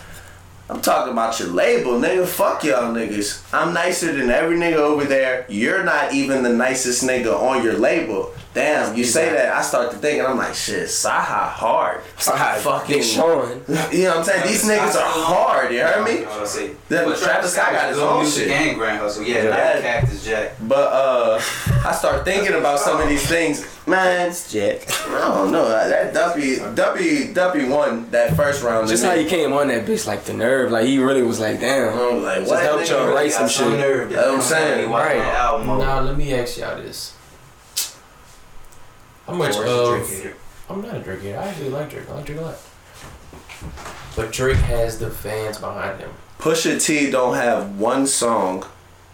I'm 0.71 0.81
talking 0.81 1.13
about 1.13 1.39
your 1.41 1.49
label 1.49 1.93
nigga 1.95 2.27
fuck 2.27 2.63
y'all 2.65 2.93
niggas 2.95 3.43
I'm 3.53 3.75
nicer 3.75 4.13
than 4.13 4.31
every 4.31 4.57
nigga 4.57 4.77
over 4.77 5.05
there 5.05 5.45
you're 5.49 5.83
not 5.83 6.13
even 6.15 6.43
the 6.45 6.51
nicest 6.53 7.03
nigga 7.05 7.35
on 7.35 7.65
your 7.65 7.75
label 7.75 8.33
damn 8.55 8.97
you 8.97 9.05
say 9.05 9.31
that 9.31 9.53
I 9.53 9.63
start 9.63 9.91
to 9.93 9.99
think 9.99 10.19
and 10.21 10.29
I'm 10.29 10.37
like 10.37 10.55
shit 10.55 10.87
CyHi 10.89 11.49
hard 11.51 12.03
CyHi 12.19 12.57
fucking 12.59 12.97
Big 12.99 13.05
Sean. 13.05 13.49
you 13.93 14.05
know 14.05 14.11
what 14.11 14.19
I'm 14.19 14.25
saying 14.25 14.47
these 14.47 14.65
niggas 14.65 14.95
are 14.95 15.13
hard 15.13 15.73
you 15.73 15.81
heard 15.81 16.05
me 16.05 16.21
You 16.21 16.27
what 16.27 16.41
I 16.41 16.45
say? 16.47 16.71
Then 16.89 17.09
But 17.09 17.19
Travis 17.19 17.53
Scott 17.55 17.73
got 17.73 17.89
his 17.89 17.99
own 17.99 18.21
music 18.21 18.45
shit. 18.49 18.53
and 18.53 18.77
Grand 18.79 18.99
Hustle. 18.99 19.25
Yeah, 19.25 19.43
Yeah. 19.45 19.51
not 19.75 19.83
Cactus 19.83 20.25
Jack. 20.25 20.53
But 20.63 20.93
uh, 20.93 21.41
I 21.85 21.93
start 21.93 22.25
thinking 22.25 22.55
about 22.55 22.79
some 22.81 23.01
of 23.01 23.09
these 23.09 23.27
things, 23.27 23.65
man. 23.87 24.33
Jet. 24.49 24.85
I 25.09 25.19
don't 25.35 25.51
know. 25.53 25.69
That 26.35 26.75
W 26.75 26.75
W 26.75 27.35
W 27.35 27.71
won 27.71 28.11
that 28.11 28.37
first 28.37 28.63
round. 28.63 28.89
Just 28.89 29.05
how 29.05 29.15
me. 29.15 29.23
he 29.25 29.29
came 29.29 29.53
on 29.53 29.69
that 29.69 29.87
bitch, 29.87 30.07
like 30.07 30.25
the 30.25 30.33
nerve, 30.35 30.71
like 30.71 30.87
he 30.87 30.99
really 30.99 31.23
was 31.23 31.39
like, 31.41 31.61
damn. 31.61 31.97
I 31.99 32.13
was 32.13 32.23
like, 32.25 32.39
Just 32.39 32.51
what? 32.51 32.63
helped 32.63 32.89
y'all 32.91 33.03
Really 33.05 33.15
write 33.15 33.31
got 33.31 33.51
some 33.51 33.71
shit. 33.71 33.79
nerve. 33.79 34.11
That's 34.11 34.27
what 34.27 34.35
I'm 34.37 34.41
saying. 34.43 34.89
He 34.89 34.95
Right. 34.95 35.19
that 35.19 35.35
album. 35.35 35.71
over. 35.71 35.85
Now 35.85 36.01
let 36.01 36.17
me 36.17 36.33
ask 36.35 36.59
y'all 36.59 36.77
this: 36.77 37.15
How 39.27 39.35
much 39.35 39.57
of 39.57 39.65
Drake 39.65 40.07
hater. 40.09 40.37
I'm 40.69 40.83
not 40.83 40.97
a 40.97 41.01
Drake 41.01 41.21
hater. 41.23 41.39
I 41.39 41.47
actually 41.49 41.71
like 41.71 41.91
Drake. 41.91 42.09
I 42.11 42.15
like 42.15 42.25
Drake 42.27 42.39
a 42.39 42.43
lot. 42.43 42.57
but 44.17 44.33
Drake 44.33 44.57
has 44.57 44.99
the 44.99 45.11
fans 45.11 45.59
behind 45.59 46.01
him. 46.01 46.11
Pusha 46.39 46.83
T 46.85 47.11
don't 47.11 47.35
have 47.35 47.79
one 47.79 48.07
song 48.07 48.65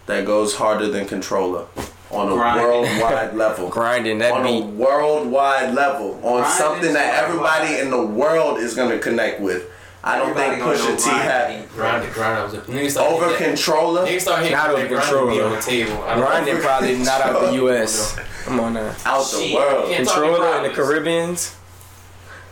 that 0.05 0.25
goes 0.25 0.55
harder 0.55 0.87
than 0.87 1.05
Controlla 1.05 1.65
on 2.11 2.29
a 2.29 2.31
Grinding. 2.35 2.63
worldwide 2.65 3.35
level. 3.35 3.69
Grinding 3.79 4.17
that 4.19 4.31
on 4.31 4.45
a 4.45 4.61
worldwide 4.61 5.73
level 5.73 6.13
on 6.15 6.21
Grinding 6.21 6.45
something 6.51 6.93
that 6.93 7.23
everybody 7.23 7.73
worldwide. 7.75 7.79
in 7.83 7.91
the 7.91 8.05
world 8.05 8.59
is 8.59 8.73
gonna 8.75 8.97
connect 8.99 9.39
with. 9.41 9.69
I 10.03 10.17
don't 10.19 10.29
Everybody 10.29 10.49
think 10.51 10.63
gonna 10.63 10.77
Pusha 10.77 10.89
know 10.89 10.95
T 10.95 11.03
grinding. 11.03 11.59
had 11.59 11.69
Grind 11.73 12.03
it, 12.05 12.13
grind 12.13 12.39
it. 12.39 12.43
was 12.43 12.53
a- 12.53 12.71
Niggas 12.71 12.91
start 12.91 13.11
over 13.11 13.25
hitting 13.25 13.39
that- 13.39 13.47
Controlla. 13.57 14.07
Niggas 14.07 14.21
start 14.21 14.39
hitting 14.39 14.53
Not 14.57 14.67
that 14.67 14.75
over 14.75 14.87
grinding 14.87 14.99
control, 15.09 15.29
beat 15.29 15.41
on 15.41 15.51
the 15.51 15.61
table. 15.61 16.03
I 16.03 16.09
don't 16.15 16.19
Grinding 16.25 16.57
probably 16.61 16.97
not 16.99 17.21
out 17.21 17.41
the 17.41 17.51
U.S. 17.55 18.19
Come 18.45 18.59
on 18.61 18.73
now. 18.75 18.95
Out 19.05 19.25
the 19.31 19.53
world. 19.53 19.89
Yeah. 19.89 19.97
Controlla 19.97 20.57
in 20.57 20.63
the. 20.63 20.69
Caribbeans, 20.69 21.55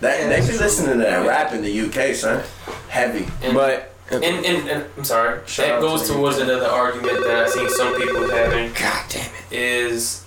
That, 0.01 0.19
Yeah, 0.19 0.27
they 0.27 0.51
be 0.51 0.57
listening 0.57 0.97
to 0.97 1.03
that 1.05 1.25
rap 1.25 1.53
in 1.53 1.61
the 1.61 1.79
UK, 1.87 2.13
son. 2.15 2.43
Heavy. 2.89 3.25
And, 3.41 3.53
but 3.53 3.93
and, 4.11 4.23
and, 4.23 4.69
and 4.69 4.85
I'm 4.97 5.03
sorry. 5.03 5.39
Shout 5.47 5.67
that 5.67 5.81
goes 5.81 6.03
to 6.03 6.07
the 6.09 6.13
towards 6.15 6.37
another 6.37 6.67
argument 6.67 7.23
that 7.23 7.45
I've 7.45 7.49
seen 7.49 7.69
some 7.69 7.95
people 7.99 8.29
having 8.29 8.71
God 8.73 9.05
damn 9.09 9.25
it. 9.25 9.51
is 9.51 10.23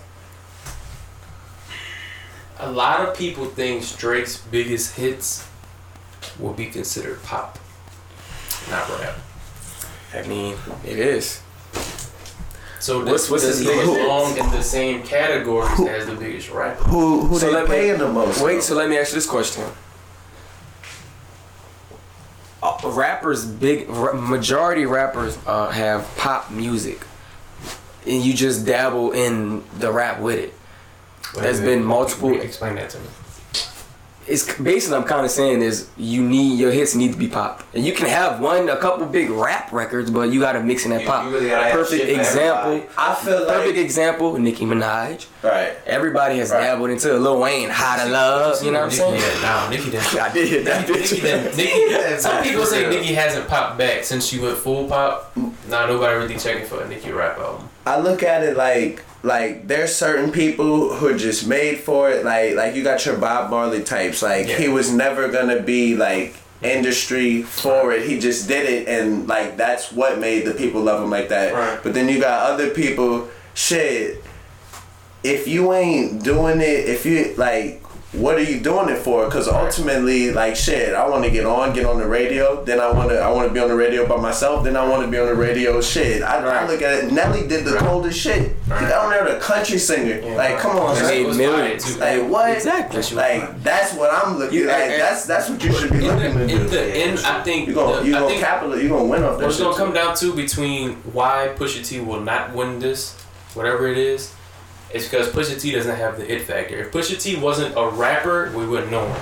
a 2.59 2.71
lot 2.71 3.01
of 3.07 3.17
people 3.17 3.47
think 3.47 3.85
Drake's 3.97 4.39
biggest 4.39 4.97
hits 4.97 5.47
will 6.39 6.53
be 6.53 6.67
considered 6.67 7.23
pop, 7.23 7.59
not 8.71 8.89
rap. 9.01 9.15
I 10.15 10.23
mean, 10.27 10.57
it 10.85 10.99
is. 10.99 11.41
So 12.81 12.99
What's- 13.05 13.23
does, 13.23 13.31
what's 13.31 13.43
does 13.45 13.59
his 13.59 13.67
he 13.69 13.73
biggest 13.75 13.93
belong 13.95 14.37
in 14.39 14.51
the 14.51 14.63
same 14.63 15.03
categories 15.03 15.81
as 15.89 16.07
the 16.07 16.15
biggest 16.15 16.51
rapper? 16.51 16.83
Who 16.85 17.27
who 17.27 17.39
So 17.39 17.47
they 17.47 17.53
let 17.53 17.69
me- 17.69 17.91
the 17.93 18.09
most? 18.09 18.41
Wait, 18.41 18.55
though? 18.55 18.61
so 18.61 18.75
let 18.77 18.89
me 18.89 18.99
ask 18.99 19.11
you 19.11 19.17
this 19.17 19.27
question. 19.27 19.65
Uh, 22.63 22.77
rappers, 22.85 23.45
big 23.45 23.89
majority 23.89 24.85
rappers 24.85 25.39
uh, 25.47 25.71
have 25.71 26.09
pop 26.17 26.51
music, 26.51 27.01
and 28.07 28.23
you 28.25 28.35
just 28.35 28.67
dabble 28.67 29.13
in 29.13 29.63
the 29.79 29.93
rap 29.93 30.19
with 30.21 30.39
it. 30.39 30.55
There's 31.41 31.61
been 31.61 31.85
multiple- 31.85 32.41
Explain 32.41 32.75
that 32.77 32.91
to 32.91 32.99
me. 32.99 33.05
It's 34.29 34.59
basically 34.59 34.97
I'm 34.99 35.05
kind 35.05 35.25
of 35.25 35.31
saying 35.31 35.63
is 35.63 35.89
you 35.97 36.23
need 36.23 36.59
your 36.59 36.71
hits 36.71 36.95
need 36.95 37.13
to 37.13 37.19
be 37.19 37.29
pop, 37.29 37.63
and 37.75 37.85
you 37.85 37.93
can 37.95 38.07
have 38.09 38.41
one, 38.41 38.69
a 38.69 38.77
couple 38.77 39.07
big 39.07 39.31
rap 39.31 39.73
records, 39.73 40.11
but 40.11 40.31
you 40.31 40.39
got 40.41 40.53
to 40.53 40.61
mix 40.63 40.85
in 40.85 40.91
that 40.91 41.01
You- 41.03 41.07
pop. 41.07 41.25
you 41.25 41.31
really 41.31 41.49
Perfect 41.51 42.05
example. 42.05 42.73
everybody. 42.73 42.91
I 42.99 43.15
feel 43.15 43.39
like 43.47 43.57
Perfect 43.57 43.79
example, 43.79 44.39
Nicki 44.39 44.65
Minaj. 44.67 45.27
right. 45.43 45.73
Everybody 45.87 46.39
has 46.39 46.51
Right. 46.51 46.61
dabbled 46.61 46.91
into 46.91 47.13
Lil 47.15 47.39
Wayne, 47.41 47.71
How 47.71 47.97
to 48.05 48.11
Love. 48.11 48.63
You 48.63 48.71
know 48.73 48.81
what 48.81 48.85
I'm 48.87 48.91
saying? 48.91 49.15
Yeah, 49.21 49.41
nah, 49.43 49.69
Nicki 49.71 49.91
didn't. 49.91 50.15
I 50.21 50.33
did 50.33 50.49
hit 50.49 50.65
that 50.67 50.89
Nicki, 50.89 51.01
bitch. 51.01 51.23
didn't- 51.23 51.57
Nicki, 51.57 52.19
some 52.19 52.43
people 52.43 52.67
say 52.67 52.89
Nicki 52.89 53.15
hasn't 53.15 53.49
popped 53.49 53.79
back 53.79 54.05
since 54.05 54.27
she 54.27 54.39
went 54.39 54.59
full 54.59 54.87
pop. 54.89 55.33
Nah, 55.37 55.87
nobody 55.87 56.17
really 56.19 56.37
checking 56.37 56.67
for 56.67 56.83
a 56.83 56.89
Nicki 56.89 57.11
rap 57.13 57.39
album. 57.39 57.69
I 57.89 58.01
look 58.01 58.23
at 58.23 58.43
it 58.43 58.57
like 58.57 59.03
like 59.23 59.67
there's 59.67 59.95
certain 59.95 60.31
people 60.31 60.95
who 60.95 61.09
are 61.09 61.17
just 61.19 61.47
made 61.47 61.79
for 61.81 62.11
it. 62.11 62.25
Like 62.25 62.55
like 62.55 62.75
you 62.75 62.85
got 62.85 63.05
your 63.07 63.17
Bob 63.17 63.51
Marley 63.51 63.83
types. 63.83 64.23
Like 64.23 64.47
Yeah. 64.49 64.59
he 64.59 64.69
was 64.69 64.93
never 64.93 65.29
gonna 65.29 65.61
be 65.61 65.97
like 65.97 66.37
industry 66.63 67.43
for 67.43 67.93
it. 67.93 68.07
He 68.09 68.19
just 68.19 68.47
did 68.49 68.69
it 68.69 68.89
and 68.89 69.27
like 69.27 69.57
that's 69.57 69.91
what 69.93 70.19
made 70.19 70.45
the 70.45 70.55
people 70.55 70.83
love 70.83 71.03
him 71.03 71.11
like 71.11 71.29
that. 71.31 71.55
Right. 71.55 71.83
But 71.83 71.95
then 71.95 72.09
you 72.09 72.21
got 72.21 72.51
other 72.51 72.71
people, 72.71 73.29
shit. 73.55 74.23
If 75.25 75.49
you 75.49 75.73
ain't 75.73 76.23
doing 76.23 76.61
it, 76.61 76.89
if 76.89 77.05
you 77.07 77.35
like 77.37 77.83
what 78.13 78.37
are 78.37 78.43
you 78.43 78.59
doing 78.61 78.89
it 78.89 78.97
for? 78.99 79.27
Because 79.27 79.49
ultimately, 79.49 80.31
like 80.33 80.57
shit, 80.57 80.95
I 80.95 81.07
want 81.09 81.25
to 81.25 81.31
get 81.31 81.45
on, 81.45 81.75
get 81.75 81.85
on 81.85 81.99
the 81.99 82.07
radio. 82.07 82.65
Then 82.65 82.81
I 82.81 82.91
want 82.91 83.11
to, 83.11 83.19
I 83.21 83.31
want 83.31 83.49
to 83.49 83.53
be 83.55 83.61
on 83.61 83.69
the 83.69 83.75
radio 83.75 84.09
by 84.09 84.17
myself. 84.17 84.65
Then 84.65 84.77
I 84.79 84.89
want 84.89 85.03
to 85.05 85.11
be 85.11 85.19
on 85.19 85.27
the 85.27 85.35
radio. 85.35 85.79
Shit, 85.83 86.23
I, 86.23 86.39
I 86.39 86.67
look 86.67 86.81
at 86.81 87.05
it. 87.05 87.13
Nelly 87.13 87.47
did 87.47 87.67
the 87.67 87.77
coldest 87.77 88.19
shit. 88.19 88.57
Right. 88.67 88.81
He 88.81 88.87
down 88.87 89.11
there, 89.11 89.31
the 89.31 89.39
country 89.41 89.77
singer. 89.79 90.23
like, 90.37 90.59
come 90.59 90.77
on, 90.79 90.97
She 90.97 91.03
made 91.03 91.27
man. 91.27 91.37
millions. 91.37 91.99
Like 91.99 92.23
what? 92.29 92.51
Exactly. 92.51 93.03
Like 93.15 93.63
that's 93.63 93.93
what 93.95 94.11
I'm 94.13 94.39
looking. 94.39 94.59
You- 94.59 94.67
like 94.69 94.77
and- 94.91 95.01
that's 95.03 95.27
that's 95.27 95.51
what 95.51 95.63
you 95.63 95.73
should 95.75 95.91
be 95.91 96.07
In 96.07 96.17
looking 96.17 96.39
the, 96.39 96.47
to 96.47 96.53
in 96.55 96.63
do. 96.63 96.69
the 96.69 96.83
end, 96.97 97.19
I 97.21 97.43
think 97.43 97.69
You 97.69 97.75
gonna 97.75 98.01
the- 98.01 98.07
you 98.07 98.17
I 98.17 98.21
gonna 98.21 98.29
think 98.31 98.41
capital. 98.43 98.81
You 98.81 98.89
gonna 98.89 99.05
win 99.05 99.23
off 99.23 99.39
that 99.39 99.45
What's 99.45 99.57
shit. 99.59 99.65
gonna 99.67 99.77
come 99.77 99.89
too. 99.89 99.95
down 99.95 100.15
to 100.17 100.33
between 100.35 100.93
why 101.13 101.53
Pusha 101.57 101.87
T 101.87 102.01
will 102.01 102.21
not 102.21 102.55
win 102.55 102.79
this, 102.79 103.15
whatever 103.55 103.87
it 103.89 103.99
is, 103.99 104.33
is 104.93 105.05
because 105.05 105.29
Pusha 105.29 105.61
T 105.61 105.73
doesn't 105.73 105.97
have 105.97 106.17
the 106.19 106.31
it 106.33 106.43
factor. 106.43 106.77
If 106.79 106.93
Pusha 106.93 107.21
T 107.21 107.37
wasn't 107.37 107.75
a 107.77 107.89
rapper, 107.91 108.51
we 108.57 108.67
wouldn't 108.67 108.91
know 108.91 109.07
him. 109.07 109.21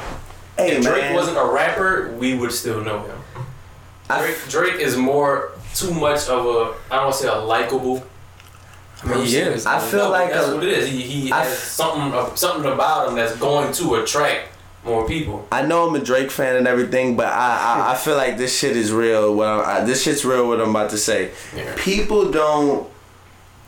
Hey 0.56 0.76
if 0.76 0.82
Drake 0.82 1.02
man, 1.02 1.14
wasn't 1.14 1.36
a 1.38 1.44
rapper, 1.44 2.14
we 2.18 2.34
would 2.34 2.52
still 2.52 2.82
know 2.82 3.00
him. 3.00 3.18
I- 4.08 4.20
Drake, 4.22 4.36
Drake 4.48 4.74
is 4.80 4.96
more 4.96 5.52
too 5.74 5.92
much 5.92 6.28
of 6.28 6.46
a 6.46 6.74
I 6.90 6.96
don't 6.96 7.04
want 7.04 7.14
to 7.16 7.22
say 7.22 7.28
a 7.28 7.34
likable. 7.34 8.02
I 9.02 9.08
mean, 9.14 9.26
he 9.26 9.36
is. 9.36 9.66
I 9.66 9.78
feel 9.78 10.04
No, 10.04 10.10
like 10.10 10.30
that's 10.30 10.48
a- 10.48 10.54
what 10.54 10.64
it 10.64 10.72
is. 10.72 10.88
He, 10.88 11.02
he 11.02 11.28
has 11.28 11.46
f- 11.48 11.58
something 11.58 12.12
uh, 12.18 12.34
something 12.34 12.70
about 12.72 13.08
him 13.08 13.14
that's 13.14 13.36
going 13.36 13.72
to 13.74 13.96
attract 13.96 14.48
more 14.84 15.06
people. 15.06 15.46
I 15.52 15.62
know 15.66 15.86
I'm 15.88 15.94
a 15.96 15.98
Drake 16.02 16.30
fan 16.30 16.56
and 16.56 16.66
everything, 16.66 17.16
but 17.16 17.26
I 17.26 17.84
I, 17.88 17.92
I 17.92 17.96
feel 17.96 18.16
like 18.16 18.38
this 18.38 18.56
shit 18.58 18.74
is 18.76 18.92
real. 18.92 19.34
Well, 19.34 19.60
I, 19.60 19.84
this 19.84 20.02
shit's 20.04 20.24
real. 20.24 20.48
What 20.48 20.60
I'm 20.62 20.70
about 20.70 20.90
to 20.90 20.98
say. 20.98 21.32
Yeah. 21.54 21.74
People 21.76 22.30
don't 22.30 22.88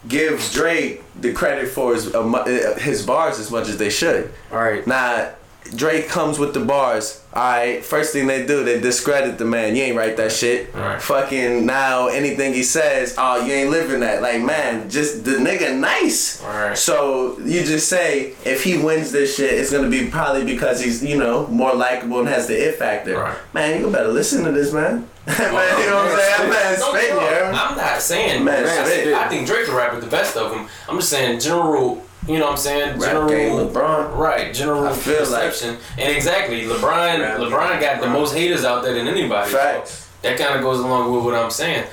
give 0.06 0.48
Drake 0.52 1.02
the 1.20 1.32
credit 1.32 1.68
for 1.68 1.94
his 1.94 2.14
uh, 2.14 2.22
uh, 2.22 2.78
his 2.78 3.04
bars 3.04 3.38
as 3.38 3.50
much 3.50 3.68
as 3.68 3.78
they 3.78 3.90
should. 3.90 4.32
All 4.52 4.58
right. 4.58 4.86
Now, 4.86 5.32
Drake 5.74 6.08
comes 6.08 6.38
with 6.38 6.54
the 6.54 6.60
bars. 6.60 7.22
Alright, 7.34 7.84
first 7.84 8.12
thing 8.12 8.26
they 8.26 8.46
do, 8.46 8.64
they 8.64 8.80
discredit 8.80 9.38
the 9.38 9.44
man. 9.44 9.76
You 9.76 9.82
ain't 9.82 9.96
write 9.96 10.16
that 10.16 10.32
shit. 10.32 10.74
Right. 10.74 11.00
Fucking 11.00 11.66
now, 11.66 12.08
anything 12.08 12.54
he 12.54 12.62
says, 12.62 13.14
oh, 13.18 13.44
you 13.44 13.52
ain't 13.52 13.70
living 13.70 14.00
that. 14.00 14.22
Like, 14.22 14.42
man, 14.42 14.88
just 14.88 15.24
the 15.24 15.32
nigga 15.32 15.78
nice. 15.78 16.42
Alright. 16.42 16.78
So 16.78 17.38
you 17.40 17.64
just 17.64 17.88
say, 17.88 18.34
if 18.44 18.64
he 18.64 18.78
wins 18.78 19.12
this 19.12 19.36
shit, 19.36 19.52
it's 19.52 19.70
gonna 19.70 19.90
be 19.90 20.08
probably 20.08 20.44
because 20.44 20.82
he's, 20.82 21.04
you 21.04 21.18
know, 21.18 21.46
more 21.48 21.74
likable 21.74 22.20
and 22.20 22.28
has 22.28 22.46
the 22.46 22.54
it 22.54 22.76
factor. 22.76 23.18
Right. 23.18 23.36
Man, 23.52 23.80
you 23.80 23.90
better 23.90 24.08
listen 24.08 24.44
to 24.44 24.52
this, 24.52 24.72
man. 24.72 25.08
man, 25.38 25.80
you 25.80 25.86
know 25.90 25.96
what 25.96 26.12
I'm 26.12 26.18
saying? 26.18 26.50
Man, 26.50 26.78
Don't 26.78 26.94
spit 26.96 27.02
get 27.08 27.12
me 27.14 27.18
wrong, 27.18 27.28
here. 27.28 27.44
I'm 27.54 27.76
not 27.76 28.00
saying 28.00 28.44
Man, 28.44 28.64
man, 28.64 28.86
spit. 28.86 29.14
I 29.14 29.28
think 29.28 29.46
Drake's 29.46 29.68
a 29.68 29.74
rapper 29.76 30.00
the 30.00 30.06
best 30.06 30.36
of 30.36 30.50
them. 30.50 30.68
I'm 30.88 30.96
just 30.96 31.10
saying 31.10 31.40
general. 31.40 32.02
You 32.26 32.38
know 32.38 32.44
what 32.46 32.52
I'm 32.52 32.56
saying? 32.58 32.98
Rap 32.98 33.10
General. 33.12 33.28
game, 33.28 33.52
LeBron. 33.52 34.16
Right, 34.16 34.52
general 34.52 34.86
I 34.86 34.92
feel 34.92 35.14
like- 35.30 35.44
perception, 35.50 35.76
and 35.96 36.14
exactly, 36.14 36.62
LeBron. 36.64 37.20
Rap 37.20 37.38
LeBron 37.38 37.80
got 37.80 38.00
the 38.02 38.08
most 38.08 38.34
haters 38.34 38.64
out 38.64 38.82
there 38.84 38.92
than 38.94 39.08
anybody. 39.08 39.50
So 39.50 39.56
Facts. 39.56 40.08
that 40.22 40.38
kind 40.38 40.54
of 40.56 40.60
goes 40.62 40.78
along 40.80 41.12
with 41.14 41.24
what 41.24 41.34
I'm 41.34 41.50
saying. 41.50 41.84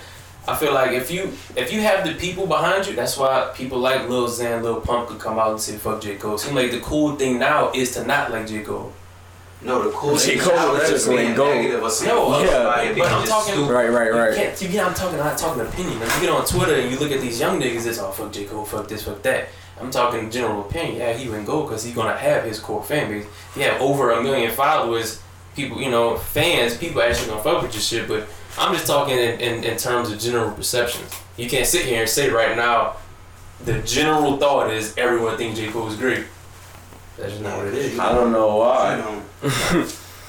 I 0.48 0.56
feel 0.56 0.74
like 0.74 0.92
if 0.92 1.10
you 1.10 1.32
if 1.56 1.72
you 1.74 1.82
have 1.82 2.06
the 2.06 2.14
people 2.16 2.48
behind 2.48 2.86
you, 2.86 2.94
that's 2.96 3.18
why 3.18 3.52
people 3.56 3.80
like 3.80 4.08
Lil 4.10 4.28
Xan, 4.28 4.62
Lil 4.62 4.82
Pump 4.82 5.08
could 5.08 5.20
come 5.20 5.40
out 5.40 5.52
and 5.52 5.60
say 5.60 5.78
fuck 5.78 6.02
J 6.02 6.16
Cole. 6.18 6.38
Seems 6.38 6.54
like 6.56 6.70
the 6.72 6.82
cool 6.82 7.16
thing 7.16 7.40
now 7.40 7.72
is 7.72 7.92
to 7.96 8.06
not 8.06 8.30
like 8.32 8.46
J 8.48 8.62
Cole. 8.62 8.92
No, 9.66 9.84
the 9.84 9.92
cool 9.92 10.16
J. 10.16 10.36
thing 10.36 10.40
Cole 10.40 10.56
now 10.56 10.74
was 10.74 10.84
is 10.84 10.90
just 10.92 11.10
being 11.10 11.34
going 11.34 11.36
gold. 11.36 11.56
negative 11.56 11.84
or 11.84 11.90
saying 11.90 12.16
No, 12.16 12.40
yeah, 12.40 12.48
somebody, 12.52 12.94
but 13.00 13.12
I'm 13.12 13.28
talking- 13.28 13.54
stupid. 13.56 13.72
Right, 13.74 13.90
right, 13.90 14.08
You 14.08 14.20
right. 14.20 14.36
can't, 14.36 14.62
you 14.62 14.68
get, 14.70 14.86
I'm 14.86 14.94
talking, 14.94 15.20
I'm 15.20 15.26
not 15.26 15.38
talking 15.38 15.62
opinion. 15.62 16.02
If 16.02 16.16
you 16.16 16.22
get 16.28 16.30
on 16.30 16.46
Twitter 16.46 16.76
and 16.76 16.92
you 16.92 17.00
look 17.00 17.12
at 17.12 17.22
these 17.22 17.40
young 17.40 17.60
niggas, 17.60 17.86
it's 17.88 17.98
all 18.00 18.12
fuck 18.12 18.32
J 18.32 18.46
Cole, 18.46 18.64
fuck 18.66 18.88
this, 18.88 19.04
fuck 19.04 19.22
that. 19.24 19.48
I'm 19.82 19.92
talking 19.92 20.30
general 20.30 20.62
opinion. 20.62 20.98
Yeah, 20.98 21.14
he 21.14 21.28
wouldn't 21.28 21.48
go 21.48 21.64
because 21.64 21.84
he's 21.84 21.94
gonna 21.96 22.16
have 22.16 22.44
his 22.46 22.60
core 22.60 22.84
fan 22.84 23.10
base. 23.10 23.26
If 23.26 23.58
you 23.58 23.64
have 23.64 23.82
over 23.82 24.12
a 24.12 24.22
million 24.24 24.52
followers, 24.52 25.22
people, 25.56 25.82
you 25.82 25.90
know, 25.92 26.16
fans, 26.18 26.78
people 26.78 27.02
actually 27.02 27.30
gonna 27.30 27.44
fuck 27.44 27.62
with 27.62 27.74
your 27.74 27.82
shit. 27.82 28.08
But 28.08 28.28
I'm 28.58 28.74
just 28.74 28.88
talking 28.88 29.18
in, 29.18 29.40
in, 29.42 29.64
in 29.66 29.78
terms 29.78 30.12
of 30.12 30.20
general 30.20 30.52
perception. 30.52 31.02
You 31.38 31.50
can't 31.50 31.66
sit 31.68 31.86
here 31.86 32.02
and 32.02 32.10
say 32.10 32.30
right 32.30 32.56
now, 32.56 32.96
the 33.66 33.80
general 33.82 34.38
thought 34.38 34.70
is 34.70 34.94
everyone 34.98 35.36
thinks 35.38 35.60
J 35.60 35.68
Cole 35.72 35.88
is 35.88 35.98
great. 35.98 36.24
That's 37.18 37.32
just 37.32 37.44
not 37.44 37.58
what 37.58 37.68
it 37.68 37.74
is. 37.74 37.98
I 38.00 38.14
don't 38.14 38.32
know 38.32 38.52
You 38.54 38.60
why. 38.60 38.96
know, 38.98 39.22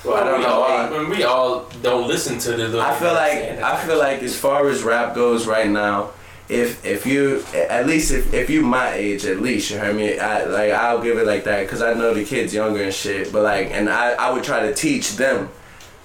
Well, 0.04 0.14
I 0.14 0.24
don't 0.24 0.38
we 0.38 0.44
know 0.44 0.52
all. 0.52 0.64
I 0.64 0.90
mean, 0.90 1.10
we 1.10 1.24
all 1.24 1.68
don't 1.82 2.06
listen 2.06 2.38
to 2.38 2.56
the. 2.56 2.80
I 2.80 2.94
feel 2.94 3.12
like 3.12 3.60
I 3.60 3.84
feel 3.84 3.98
like 3.98 4.22
as 4.22 4.38
far 4.38 4.68
as 4.68 4.84
rap 4.84 5.14
goes 5.16 5.48
right 5.48 5.68
now, 5.68 6.10
if 6.48 6.84
if 6.84 7.06
you 7.06 7.42
at 7.54 7.86
least 7.86 8.12
if, 8.12 8.32
if 8.32 8.48
you 8.48 8.62
my 8.62 8.92
age 8.92 9.24
at 9.24 9.40
least 9.40 9.70
you 9.70 9.78
heard 9.78 9.96
me 9.96 10.18
I 10.18 10.44
like 10.44 10.70
I'll 10.72 11.02
give 11.02 11.18
it 11.18 11.26
like 11.26 11.44
that 11.44 11.62
because 11.62 11.82
I 11.82 11.94
know 11.94 12.14
the 12.14 12.24
kids 12.24 12.54
younger 12.54 12.82
and 12.82 12.94
shit 12.94 13.32
but 13.32 13.42
like 13.42 13.70
and 13.72 13.88
I 13.88 14.12
I 14.12 14.30
would 14.30 14.44
try 14.44 14.60
to 14.60 14.74
teach 14.74 15.16
them. 15.16 15.48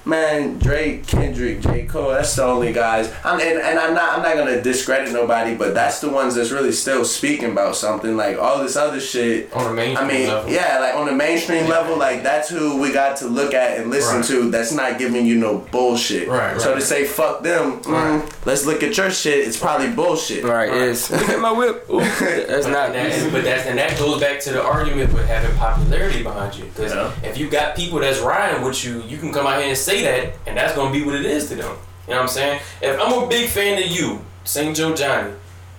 Man, 0.03 0.57
Drake, 0.57 1.05
Kendrick, 1.05 1.61
J. 1.61 1.85
Cole, 1.85 2.09
that's 2.09 2.35
the 2.35 2.43
only 2.43 2.73
guys. 2.73 3.13
I'm, 3.23 3.39
and, 3.39 3.59
and 3.61 3.77
I'm 3.77 3.93
not 3.93 4.17
I'm 4.17 4.23
not 4.23 4.35
gonna 4.35 4.59
discredit 4.61 5.13
nobody, 5.13 5.53
but 5.55 5.75
that's 5.75 6.01
the 6.01 6.09
ones 6.09 6.33
that's 6.33 6.49
really 6.49 6.71
still 6.71 7.05
speaking 7.05 7.51
about 7.51 7.75
something. 7.75 8.17
Like 8.17 8.39
all 8.39 8.63
this 8.63 8.75
other 8.75 8.99
shit 8.99 9.53
on 9.53 9.69
a 9.71 9.73
mainstream 9.73 10.09
I 10.09 10.11
mean, 10.11 10.27
level. 10.27 10.51
yeah, 10.51 10.79
like 10.79 10.95
on 10.95 11.05
the 11.05 11.11
mainstream 11.11 11.67
level, 11.67 11.97
like 11.97 12.23
that's 12.23 12.49
who 12.49 12.81
we 12.81 12.91
got 12.91 13.17
to 13.17 13.27
look 13.27 13.53
at 13.53 13.77
and 13.77 13.91
listen 13.91 14.17
Right. 14.17 14.25
to. 14.25 14.49
That's 14.49 14.71
not 14.71 14.97
giving 14.97 15.25
you 15.25 15.35
no 15.35 15.59
bullshit. 15.71 16.27
Right, 16.27 16.59
So 16.59 16.73
to 16.73 16.81
say 16.81 17.05
fuck 17.05 17.43
them, 17.43 17.79
mm, 17.81 18.45
let's 18.47 18.65
look 18.65 18.81
at 18.81 18.97
your 18.97 19.11
shit. 19.11 19.47
It's 19.47 19.57
probably 19.57 19.89
bullshit. 19.91 20.43
Right, 20.43 20.69
is. 20.73 21.11
Look 21.11 21.29
at 21.29 21.39
my 21.39 21.51
whip. 21.51 21.85
Ooh, 21.91 21.99
that's 21.99 22.65
But 22.65 22.71
not. 22.71 22.93
that, 22.93 23.31
but 23.31 23.43
that's 23.43 23.67
and 23.67 23.77
that 23.77 23.97
goes 23.99 24.19
back 24.19 24.39
to 24.41 24.51
the 24.53 24.63
argument 24.63 25.13
with 25.13 25.27
having 25.27 25.55
popularity 25.57 26.23
behind 26.23 26.55
you. 26.55 26.65
Because 26.65 26.91
Yeah. 26.93 27.11
if 27.23 27.37
you 27.37 27.49
got 27.51 27.75
people 27.75 27.99
that's 27.99 28.19
riding 28.19 28.63
with 28.63 28.83
you, 28.83 29.03
you 29.07 29.17
can 29.19 29.31
come 29.31 29.45
out 29.45 29.59
here 29.59 29.67
and 29.67 29.77
say 29.77 29.90
say 29.91 30.03
that, 30.03 30.33
and 30.47 30.57
that's 30.57 30.75
gonna 30.75 30.91
be 30.91 31.03
what 31.03 31.15
it 31.15 31.25
is 31.25 31.49
to 31.49 31.55
them. 31.55 31.75
You 32.07 32.13
know 32.13 32.17
what 32.17 32.21
I'm 32.23 32.27
saying? 32.27 32.61
If 32.81 32.99
I'm 32.99 33.23
a 33.23 33.27
big 33.27 33.49
fan 33.49 33.81
of 33.81 33.89
you, 33.89 34.21
St. 34.43 34.75
Joe 34.75 34.95
Johnny, 34.95 35.31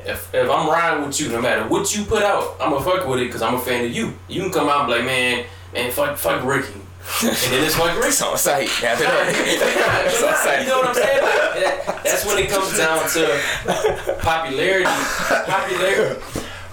if 0.04 0.32
if 0.34 0.48
I'm 0.50 0.68
riding 0.68 1.04
with 1.06 1.20
you, 1.20 1.28
no 1.30 1.40
matter 1.40 1.66
what 1.68 1.94
you 1.96 2.04
put 2.04 2.22
out, 2.22 2.56
I'ma 2.60 2.80
fuck 2.80 3.06
with 3.06 3.20
it 3.20 3.24
because 3.26 3.42
I'm 3.42 3.54
a 3.54 3.58
fan 3.60 3.84
of 3.84 3.92
you. 3.92 4.12
You 4.28 4.42
can 4.42 4.52
come 4.52 4.68
out 4.68 4.80
and 4.80 4.88
be 4.88 4.94
like, 4.96 5.04
man, 5.04 5.44
man, 5.74 5.90
fuck, 5.92 6.16
fuck 6.16 6.44
Ricky, 6.44 6.72
and 7.22 7.36
then 7.52 7.64
it's 7.64 7.74
fuck 7.76 7.94
Ricky. 7.96 8.08
It's 8.08 8.22
on 8.22 8.36
site. 8.38 8.68
After 8.82 9.04
that. 9.04 10.04
It's 10.06 10.22
on 10.22 10.34
site. 10.36 10.62
You 10.62 10.68
know 10.68 10.78
what 10.78 10.88
I'm 10.88 10.94
saying? 10.94 11.22
Like, 11.22 11.34
that- 11.64 12.04
that's 12.04 12.26
when 12.26 12.38
it 12.38 12.50
comes 12.50 12.76
down 12.76 13.08
to 13.10 14.16
popularity. 14.20 14.84
Popularity. 14.84 16.20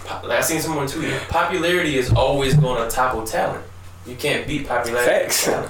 po- 0.06 0.28
Like 0.28 0.40
I 0.40 0.42
seen 0.42 0.60
someone 0.62 0.88
tweet, 0.88 1.14
popularity 1.30 1.98
is 1.98 2.12
always 2.14 2.56
going 2.56 2.82
to 2.88 2.94
topple 2.94 3.24
talent. 3.26 3.64
You 4.06 4.16
can't 4.16 4.48
beat 4.48 4.68
popularity. 4.68 5.10
Facts. 5.30 5.48
And 5.48 5.70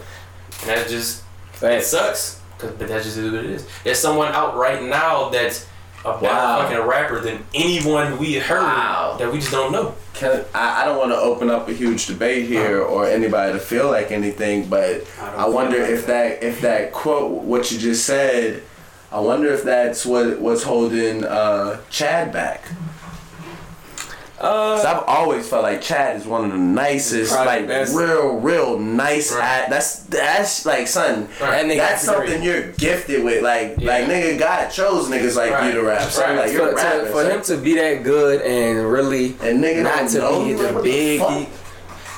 that 0.65 0.87
just 0.87 1.23
it 1.61 1.67
Facts. 1.67 1.87
sucks. 1.87 2.35
'cause- 2.57 2.71
but 2.77 2.87
that 2.87 3.03
just 3.03 3.17
what 3.17 3.33
it 3.33 3.45
is. 3.45 3.65
There's 3.83 3.99
someone 3.99 4.31
out 4.33 4.57
right 4.57 4.83
now 4.83 5.29
that's 5.29 5.65
a 6.05 6.13
better 6.13 6.25
Wow. 6.33 6.61
fucking 6.61 6.81
rapper 6.85 7.19
than 7.19 7.43
anyone 7.53 8.17
we 8.17 8.35
heard 8.35 8.61
Wow. 8.61 9.15
that 9.19 9.31
we 9.31 9.39
just 9.39 9.51
don't 9.51 9.71
know. 9.71 9.93
Can, 10.13 10.43
I, 10.53 10.81
I 10.81 10.85
don't 10.85 10.97
want 10.97 11.11
to 11.11 11.17
open 11.17 11.49
up 11.49 11.69
a 11.69 11.73
huge 11.73 12.07
debate 12.07 12.47
here 12.47 12.81
or 12.81 13.05
anybody 13.05 13.53
to 13.53 13.59
feel 13.59 13.87
like 13.89 14.11
anything, 14.11 14.65
but 14.65 15.03
I 15.21 15.43
I 15.43 15.45
wonder 15.47 15.79
like 15.81 15.89
if 15.91 16.07
that 16.07 16.43
if 16.43 16.61
that 16.61 16.91
quote 16.91 17.31
what 17.31 17.71
you 17.71 17.77
just 17.79 18.05
said, 18.05 18.61
I 19.11 19.19
wonder 19.21 19.51
if 19.53 19.63
that's 19.63 20.05
what 20.05 20.39
was 20.39 20.63
holding 20.63 21.23
uh, 21.25 21.77
Chad 21.89 22.31
back. 22.33 22.63
Cause 24.39 24.85
Uh, 24.85 24.87
I've 24.89 25.03
always 25.05 25.47
felt 25.49 25.63
like 25.63 25.81
Chad 25.81 26.15
is 26.15 26.25
one 26.25 26.45
of 26.45 26.51
the 26.51 26.57
nicest, 26.57 27.33
like 27.33 27.67
best. 27.67 27.93
real, 27.95 28.35
real 28.37 28.79
nice. 28.79 29.33
Right. 29.33 29.43
At, 29.63 29.69
that's 29.69 29.97
that's 30.03 30.65
like 30.65 30.87
son. 30.87 31.27
Right. 31.41 31.67
that 31.67 31.77
That's 31.77 32.07
agree. 32.07 32.15
something 32.27 32.43
you're 32.43 32.67
gifted 32.73 33.23
with. 33.23 33.43
Like 33.43 33.75
Yeah. 33.77 33.91
like 33.91 34.05
nigga, 34.05 34.39
God 34.39 34.69
chose 34.69 35.07
niggas 35.09 35.35
like 35.35 35.51
Right. 35.51 35.65
you 35.67 35.71
to 35.81 35.83
rap. 35.83 36.09
So 36.09 36.21
Right. 36.21 36.37
like 36.37 36.51
you're 36.53 36.69
for, 36.69 36.75
rapping. 36.75 36.99
to, 37.07 37.11
for 37.11 37.21
son. 37.23 37.31
him 37.31 37.41
to 37.43 37.57
be 37.57 37.75
that 37.75 38.03
good 38.03 38.41
and 38.41 38.89
really 38.91 39.35
and 39.41 39.61
nigga 39.63 39.83
not 39.83 40.09
to 40.11 40.17
know 40.19 40.43
be 40.45 40.53
the 40.53 40.71
like, 40.71 40.83
big, 40.83 41.19
fuck? 41.19 41.29
he, 41.31 41.47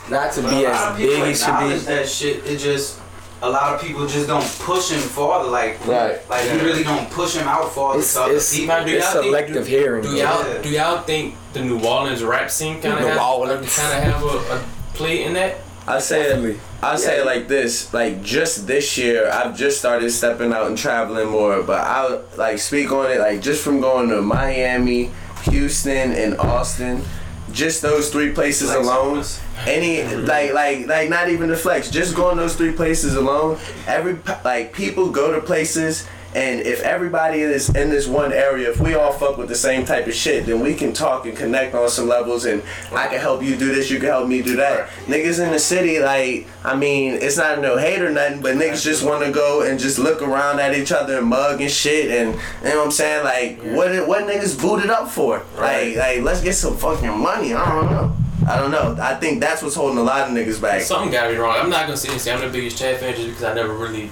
not 0.10 0.32
to 0.34 0.42
But 0.42 0.50
be 0.52 0.66
as 0.68 0.98
big 0.98 1.22
as 1.22 1.44
should 1.44 1.60
be. 1.60 1.76
that 1.94 2.08
shit. 2.10 2.46
It 2.46 2.58
just 2.58 2.98
a 3.42 3.50
lot 3.50 3.74
of 3.74 3.82
people 3.82 4.06
just 4.06 4.28
don't 4.28 4.46
push 4.60 4.92
him 4.92 5.00
farther. 5.00 5.50
Like 5.50 5.80
Right. 5.88 6.20
like 6.30 6.46
you 6.52 6.60
really 6.60 6.84
don't 6.84 7.10
push 7.10 7.34
him 7.34 7.48
out 7.48 7.74
farther 7.74 8.00
It's, 8.00 8.14
to 8.14 8.22
other 8.22 8.36
it's, 8.36 8.56
people. 8.56 8.76
Do 8.86 8.92
it's 8.92 9.04
y'all 9.06 9.14
think- 9.24 9.26
selective 9.26 9.66
hearing. 9.66 10.04
Do 10.04 10.10
y'all 10.10 10.46
Yeah. 10.48 10.62
do 10.62 10.70
y'all 10.70 11.02
think 11.02 11.34
the 11.54 11.62
New 11.62 11.84
Orleans 11.86 12.24
rap 12.24 12.50
scene 12.50 12.82
kind 12.82 12.94
of 12.94 13.10
have, 13.10 13.22
Orleans. 13.22 13.78
kind 13.78 13.98
of 13.98 14.14
have 14.14 14.24
a, 14.24 14.56
a 14.56 14.66
play 14.94 15.24
in 15.24 15.34
that? 15.34 15.58
I 15.88 16.00
say 16.00 16.32
it. 16.32 16.60
I 16.82 16.96
say 16.96 17.20
it 17.20 17.26
like 17.26 17.48
this. 17.48 17.94
Like 17.94 18.22
just 18.24 18.68
this 18.68 18.98
year, 18.98 19.30
I've 19.30 19.58
just 19.58 19.80
started 19.80 20.10
stepping 20.12 20.54
out 20.54 20.68
and 20.68 20.78
traveling 20.78 21.30
more. 21.30 21.64
But 21.64 21.82
I 21.82 22.20
like 22.38 22.60
speak 22.60 22.92
on 22.92 23.12
it. 23.12 23.20
Like 23.20 23.42
just 23.42 23.64
from 23.64 23.82
going 23.82 24.10
to 24.10 24.22
Miami, 24.22 25.12
Houston, 25.44 26.12
and 26.12 26.38
Austin. 26.38 27.04
Just 27.52 27.82
those 27.82 28.10
three 28.10 28.32
places 28.32 28.72
Flex 28.72 28.88
alone. 28.88 29.18
us. 29.18 29.42
Any 29.68 30.04
like 30.04 30.54
like 30.54 30.88
like 30.88 31.10
not 31.10 31.30
even 31.30 31.50
the 31.50 31.58
flex. 31.58 31.90
Just 31.90 32.16
going 32.16 32.38
those 32.38 32.56
three 32.56 32.72
places 32.72 33.16
alone. 33.16 33.58
Every 33.88 34.18
like 34.46 34.74
people 34.74 35.10
go 35.10 35.34
to 35.34 35.42
places. 35.42 36.08
And 36.34 36.62
if 36.62 36.82
everybody 36.82 37.40
is 37.40 37.70
in 37.70 37.90
this 37.90 38.08
one 38.08 38.32
area, 38.32 38.70
if 38.70 38.80
we 38.80 38.96
all 38.96 39.12
fuck 39.12 39.38
with 39.38 39.50
the 39.50 39.56
same 39.56 39.86
type 39.86 40.08
of 40.08 40.14
shit, 40.14 40.46
then 40.46 40.62
we 40.62 40.74
can 40.74 40.94
talk 40.94 41.26
and 41.26 41.36
connect 41.36 41.76
on 41.76 41.90
some 41.90 42.08
levels. 42.08 42.46
And 42.46 42.64
I 42.92 43.08
can 43.08 43.20
help 43.20 43.44
you 43.44 43.58
do 43.58 43.74
this, 43.74 43.90
you 43.90 44.00
can 44.00 44.08
help 44.08 44.28
me 44.28 44.42
do 44.42 44.56
that. 44.56 44.90
Niggas 45.08 45.44
in 45.44 45.52
the 45.52 45.60
city, 45.60 46.00
like, 46.00 46.48
I 46.64 46.76
mean, 46.76 47.16
it's 47.16 47.38
not 47.38 47.60
no 47.60 47.78
hate 47.78 48.02
or 48.02 48.10
nothing, 48.10 48.42
but 48.42 48.56
niggas 48.56 48.84
just 48.84 49.06
want 49.06 49.26
to 49.26 49.32
go 49.32 49.64
and 49.64 49.80
just 49.80 50.00
look 50.00 50.22
around 50.22 50.60
at 50.60 50.74
each 50.76 50.92
other 50.92 51.18
and 51.18 51.28
mug 51.28 51.60
and 51.62 51.72
shit. 51.72 52.12
And 52.12 52.34
you 52.64 52.70
know 52.70 52.78
what 52.78 52.86
I'm 52.86 52.92
saying? 52.92 53.24
Like, 53.24 53.76
what 53.76 54.08
what 54.08 54.24
niggas 54.26 54.60
booted 54.60 54.90
up 54.90 55.10
for? 55.10 55.44
Like, 55.58 55.96
like 55.96 56.22
let's 56.22 56.42
get 56.42 56.54
some 56.54 56.78
fucking 56.78 57.18
money. 57.18 57.54
I 57.54 57.74
don't 57.74 57.92
know. 57.92 58.16
I 58.48 58.58
don't 58.58 58.72
know. 58.72 58.98
I 59.00 59.16
think 59.16 59.40
that's 59.40 59.62
what's 59.62 59.76
holding 59.76 60.00
a 60.00 60.04
lot 60.04 60.28
of 60.28 60.36
niggas 60.36 60.62
back. 60.62 60.82
Something 60.82 61.12
gotta 61.12 61.32
be 61.32 61.38
wrong. 61.38 61.58
I'm 61.58 61.70
not 61.70 61.86
gonna 61.86 61.98
say 61.98 62.18
say 62.18 62.32
I'm 62.32 62.42
the 62.42 62.50
biggest 62.50 62.78
Chad 62.78 63.00
fan 63.00 63.16
just 63.16 63.28
because 63.28 63.44
I 63.44 63.54
never 63.54 63.74
really 63.74 64.10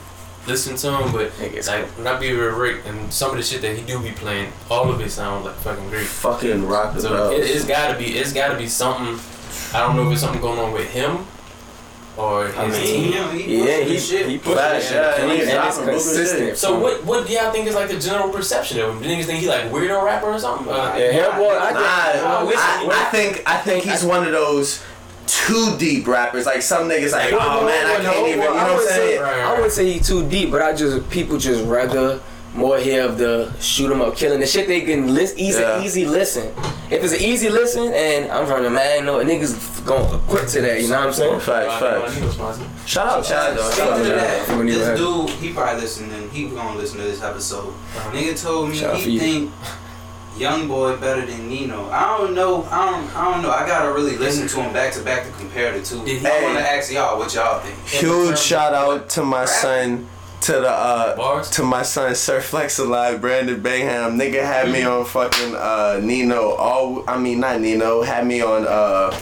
listened 0.49 0.77
to 0.79 0.91
him, 0.97 1.11
but 1.13 1.31
Niggas 1.39 1.67
like 1.67 1.85
when 1.97 2.07
I 2.07 2.19
be 2.19 2.33
with 2.35 2.53
Rick 2.55 2.81
and 2.85 3.11
some 3.13 3.31
of 3.31 3.37
the 3.37 3.43
shit 3.43 3.61
that 3.61 3.75
he 3.77 3.83
do 3.85 3.99
be 4.01 4.11
playing, 4.11 4.51
all 4.69 4.89
of 4.91 4.99
it 4.99 5.09
sounds 5.11 5.45
like 5.45 5.55
fucking 5.57 5.87
great. 5.89 6.05
Fucking 6.07 6.67
rock 6.67 6.95
the 6.95 7.01
So 7.01 7.31
it, 7.31 7.41
it's 7.45 7.65
gotta 7.65 7.97
be 7.97 8.05
it's 8.17 8.33
gotta 8.33 8.57
be 8.57 8.67
something. 8.67 9.19
I 9.73 9.79
don't 9.85 9.95
know 9.95 10.07
if 10.07 10.11
it's 10.13 10.21
something 10.21 10.41
going 10.41 10.59
on 10.59 10.73
with 10.73 10.89
him 10.89 11.25
or 12.17 12.47
his 12.47 12.55
I 12.57 12.67
mean, 12.67 12.83
team. 12.83 13.11
Yeah, 13.13 13.31
he 13.33 13.57
Yeah, 13.59 13.65
pushing 13.77 13.87
he, 13.87 13.99
shit. 13.99 14.27
he 14.29 14.37
pushed 14.39 14.57
Facts, 14.57 14.91
it. 14.91 14.95
yeah, 14.95 15.15
and, 15.21 15.31
he 15.31 15.41
and 15.41 15.67
it's 15.67 15.77
consistent. 15.77 16.57
So 16.57 16.77
what 16.79 17.05
what 17.05 17.27
do 17.27 17.33
y'all 17.33 17.51
think 17.51 17.67
is 17.67 17.75
like 17.75 17.89
the 17.89 17.99
general 17.99 18.29
perception 18.29 18.79
of 18.79 18.89
him? 18.89 19.01
Do 19.03 19.07
niggas 19.09 19.25
think 19.25 19.39
he 19.39 19.47
like 19.47 19.65
weirdo 19.65 20.03
rapper 20.03 20.27
or 20.27 20.39
something? 20.39 20.67
Uh, 20.67 20.95
Yeah, 20.97 21.11
him 21.31 21.37
boy, 21.37 21.55
I 21.57 21.71
Nah, 21.71 22.45
think. 22.45 22.57
I, 22.57 23.05
I 23.07 23.09
think 23.11 23.43
I 23.45 23.57
think 23.57 23.83
he's 23.85 24.03
one 24.03 24.25
of 24.25 24.31
those 24.33 24.83
too 25.31 25.75
deep 25.77 26.07
rappers. 26.07 26.45
Like 26.45 26.61
some 26.61 26.87
niggas 26.89 27.11
like, 27.11 27.31
oh 27.33 27.65
man, 27.65 27.85
I 27.85 28.03
can't 28.03 28.27
even. 28.27 28.39
You 28.41 28.45
know 28.45 28.53
what 28.53 28.81
I'm 28.81 28.87
saying? 28.87 29.21
I 29.21 29.51
wouldn't 29.53 29.71
say 29.71 29.91
he 29.93 29.99
too 29.99 30.27
deep, 30.29 30.51
but 30.51 30.61
I 30.61 30.73
just 30.75 31.09
people 31.09 31.37
just 31.37 31.63
rather 31.65 32.19
more 32.55 32.79
hear 32.79 33.03
of 33.05 33.17
the 33.19 33.51
shoot 33.59 33.91
'em 33.91 34.01
up, 34.01 34.15
killing 34.17 34.39
the 34.39 34.47
shit 34.47 34.67
they 34.67 34.81
can 34.81 35.13
list 35.13 35.37
easy, 35.37 35.61
Yeah. 35.61 35.83
easy 35.83 36.05
listen. 36.05 36.51
If 36.89 37.03
it's 37.03 37.13
an 37.13 37.21
easy 37.21 37.47
listen, 37.49 37.93
and 37.93 38.31
I'm 38.31 38.47
from 38.47 38.63
the 38.63 38.71
man, 38.71 39.05
no 39.05 39.23
niggas 39.23 39.85
going 39.85 40.19
quick 40.27 40.47
to 40.47 40.61
that. 40.61 40.81
You 40.81 40.87
know 40.89 40.97
what 40.97 41.07
I'm 41.07 41.13
saying? 41.13 41.39
Facts, 41.41 41.79
facts. 41.79 42.15
he 42.15 42.25
was 42.25 42.33
sponsored. 42.33 42.65
Shout 42.87 43.05
out 43.07 43.23
Chad 43.23 43.55
though. 43.55 43.61
Shout 43.61 43.73
Speaking 43.73 43.91
out 43.93 43.99
of 44.01 44.07
Chad. 44.07 44.47
that, 44.47 44.65
he 44.65 44.71
this 44.71 44.99
dude, 44.99 45.29
he 45.29 45.53
probably 45.53 45.81
listening. 45.81 46.11
and 46.11 46.31
He 46.31 46.47
gonna 46.47 46.75
listen 46.77 46.97
to 46.97 47.03
this 47.03 47.21
episode. 47.21 47.67
Uh-huh. 47.69 48.11
Nigga 48.11 48.41
told 48.41 48.69
me 48.71 48.77
Shout 48.77 48.95
out 48.95 49.01
for 49.01 49.09
he 49.09 49.11
you. 49.37 49.51
Think 50.39 50.59
Young 50.59 50.67
Boy 50.67 50.95
better 50.97 51.25
than 51.25 51.47
Nino. 51.47 51.89
I 51.89 52.17
don't 52.17 52.33
know. 52.33 52.63
I 52.63 52.91
don't. 52.91 53.15
I 53.15 53.31
don't 53.31 53.43
know. 53.43 53.51
I 53.51 53.67
gotta 53.67 53.91
really 53.91 54.17
listen 54.17 54.47
to 54.47 54.61
him 54.61 54.73
back 54.73 54.93
to 54.93 55.01
back 55.03 55.25
to 55.25 55.31
compare 55.33 55.77
the 55.77 55.83
two. 55.83 56.03
Did 56.05 56.21
he- 56.21 56.27
I 56.27 56.41
want 56.43 56.57
to 56.57 56.63
ask 56.63 56.91
y'all 56.91 57.17
what 57.17 57.33
y'all 57.33 57.59
think. 57.59 57.77
Huge 57.85 58.37
shout 58.39 58.73
out 58.73 59.09
to 59.09 59.23
my 59.23 59.45
son. 59.45 60.07
To 60.43 60.53
the 60.53 60.69
uh 60.69 61.17
Bars? 61.17 61.49
to 61.51 61.63
my 61.63 61.83
son 61.83 62.15
Sir 62.15 62.39
Flex 62.39 62.79
Alive, 62.79 63.19
Brandon 63.19 63.61
Bingham. 63.61 64.17
Nigga 64.17 64.41
had 64.41 64.71
me 64.71 64.83
on 64.83 65.03
fucking 65.03 65.53
uh 65.53 65.99
Nino 66.01 66.51
all 66.51 67.03
I 67.09 67.17
mean 67.17 67.41
not 67.41 67.59
Nino, 67.59 68.03
had 68.03 68.25
me 68.25 68.41
on 68.41 68.65
uh 68.65 69.19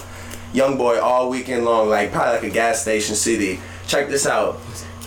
Young 0.53 0.77
Boy 0.77 0.99
all 1.01 1.31
weekend 1.31 1.65
long, 1.65 1.89
like 1.89 2.11
probably 2.11 2.33
like 2.33 2.43
a 2.43 2.49
gas 2.51 2.83
station 2.83 3.15
CD. 3.15 3.59
Check 3.87 4.09
this 4.09 4.27
out. 4.27 4.59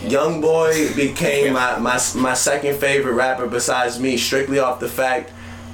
Young 0.03 0.41
Boy 0.41 0.93
became 0.97 1.53
my, 1.61 1.79
my 1.79 2.01
my 2.17 2.35
second 2.35 2.77
favorite 2.81 3.15
rapper 3.15 3.47
besides 3.47 4.01
me, 4.01 4.17
strictly 4.17 4.59
off 4.59 4.81
the 4.81 4.89
fact 4.89 5.31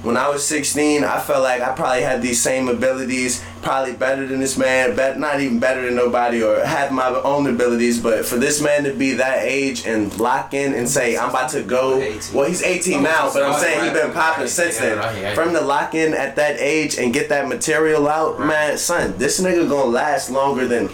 when 0.07 0.15
I 0.15 0.29
was 0.29 0.47
16, 0.47 1.03
I 1.03 1.19
felt 1.19 1.43
like 1.43 1.61
I 1.61 1.75
probably 1.75 2.01
had 2.01 2.21
these 2.21 2.41
same 2.41 2.69
abilities, 2.69 3.43
probably 3.61 3.91
better 3.91 4.25
than 4.25 4.39
this 4.39 4.57
man, 4.57 4.95
not 5.19 5.41
even 5.41 5.59
better 5.59 5.85
than 5.85 5.95
nobody, 5.95 6.41
or 6.41 6.63
had 6.63 6.93
my 6.93 7.09
own 7.09 7.45
abilities. 7.45 7.99
But 8.01 8.25
for 8.25 8.37
this 8.37 8.61
man 8.61 8.85
to 8.85 8.93
be 8.93 9.15
that 9.15 9.39
age 9.43 9.85
and 9.85 10.17
lock 10.17 10.53
in 10.53 10.73
and 10.73 10.87
say, 10.87 11.17
I'm 11.17 11.31
about 11.31 11.49
to 11.51 11.61
go. 11.61 11.97
Well, 12.33 12.47
he's 12.47 12.63
18 12.63 13.03
now, 13.03 13.29
but 13.33 13.43
I'm 13.43 13.59
saying 13.59 13.83
he's 13.83 14.01
been 14.01 14.13
popping 14.13 14.47
since 14.47 14.77
then. 14.79 15.35
From 15.35 15.51
the 15.51 15.61
lock 15.61 15.93
in 15.93 16.13
at 16.13 16.37
that 16.37 16.55
age 16.57 16.97
and 16.97 17.13
get 17.13 17.27
that 17.27 17.49
material 17.49 18.07
out, 18.07 18.39
man, 18.39 18.77
son, 18.77 19.13
this 19.17 19.41
nigga 19.41 19.67
gonna 19.67 19.89
last 19.89 20.31
longer 20.31 20.67
than. 20.67 20.89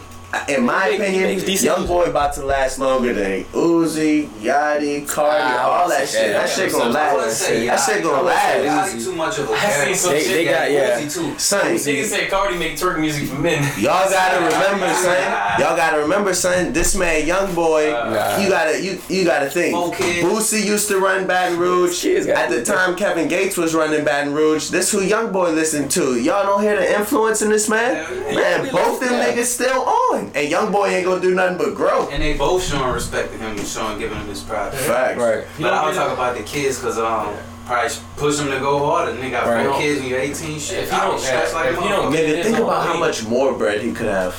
In 0.47 0.65
my 0.65 0.89
make- 0.89 0.99
opinion, 0.99 1.23
makes 1.45 1.63
young 1.63 1.85
boy 1.85 2.05
about 2.05 2.33
to 2.33 2.45
last 2.45 2.79
longer 2.79 3.13
than 3.13 3.43
Uzi, 3.53 4.27
Yachty, 4.41 5.07
Cardi, 5.07 5.37
Ah, 5.43 5.81
all 5.83 5.89
that 5.89 6.07
shit. 6.09 6.33
that. 6.33 6.47
That 6.47 6.49
shit 6.49 6.71
gonna 6.71 6.89
last. 6.89 7.37
say 7.39 7.67
That 7.67 7.77
shit 7.79 8.01
gonna 8.03 8.17
I 8.17 8.21
wouldn't 8.57 8.65
last. 8.75 8.93
Yachty 8.95 9.03
too 9.05 9.11
much 9.15 9.37
of 9.39 9.49
a 9.49 9.53
I 9.53 9.57
seen 9.59 9.69
character. 9.69 9.95
some 9.95 10.11
They- 10.13 10.23
they 10.23 10.45
that 10.45 10.51
got- 10.59 10.71
yeah. 10.71 10.99
Uzi 11.01 11.13
too. 11.13 11.33
Son, 11.39 11.61
Niggas 11.75 12.05
say 12.05 12.25
Cardi 12.27 12.57
make 12.57 12.77
twerk 12.77 12.97
music 12.99 13.29
for 13.29 13.35
men. 13.35 13.61
Y'all 13.77 14.09
gotta 14.09 14.37
remember, 14.45 14.87
son. 14.95 15.59
Y'all 15.59 15.75
gotta 15.77 15.97
remember, 15.99 16.33
son. 16.33 16.73
This 16.73 16.95
man, 16.95 17.25
young 17.27 17.53
boy, 17.53 17.91
Nah. 17.91 18.37
you 18.39 18.49
gotta 18.49 18.81
you 18.81 18.99
you 19.09 19.23
gotta 19.25 19.49
think. 19.49 19.75
Four. 19.75 19.91
Boosie 19.93 20.63
used 20.65 20.87
to 20.87 20.97
run 20.99 21.27
Baton 21.27 21.57
Rouge. 21.59 22.03
At 22.05 22.49
the 22.49 22.59
it. 22.59 22.65
time, 22.65 22.95
Kevin 22.95 23.27
Gates 23.27 23.55
was 23.57 23.75
running 23.75 24.03
Baton 24.03 24.33
Rouge. 24.33 24.69
This 24.69 24.91
who 24.91 25.01
young 25.01 25.31
boy 25.31 25.51
listened 25.51 25.91
to. 25.91 26.19
Y'all 26.19 26.43
don't 26.43 26.61
hear 26.63 26.75
the 26.75 26.99
influence 26.99 27.41
in 27.41 27.49
this 27.49 27.69
man. 27.69 28.03
Man, 28.33 28.69
both 28.71 28.99
them 28.99 29.13
niggas 29.13 29.45
still 29.45 29.81
on, 29.83 30.22
and 30.35 30.49
young 30.49 30.71
boy 30.71 30.87
ain't 30.87 31.05
gonna 31.05 31.21
do 31.21 31.33
nothing 31.35 31.57
but 31.57 31.75
grow. 31.75 32.07
And 32.09 32.21
they 32.21 32.37
both 32.37 32.63
showing 32.63 32.91
respect 32.93 33.31
to 33.33 33.37
him 33.37 33.57
and 33.57 33.67
showing 33.67 33.99
giving 33.99 34.17
him 34.17 34.27
his 34.27 34.41
props. 34.41 34.77
Facts. 34.85 35.17
Right. 35.19 35.45
But 35.59 35.73
I'll 35.73 35.93
talk 35.93 36.11
about 36.13 36.37
the 36.37 36.43
kids 36.43 36.79
because 36.79 36.97
um 36.97 37.33
probably 37.65 37.89
push 38.17 38.37
them 38.37 38.49
to 38.51 38.59
go 38.59 38.79
harder. 38.85 39.13
Nigga 39.13 39.31
got 39.31 39.47
Right. 39.47 39.65
four 39.67 39.79
kids 39.79 39.99
when 40.01 40.09
you're 40.09 40.19
18. 40.19 40.59
Shit, 40.59 40.83
If 40.83 40.91
you 40.91 40.97
I 40.97 41.01
don't 41.01 41.11
don't 41.11 41.19
stress 41.19 41.51
have- 41.51 41.53
like 41.53 41.65
a 41.67 41.69
if 41.77 41.83
you 41.83 41.89
don't 41.89 42.11
get 42.11 42.25
Nigga, 42.37 42.43
think 42.43 42.57
no 42.57 42.63
about 42.65 42.85
how 42.87 42.97
much 42.97 43.25
more 43.25 43.53
bread 43.53 43.81
he 43.81 43.91
could 43.93 44.07
have. 44.07 44.35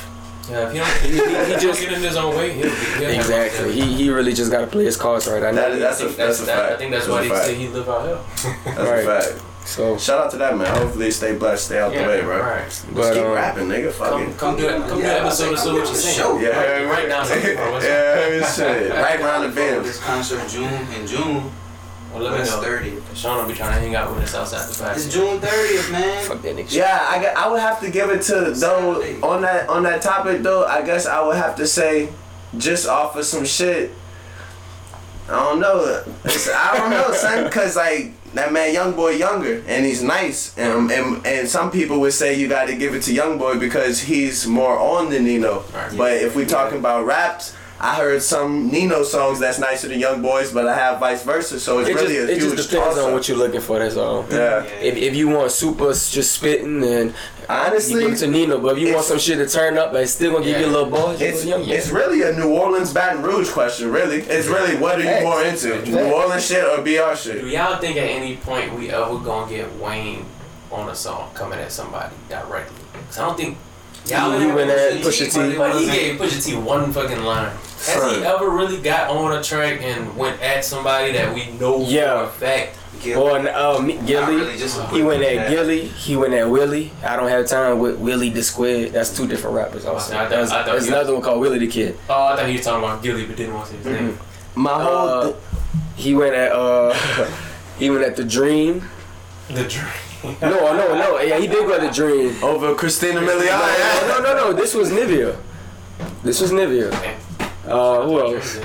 Yeah, 0.47 0.67
if 0.67 0.73
he 0.73 0.77
don't, 0.77 0.87
he, 1.01 1.09
he, 1.09 1.53
he 1.55 1.59
just 1.59 1.81
get 1.81 1.91
in 1.93 2.01
his 2.03 2.15
own 2.17 2.35
way, 2.37 2.51
he'll 2.53 2.69
he'll 2.69 3.09
Exactly. 3.09 3.71
He 3.71 3.81
he 3.95 4.09
really 4.11 4.31
just 4.31 4.51
gotta 4.51 4.67
play 4.67 4.85
his 4.85 4.95
cards 4.95 5.27
right. 5.27 5.41
I 5.41 5.49
know. 5.49 5.71
That, 5.71 5.79
that's, 5.79 6.01
I 6.01 6.03
a, 6.03 6.07
think 6.07 6.17
that's, 6.17 6.37
that's, 6.37 6.39
a 6.41 6.45
that, 6.45 6.59
fact. 6.59 6.73
I 6.73 6.77
think 6.77 6.91
that's, 6.91 7.07
a 7.07 7.11
why 7.11 7.21
they 7.23 7.29
fact. 7.29 7.45
say 7.45 7.55
he 7.55 7.67
live 7.69 7.89
out 7.89 8.05
here. 8.05 8.19
That's 8.65 8.77
Right. 8.77 8.99
a 9.07 9.21
fact. 9.21 9.41
So 9.65 9.97
Shout 9.97 10.19
out 10.25 10.31
to 10.31 10.37
that 10.37 10.55
man. 10.57 10.67
Hopefully, 10.77 11.09
stay 11.11 11.35
blessed, 11.35 11.65
stay 11.65 11.79
out 11.79 11.91
the 11.91 11.99
way, 11.99 12.21
bro. 12.21 12.39
Right. 12.39 12.65
Just 12.65 12.93
But, 12.93 13.13
keep 13.15 13.23
um, 13.23 13.31
rapping, 13.31 13.67
nigga. 13.67 13.91
Fuck 13.91 14.09
Come, 14.11 14.21
it. 14.21 14.37
come 14.37 14.55
do 14.57 14.67
it. 14.69 14.77
Come 14.87 14.97
do 14.99 15.03
Yeah, 15.03 15.13
episode 15.25 15.49
I 15.49 15.53
of 15.53 15.59
think 15.59 15.65
what 15.65 15.79
you 15.79 15.83
gonna 15.85 15.95
saying. 15.97 16.17
show. 16.17 16.39
Yeah, 16.39 16.49
Write- 16.49 16.85
write 16.91 17.09
down 17.09 17.25
something, 17.25 17.55
bro. 17.55 17.71
What's 17.71 17.85
up? 17.85 17.91
yeah, 17.91 18.51
shit. 18.53 18.91
Right 18.91 19.19
round 19.21 19.43
the 19.51 19.55
bend. 19.55 19.85
This 19.85 19.99
concert 19.99 20.47
June 20.47 20.71
in 20.95 21.07
June. 21.07 21.51
Well, 22.13 22.23
let 22.23 22.31
me 22.39 22.45
know. 22.45 22.61
30th. 22.61 23.15
Sean 23.15 23.37
will 23.41 23.47
be 23.49 23.53
trying 23.55 23.73
to 23.73 23.79
hang 23.79 23.95
out 23.95 24.13
with 24.15 24.23
us 24.23 24.35
outside 24.35 24.69
the 24.69 24.95
It's. 24.95 25.13
June 25.13 25.39
30th, 25.39 25.91
man. 25.91 26.25
fuck 26.25 26.41
that 26.43 26.55
nigga. 26.55 26.71
Yeah, 26.71 27.05
I, 27.09 27.21
got, 27.21 27.35
I 27.35 27.49
would 27.51 27.59
have 27.59 27.81
to 27.81 27.89
give 27.89 28.09
it 28.11 28.21
to 28.23 28.51
though 28.51 29.01
on 29.23 29.41
that 29.41 29.67
on 29.67 29.83
that 29.83 30.01
topic 30.01 30.41
though. 30.41 30.65
I 30.65 30.81
guess 30.83 31.05
I 31.07 31.25
would 31.25 31.35
have 31.35 31.55
to 31.57 31.67
say, 31.67 32.09
just 32.57 32.87
off 32.87 33.15
of 33.17 33.25
some 33.25 33.43
shit. 33.43 33.91
I 35.27 35.31
don't 35.31 35.59
know. 35.59 36.03
It's, 36.23 36.47
I 36.49 36.77
don't 36.77 36.91
know, 36.91 37.11
son, 37.13 37.43
because 37.45 37.75
like 37.75 38.13
that 38.35 38.53
man, 38.53 38.73
young 38.73 38.93
boy, 38.95 39.11
younger, 39.11 39.63
and 39.67 39.85
he's 39.85 40.03
nice, 40.03 40.57
and 40.57 40.91
and 40.91 41.25
and 41.25 41.47
some 41.47 41.71
people 41.71 41.99
would 42.01 42.13
say 42.13 42.37
you 42.37 42.47
got 42.47 42.65
to 42.67 42.75
give 42.75 42.93
it 42.93 43.03
to 43.03 43.13
young 43.13 43.37
boy 43.37 43.57
because 43.57 44.01
he's 44.01 44.45
more 44.45 44.77
on 44.77 45.09
than 45.09 45.25
Nino. 45.25 45.63
Right. 45.73 45.97
But 45.97 46.13
if 46.17 46.35
we 46.35 46.45
talking 46.45 46.79
about 46.79 47.05
raps. 47.05 47.55
I 47.79 47.95
heard 47.95 48.21
some 48.21 48.69
Nino 48.69 49.03
songs 49.03 49.39
that's 49.39 49.59
nicer 49.59 49.89
than 49.89 49.99
Young 49.99 50.21
Boys, 50.21 50.51
but 50.53 50.65
I 50.65 50.75
have 50.75 50.99
vice 50.99 51.23
versa. 51.23 51.59
So 51.59 51.79
it's 51.79 51.89
It 51.89 51.93
just, 51.93 52.03
really 52.05 52.17
a 52.17 52.23
it 52.23 52.41
huge 52.41 52.55
just 52.55 52.71
depends 52.71 52.97
on 52.97 53.11
what 53.11 53.27
you're 53.27 53.37
looking 53.37 53.59
for. 53.59 53.79
That's 53.79 53.97
all. 53.97 54.25
Yeah. 54.31 54.63
If, 54.63 54.95
if 54.95 55.13
you 55.15 55.27
want 55.27 55.51
super 55.51 55.89
just 55.89 56.31
spitting, 56.31 56.83
and 56.83 57.13
Honestly, 57.49 58.01
you 58.01 58.09
give 58.09 58.19
to 58.19 58.27
Nino. 58.27 58.59
But 58.59 58.77
if 58.77 58.79
you 58.87 58.93
want 58.93 59.05
some 59.05 59.19
shit 59.19 59.37
to 59.37 59.47
turn 59.47 59.77
up, 59.77 59.93
and 59.93 60.07
still 60.09 60.33
gonna 60.33 60.45
give 60.45 60.59
you 60.59 60.67
a 60.67 60.67
little 60.67 60.89
buzz, 60.89 61.21
It's, 61.21 61.43
go 61.43 61.57
young. 61.57 61.69
it's 61.69 61.89
really 61.89 62.21
a 62.23 62.33
New 62.33 62.53
Orleans 62.53 62.93
Baton 62.93 63.21
Rouge 63.21 63.49
question, 63.51 63.91
really. 63.91 64.21
It's 64.21 64.47
really 64.47 64.77
what 64.77 64.99
are 64.99 65.19
you 65.19 65.23
more 65.25 65.43
into? 65.43 65.75
Facts. 65.75 65.89
New 65.89 66.11
Orleans 66.11 66.45
shit 66.45 66.63
or 66.63 66.81
BR 66.81 67.15
shit? 67.15 67.41
Do 67.41 67.47
y'all 67.47 67.77
think 67.77 67.97
at 67.97 68.03
any 68.03 68.37
point 68.37 68.73
we 68.73 68.89
ever 68.89 69.17
gonna 69.19 69.49
get 69.51 69.73
Wayne 69.75 70.25
on 70.71 70.89
a 70.89 70.95
song 70.95 71.31
coming 71.33 71.59
at 71.59 71.71
somebody 71.71 72.15
directly? 72.29 72.77
Cause 73.07 73.19
I 73.19 73.27
don't 73.27 73.37
think 73.37 73.57
y'all 74.07 74.31
He 74.39 74.45
ever 74.45 74.55
went 74.55 74.69
at 74.71 74.93
Pusha 75.01 75.27
Pusha 75.27 75.33
T, 75.33 75.51
T. 75.51 75.57
but 75.57 75.79
he 75.79 75.85
gave 75.85 76.19
Pusha 76.19 76.43
T 76.45 76.55
one 76.55 76.91
fucking 76.91 77.23
line. 77.23 77.55
Has 77.75 77.85
Son. 78.01 78.19
he 78.19 78.25
ever 78.25 78.49
really 78.49 78.77
got 78.81 79.09
on 79.09 79.33
a 79.37 79.43
track 79.43 79.81
and 79.81 80.15
went 80.17 80.41
at 80.41 80.63
somebody 80.65 81.11
that 81.13 81.33
we 81.33 81.51
know 81.59 81.81
Yeah. 81.85 82.19
for 82.19 82.23
a 82.23 82.27
fact? 82.49 82.77
Gil- 83.03 83.21
Or 83.21 83.37
um, 83.55 83.87
Gilly. 84.05 84.35
really, 84.37 84.57
He 84.57 85.03
went 85.03 85.21
at 85.23 85.47
recap. 85.47 85.49
Gilly. 85.49 85.81
He 85.85 86.15
went 86.15 86.33
at 86.33 86.49
Willie. 86.49 86.91
I 87.05 87.15
don't 87.17 87.27
have 87.27 87.45
time 87.47 87.79
with 87.79 87.97
Willie 87.97 88.29
the 88.29 88.41
Squid. 88.41 88.93
That's 88.93 89.15
two 89.15 89.27
different 89.27 89.55
rappers. 89.55 89.85
Also, 89.85 90.15
I 90.15 90.19
thought- 90.21 90.29
there's, 90.29 90.51
I 90.51 90.63
thought 90.63 90.65
there's 90.71 90.87
you- 90.87 90.93
another 90.95 91.13
one 91.13 91.21
called 91.21 91.41
Willie 91.41 91.59
the 91.59 91.67
Kid. 91.67 91.97
Oh, 92.09 92.27
I 92.27 92.35
thought 92.37 92.47
he 92.47 92.53
was 92.53 92.61
talking 92.65 92.83
about 92.83 93.03
Gilly, 93.03 93.25
but 93.25 93.35
didn't 93.35 93.53
want 93.53 93.67
to 93.67 93.71
say 93.73 93.77
his 93.77 93.85
name. 93.85 94.19
My 94.55 94.81
whole 94.81 94.97
Uh, 95.09 95.23
th- 95.25 95.35
he 95.97 96.15
went 96.15 96.33
at 96.35 96.51
uh, 96.53 96.93
he 97.77 97.89
went 97.89 98.03
at 98.05 98.15
the 98.15 98.23
Dream. 98.23 98.87
The 99.49 99.63
dream. 99.65 100.35
No, 100.41 100.49
no, 100.73 100.95
no. 100.97 101.19
Yeah, 101.19 101.37
he 101.37 101.45
did 101.45 101.67
go 101.67 101.73
at 101.75 101.81
the 101.81 101.91
Dream. 101.91 102.33
over 102.41 102.73
Christina 102.73 103.21
No, 103.21 103.27
Milian. 103.27 104.07
no, 104.07 104.19
no, 104.23 104.33
no. 104.33 104.53
This 104.53 104.73
was 104.73 104.89
Nivea. 104.89 105.35
This 106.23 106.39
was 106.41 106.51
Nivea. 106.51 106.89
Okay. 107.65 107.71
Uh, 107.71 108.01
who 108.05 108.19
else? 108.35 108.59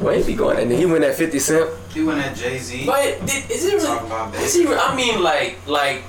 Wait, 0.00 0.24
he 0.26 0.34
going 0.34 0.58
at? 0.58 0.78
He 0.78 0.86
went 0.86 1.02
at 1.04 1.14
50 1.16 1.38
Cent. 1.38 1.70
He 1.92 2.04
went 2.04 2.20
at 2.20 2.36
Jay 2.36 2.58
Z. 2.58 2.86
But 2.86 3.24
did, 3.26 3.50
is 3.50 3.64
it 3.64 3.74
really? 3.74 4.38
Is 4.44 4.54
he? 4.54 4.66
I 4.66 4.94
mean, 4.94 5.22
like, 5.22 5.58
like, 5.66 6.04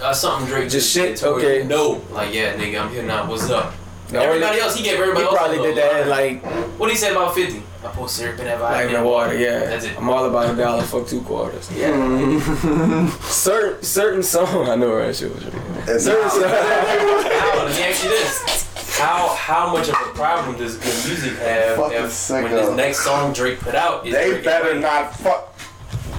uh, 0.00 0.12
something 0.14 0.46
Drake 0.48 0.70
Just 0.70 0.90
shit? 0.92 1.16
to 1.18 1.28
Okay. 1.28 1.58
you 1.58 1.64
know, 1.64 2.00
like, 2.12 2.32
yeah, 2.32 2.54
nigga, 2.54 2.80
I'm 2.80 2.90
here 2.90 3.02
now. 3.02 3.28
What's 3.28 3.50
up? 3.50 3.74
No, 4.12 4.20
everybody 4.20 4.60
else, 4.60 4.76
he 4.76 4.82
gave 4.84 4.98
everybody 4.98 5.20
He 5.20 5.24
else. 5.26 5.36
probably 5.36 5.58
a 5.58 5.62
did 5.62 5.76
that 5.78 6.06
line. 6.06 6.40
like 6.42 6.44
What 6.78 6.86
did 6.88 6.92
he 6.92 6.98
say 6.98 7.12
about 7.12 7.34
50? 7.34 7.62
I 7.84 7.88
pour 7.88 8.08
syrup 8.08 8.38
in 8.38 8.44
that 8.44 8.60
like 8.60 8.72
vitamin 8.86 8.96
in 9.00 9.04
water. 9.04 9.36
Yeah, 9.38 9.60
That's 9.60 9.84
it. 9.86 9.96
I'm 9.98 10.08
all 10.08 10.24
about 10.26 10.54
a 10.54 10.56
dollar 10.56 10.82
for 10.84 11.04
two 11.04 11.20
quarters. 11.22 11.70
Yeah. 11.74 13.08
certain 13.22 13.82
certain 13.82 14.22
song. 14.22 14.68
I 14.68 14.76
know 14.76 14.94
right 14.94 15.14
shit 15.16 15.34
was 15.34 15.42
It's 15.88 16.04
Certain 16.04 16.30
song. 16.30 16.42
How, 16.42 17.64
let 17.64 17.76
me 17.76 17.82
ask 17.82 18.04
you 18.04 18.10
this. 18.10 18.61
How 18.98 19.28
how 19.34 19.72
much 19.72 19.88
of 19.88 19.94
a 19.94 20.12
problem 20.14 20.56
does 20.56 20.76
good 20.76 21.06
music 21.06 21.38
have 21.38 21.78
if 21.92 22.30
when 22.30 22.50
this 22.50 22.70
next 22.76 23.00
song 23.00 23.32
Drake 23.32 23.58
put 23.60 23.74
out 23.74 24.06
is 24.06 24.12
They 24.14 24.30
Drake 24.30 24.44
better 24.44 24.72
Wayne? 24.72 24.80
not 24.82 25.14
fuck. 25.16 25.54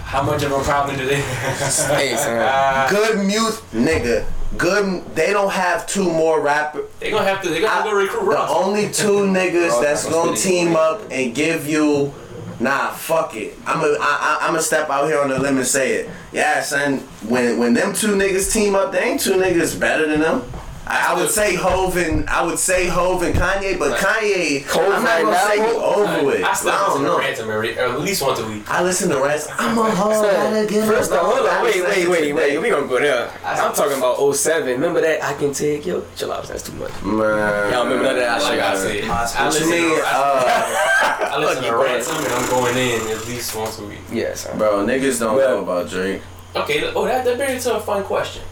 How 0.03 0.21
much 0.23 0.43
of 0.43 0.51
a 0.51 0.59
problem 0.61 0.97
do 0.97 1.05
they 1.05 1.21
have? 1.21 1.57
Hey, 1.97 2.15
son. 2.15 2.89
Good 2.89 3.25
music, 3.25 3.63
nigga. 3.71 4.25
Good. 4.57 5.03
They 5.15 5.33
don't 5.33 5.51
have 5.51 5.87
two 5.87 6.03
more 6.03 6.39
rappers. 6.41 6.85
they 6.99 7.09
gonna 7.09 7.25
have 7.25 7.41
to. 7.43 7.49
They 7.49 7.61
gonna 7.61 7.81
I- 7.81 7.83
go 7.83 7.95
recruit 7.95 8.29
The 8.31 8.47
only 8.47 8.91
two 8.91 9.21
niggas 9.37 9.81
that's 9.81 10.07
gonna 10.07 10.35
team 10.35 10.75
up 10.75 11.01
and 11.09 11.33
give 11.33 11.67
you, 11.67 12.13
nah, 12.59 12.91
fuck 12.91 13.35
it. 13.35 13.55
I'm 13.65 13.79
a, 13.81 13.97
I, 13.99 13.99
I, 13.99 14.37
I'm 14.41 14.49
gonna 14.51 14.61
step 14.61 14.89
out 14.89 15.07
here 15.07 15.19
on 15.21 15.29
the 15.29 15.39
limb 15.39 15.57
and 15.57 15.65
say 15.65 15.93
it. 15.93 16.09
Yeah, 16.31 16.61
son. 16.61 16.99
When 17.27 17.57
when 17.57 17.73
them 17.73 17.93
two 17.93 18.15
niggas 18.15 18.51
team 18.53 18.75
up, 18.75 18.91
they 18.91 19.03
ain't 19.03 19.21
two 19.21 19.33
niggas 19.33 19.79
better 19.79 20.05
than 20.07 20.19
them. 20.19 20.43
I, 20.85 21.13
I 21.13 21.19
would 21.21 21.29
say 21.29 21.55
Hove 21.55 21.95
and 21.97 22.29
I 22.29 22.43
would 22.43 22.59
say 22.59 22.87
Hove 22.87 23.23
and 23.23 23.33
Kanye, 23.33 23.79
but 23.79 23.97
Kanye, 23.99 24.65
Hov 24.65 24.83
I'm 24.83 25.03
not 25.03 25.05
right 25.05 25.21
gonna 25.23 25.31
now, 25.31 25.47
say 25.47 25.57
you 25.57 25.77
over 25.79 26.25
with. 26.25 26.43
I 26.43 26.49
I, 26.49 26.53
still 26.53 26.71
don't 26.71 26.87
listen 26.89 27.01
to 27.03 27.07
know. 27.07 27.19
Ransom 27.19 27.49
every, 27.51 27.77
or 27.77 27.81
at 27.83 27.99
least 28.01 28.21
once 28.21 28.39
a 28.39 28.47
week. 28.47 28.69
I 28.69 28.83
listen 28.83 29.09
to 29.09 29.19
rest. 29.21 29.49
I'm 29.57 29.77
a 29.77 29.89
hoe. 29.89 30.11
Son, 30.11 30.33
gotta 30.33 30.85
First 30.85 31.11
it 31.11 31.17
off, 31.17 31.25
hold 31.25 31.39
on. 31.39 31.45
on, 31.47 31.49
I 31.49 31.63
wait, 31.63 31.75
listen 31.75 31.89
wait, 31.89 32.03
to 32.03 32.09
wait, 32.11 32.33
wait. 32.33 32.41
today. 32.47 32.57
We 32.57 32.69
gonna 32.69 32.87
go 32.87 32.99
there. 32.99 33.31
I'm 33.45 33.73
talking 33.73 33.97
about 33.97 34.33
07. 34.35 34.67
Remember 34.67 34.99
that? 35.01 35.23
I 35.23 35.33
can 35.35 35.53
take 35.53 35.85
your 35.85 36.03
chill 36.17 36.31
out. 36.33 36.43
That's 36.47 36.63
too 36.63 36.73
much. 36.73 36.91
Man. 37.01 37.71
Y'all 37.71 37.83
remember 37.85 38.03
none 38.03 38.15
of 38.15 38.19
that 38.21 38.41
Like 38.41 38.53
shit? 38.53 38.63
I 38.63 38.75
said, 38.75 39.07
My 39.07 39.13
I 39.15 39.45
listen, 39.47 39.69
What 39.69 39.75
you 39.77 39.87
mean? 39.87 39.97
to, 39.97 40.03
I, 40.05 40.09
Uh, 40.13 41.29
I 41.31 41.37
listen 41.39 41.63
to 41.63 41.69
Fuck 41.69 41.71
you, 41.79 41.83
Ransom 41.85 42.17
and 42.17 42.27
I'm 42.33 42.49
going 42.49 42.77
in 42.77 43.07
at 43.09 43.25
least 43.27 43.55
once 43.55 43.79
a 43.79 43.85
week. 43.85 43.99
Yes. 44.11 44.47
Yeah, 44.49 44.57
bro, 44.57 44.85
niggas 44.85 45.19
don't 45.19 45.35
Well- 45.37 45.57
know 45.57 45.63
about 45.63 45.89
Drake. 45.89 46.21
Okay, 46.55 46.91
oh 46.93 47.05
that 47.05 47.25
that 47.25 47.37
brings 47.37 47.63
to 47.63 47.75
a 47.77 47.79
fun 47.79 48.03
question. 48.03 48.43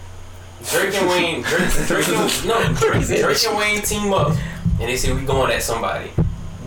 Drake 0.70 0.94
and 0.96 1.10
Wayne, 1.10 1.42
Drake, 1.42 1.70
Drake 1.88 2.08
and, 2.10 2.48
no, 2.48 2.74
Drake, 2.74 3.06
Drake 3.08 3.44
and 3.48 3.58
Wayne 3.58 3.82
team 3.82 4.14
up, 4.14 4.30
and 4.80 4.90
they 4.90 4.96
say 4.96 5.12
we 5.14 5.22
going 5.22 5.52
at 5.52 5.64
somebody. 5.64 6.12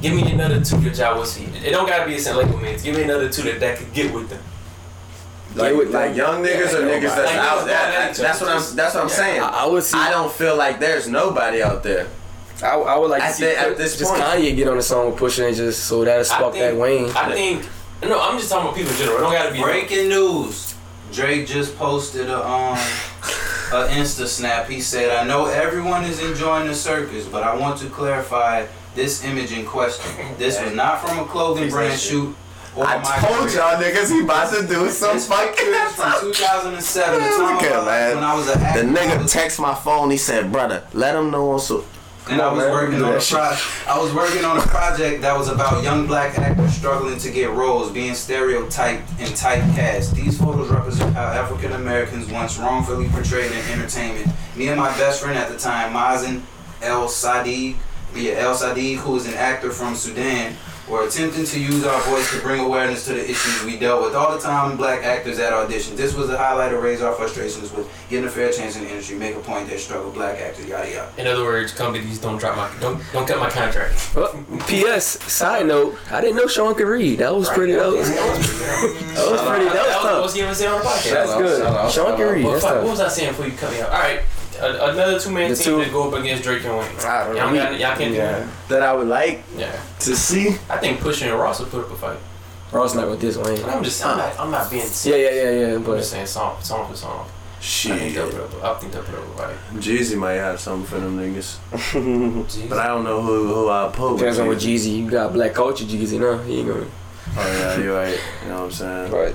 Give 0.02 0.12
me 0.14 0.30
another 0.32 0.60
two 0.62 0.76
that 0.80 0.98
y'all 0.98 1.16
will 1.18 1.24
see. 1.24 1.44
It 1.44 1.70
don't 1.70 1.86
gotta 1.88 2.04
be 2.06 2.16
a 2.16 2.18
St. 2.18 2.36
Label 2.36 2.58
mates. 2.58 2.82
Give 2.82 2.94
me 2.96 3.04
another 3.04 3.28
two 3.28 3.42
that, 3.42 3.60
that 3.60 3.78
could 3.78 3.92
get 3.94 4.12
with 4.12 4.28
them. 4.28 4.42
Like, 5.54 5.76
with 5.76 5.90
like 5.94 6.16
young 6.16 6.42
niggas 6.42 6.72
Yeah, 6.72 6.78
or 6.78 6.86
like 6.86 7.00
niggas 7.02 7.14
that's 7.16 7.32
nobody. 7.32 7.38
out 7.38 7.64
there. 7.66 8.08
niggas 8.10 8.16
That's 8.18 8.40
what 8.40 8.50
I'm. 8.50 8.76
That's 8.76 8.94
what 8.94 9.02
I'm 9.04 9.08
Yeah. 9.08 9.14
saying. 9.14 9.40
I, 9.40 9.48
I 9.48 9.66
would 9.66 9.82
see. 9.84 9.96
I 9.98 10.10
don't 10.10 10.32
feel 10.32 10.56
like 10.56 10.80
there's 10.80 11.08
nobody 11.08 11.62
out 11.62 11.82
there. 11.84 12.08
I, 12.62 12.74
I 12.76 12.98
would 12.98 13.10
like 13.10 13.22
to 13.22 13.32
see 13.32 13.44
the- 13.44 13.58
at 13.58 13.66
Chris- 13.66 13.78
this 13.78 13.98
just 13.98 14.10
point. 14.12 14.24
Kanye 14.24 14.56
get 14.56 14.66
on 14.68 14.76
the 14.76 14.82
song 14.82 15.12
with 15.12 15.20
Pusha 15.20 15.46
and 15.46 15.56
just 15.56 15.84
so 15.84 16.04
that'll 16.04 16.24
spark 16.24 16.54
think, 16.54 16.64
that 16.64 16.76
Wayne. 16.76 17.08
I 17.10 17.32
think. 17.32 17.68
No, 18.02 18.20
I'm 18.20 18.36
just 18.36 18.50
talking 18.50 18.66
about 18.66 18.76
people 18.76 18.90
in 18.92 18.98
general. 18.98 19.18
It 19.18 19.20
don't 19.22 19.32
gotta 19.32 19.52
be 19.52 19.62
Breaking 19.62 20.08
news. 20.08 20.74
Drake 21.12 21.46
just 21.46 21.76
posted 21.78 22.28
a 22.28 22.44
um 22.46 22.76
a 23.72 23.88
Insta 23.88 24.26
snap. 24.26 24.68
He 24.68 24.80
said, 24.80 25.10
"I 25.10 25.24
know 25.24 25.46
everyone 25.46 26.04
is 26.04 26.20
enjoying 26.20 26.68
the 26.68 26.74
circus, 26.74 27.26
but 27.26 27.42
I 27.42 27.54
want 27.56 27.78
to 27.80 27.86
clarify 27.88 28.66
this 28.94 29.24
image 29.24 29.52
in 29.52 29.64
question. 29.66 30.10
This 30.38 30.60
was 30.60 30.72
not 30.72 31.00
from 31.06 31.18
a 31.18 31.24
clothing 31.24 31.70
brand 31.70 31.98
shoot 31.98 32.34
or 32.76 32.86
I 32.86 32.98
my 32.98 33.16
told 33.18 33.48
career. 33.48 33.56
y'all 33.56 33.82
niggas 33.82 34.10
he 34.10 34.20
about 34.22 34.52
to 34.54 34.66
do 34.66 34.88
some 34.90 35.18
fucking. 35.18 35.74
from 35.90 36.32
2007, 36.32 37.20
the 37.22 37.28
time 37.28 37.58
at 37.64 37.84
man. 37.84 38.14
when 38.16 38.24
I 38.24 38.34
was 38.34 38.48
a 38.48 38.52
The 38.52 38.82
nigga 38.84 39.30
text 39.30 39.58
my 39.60 39.74
phone. 39.74 40.10
He 40.10 40.16
said, 40.16 40.50
"Brother, 40.52 40.82
let 40.92 41.14
him 41.14 41.30
know 41.30 41.50
on 41.52 41.60
so." 41.60 41.84
And 42.30 42.40
I 42.40 42.52
was 42.52 42.64
man. 42.64 42.72
working 42.72 43.02
on 43.02 43.14
a 43.14 43.20
pro- 43.20 43.56
I 43.86 43.98
was 44.00 44.14
working 44.14 44.44
on 44.44 44.58
a 44.58 44.62
project 44.62 45.20
that 45.22 45.36
was 45.36 45.48
about 45.48 45.82
young 45.82 46.06
black 46.06 46.38
actors 46.38 46.72
struggling 46.74 47.18
to 47.18 47.30
get 47.30 47.50
roles, 47.50 47.90
being 47.92 48.14
stereotyped 48.14 49.08
and 49.18 49.30
typecast. 49.34 50.14
These 50.14 50.38
photos 50.38 50.70
represent 50.70 51.14
how 51.14 51.26
African 51.26 51.72
Americans 51.72 52.30
once 52.30 52.58
wrongfully 52.58 53.08
portrayed 53.08 53.52
in 53.52 53.58
entertainment. 53.70 54.28
Me 54.56 54.68
and 54.68 54.78
my 54.78 54.88
best 54.96 55.20
friend 55.22 55.38
at 55.38 55.50
the 55.50 55.58
time, 55.58 55.92
Mazen 55.92 56.42
El 56.82 57.08
Sadiq, 57.08 57.76
yeah, 58.14 58.32
El 58.34 58.54
Sadiq, 58.54 58.96
who 58.96 59.16
is 59.16 59.26
an 59.26 59.34
actor 59.34 59.70
from 59.70 59.94
Sudan, 59.94 60.54
were 60.88 61.06
attempting 61.06 61.44
to 61.46 61.58
use 61.60 61.84
our 61.86 62.00
voice 62.02 62.30
to 62.34 62.40
bring 62.40 62.60
awareness 62.60 63.06
to 63.06 63.14
the 63.14 63.24
issues 63.24 63.64
we 63.64 63.78
dealt 63.78 64.02
with 64.02 64.14
all 64.14 64.32
the 64.36 64.38
time. 64.40 64.76
Black 64.76 65.02
actors 65.02 65.38
at 65.38 65.52
auditions. 65.52 65.96
This 65.96 66.14
was 66.14 66.28
a 66.30 66.36
highlight 66.36 66.70
to 66.72 66.78
raise 66.78 67.00
our 67.00 67.14
frustrations 67.14 67.72
with 67.72 67.88
getting 68.10 68.26
a 68.26 68.30
fair 68.30 68.52
chance 68.52 68.76
in 68.76 68.84
the 68.84 68.90
industry, 68.90 69.16
make 69.16 69.34
a 69.34 69.40
point 69.40 69.68
that 69.70 69.80
struggle 69.80 70.10
black 70.10 70.38
actors, 70.40 70.66
yada 70.66 70.90
yada. 70.90 71.10
In 71.16 71.26
other 71.26 71.44
words, 71.44 71.72
companies 71.72 72.18
don't 72.18 72.38
drop 72.38 72.56
my 72.56 72.70
don't 72.80 73.02
don't 73.12 73.26
cut 73.26 73.38
my 73.38 73.48
contract. 73.50 73.94
Oh, 74.16 74.44
P.S. 74.68 75.22
Side 75.32 75.66
note: 75.66 75.96
I 76.10 76.20
didn't 76.20 76.36
know 76.36 76.46
Sean 76.46 76.74
could 76.74 76.86
read. 76.88 77.18
That 77.20 77.34
was 77.34 77.48
pretty. 77.48 77.72
That 77.72 77.86
was, 77.90 78.08
that 78.14 79.26
was 79.30 79.40
pretty. 79.42 79.64
That 79.64 79.74
That 79.74 79.86
was 79.86 79.94
was 79.94 80.02
tough. 80.02 80.22
what 80.24 80.36
you 80.36 80.44
ever 80.44 80.54
say 80.54 80.66
on 80.66 80.78
the 80.80 80.84
podcast. 80.84 81.12
That's 81.12 81.30
out, 81.30 81.38
good. 81.40 81.62
shout 81.62 81.76
out, 81.76 81.92
Sean 81.92 82.06
shout 82.08 82.16
can 82.18 82.32
read. 82.34 82.44
What, 82.44 82.62
what 82.62 82.84
was 82.84 83.00
I 83.00 83.08
saying 83.08 83.30
before 83.30 83.46
you 83.46 83.52
cut 83.52 83.72
me 83.72 83.80
out? 83.80 83.90
All 83.90 83.98
right, 84.00 84.20
a, 84.60 84.90
another 84.92 85.18
two 85.18 85.30
man 85.30 85.54
team 85.54 85.64
two- 85.64 85.76
that 85.78 85.92
go 85.92 86.08
up 86.08 86.14
against 86.20 86.42
Drake 86.44 86.64
and 86.64 86.76
Wayne. 86.78 86.88
I 87.00 87.24
don't 87.26 87.36
Y'all, 87.36 87.50
know. 87.50 87.54
got- 87.56 87.78
y'all 87.80 87.96
can't 87.96 88.12
do 88.12 88.16
Yeah. 88.18 88.38
that. 88.40 88.46
That 88.68 88.82
I 88.82 88.92
would 88.94 89.08
like 89.08 89.42
Yeah, 89.56 89.72
to 90.00 90.16
see. 90.16 90.48
I 90.70 90.78
think 90.78 91.00
Pusha 91.00 91.30
and 91.30 91.38
Ross 91.38 91.60
will 91.60 91.66
put 91.66 91.84
up 91.84 91.90
a 91.92 91.96
fight. 91.96 92.18
Ross 92.72 92.94
not 92.94 93.08
with 93.08 93.20
this 93.20 93.36
Wayne. 93.36 93.62
I'm 93.64 93.84
just, 93.84 94.04
I'm 94.04 94.18
not, 94.18 94.38
I'm 94.40 94.50
not 94.50 94.70
being. 94.70 94.84
Yeah, 95.04 95.14
yeah, 95.16 95.30
yeah, 95.30 95.50
yeah. 95.50 95.74
I'm 95.76 95.82
But 95.84 95.98
just 95.98 96.10
saying 96.10 96.26
song, 96.26 96.56
song 96.60 96.90
for 96.90 96.96
song. 96.96 97.26
I 97.60 97.62
think 97.98 98.14
they'll 98.14 98.30
put 98.30 98.40
up. 98.40 98.64
I 98.64 98.74
think 98.80 98.92
they'll 98.92 99.02
put 99.02 99.14
up 99.14 99.24
a 99.24 99.36
fight. 99.38 99.56
Jeezy 99.80 100.18
might 100.18 100.32
have 100.34 100.60
something 100.60 100.86
for 100.86 101.00
them 101.00 101.16
niggas. 101.18 102.68
But 102.68 102.78
I 102.78 102.88
don't 102.88 103.04
know 103.04 103.22
who 103.22 103.46
who 103.54 103.70
I 103.70 103.90
put. 103.90 104.18
Depends 104.18 104.38
on 104.38 104.48
what 104.48 104.58
Jeezy. 104.58 104.74
Jeezy. 104.98 104.98
You 105.04 105.10
got 105.10 105.32
black 105.32 105.54
culture 105.54 105.84
Jeezy, 105.84 106.18
no? 106.20 106.36
He 106.38 106.58
ain't 106.58 106.68
gonna. 106.68 106.86
Oh 107.38 107.46
yeah, 107.46 107.78
you're 107.80 107.96
right. 107.96 108.18
You 108.42 108.48
know 108.50 108.56
what 108.56 108.64
I'm 108.64 108.70
saying? 108.72 109.12
Right. 109.12 109.34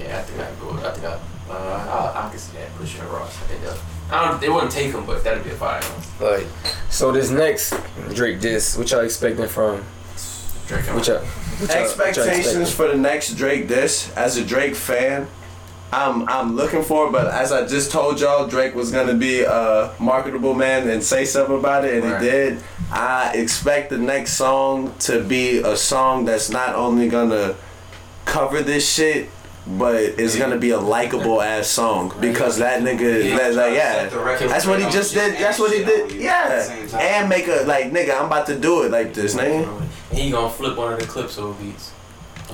Yeah, 0.00 0.18
I 0.18 0.22
think 0.22 0.40
I 0.40 0.50
go. 0.60 0.70
I 0.88 0.90
think 0.92 1.06
I. 1.06 1.18
Uh, 1.52 2.12
I, 2.14 2.26
I 2.26 2.30
can 2.30 2.38
see 2.38 2.56
that 2.58 2.74
pushing 2.76 3.02
Ross. 3.08 3.36
I 3.36 3.46
think 3.46 3.62
they'll. 3.62 3.78
I 4.12 4.28
don't. 4.28 4.40
They 4.40 4.48
wouldn't 4.48 4.72
take 4.72 4.92
him, 4.92 5.04
but 5.06 5.22
that'd 5.24 5.44
be 5.44 5.50
a 5.50 5.54
fight. 5.54 5.84
Right. 6.20 6.46
So 6.88 7.12
this 7.12 7.30
next 7.30 7.74
Drake 8.14 8.40
diss, 8.40 8.76
what 8.76 8.90
y'all 8.90 9.00
expecting 9.00 9.46
from? 9.48 9.84
Drake. 10.66 10.84
What 10.94 11.06
y'all? 11.06 11.18
What 11.20 11.68
y'all, 11.70 11.78
y'all 11.78 11.84
Expectations 11.84 12.72
for 12.72 12.88
the 12.88 12.96
next 12.96 13.34
Drake 13.34 13.68
diss. 13.68 14.12
As 14.16 14.36
a 14.36 14.44
Drake 14.44 14.74
fan, 14.74 15.26
I'm 15.92 16.28
I'm 16.28 16.56
looking 16.56 16.82
for. 16.82 17.06
it, 17.08 17.12
But 17.12 17.28
as 17.28 17.52
I 17.52 17.66
just 17.66 17.90
told 17.90 18.20
y'all, 18.20 18.46
Drake 18.46 18.74
was 18.74 18.90
gonna 18.92 19.14
be 19.14 19.42
a 19.42 19.92
marketable 19.98 20.54
man 20.54 20.88
and 20.88 21.02
say 21.02 21.24
something 21.24 21.56
about 21.58 21.84
it, 21.84 21.94
and 22.02 22.12
Right. 22.12 22.22
he 22.22 22.28
did. 22.28 22.62
I 22.92 23.32
expect 23.34 23.90
the 23.90 23.98
next 23.98 24.34
song 24.34 24.94
to 25.00 25.22
be 25.22 25.58
a 25.58 25.76
song 25.76 26.24
that's 26.24 26.50
not 26.50 26.74
only 26.74 27.08
gonna 27.08 27.54
cover 28.24 28.62
this 28.62 28.88
shit. 28.88 29.28
But 29.66 29.96
it's 29.96 30.36
gonna 30.36 30.56
be 30.56 30.70
a 30.70 30.78
likable 30.80 31.40
ass 31.42 31.68
song 31.68 32.12
because 32.20 32.56
that 32.58 32.82
nigga, 32.82 33.36
that, 33.36 33.54
like, 33.54 33.74
yeah, 33.74 34.06
that's 34.48 34.66
what 34.66 34.80
he 34.80 34.88
just 34.90 35.14
did. 35.14 35.38
That's 35.38 35.58
what 35.58 35.70
he 35.72 35.84
did. 35.84 36.12
Yeah, 36.12 36.72
and 36.98 37.28
make 37.28 37.46
a 37.46 37.64
like, 37.66 37.92
nigga, 37.92 38.18
I'm 38.18 38.26
about 38.26 38.46
to 38.46 38.58
do 38.58 38.82
it 38.82 38.90
like 38.90 39.14
this, 39.14 39.34
nigga. 39.36 39.86
He 40.12 40.30
gonna 40.30 40.50
flip 40.50 40.76
one 40.76 40.94
of 40.94 40.98
the 40.98 41.06
Clipse 41.06 41.36
beats. 41.60 41.92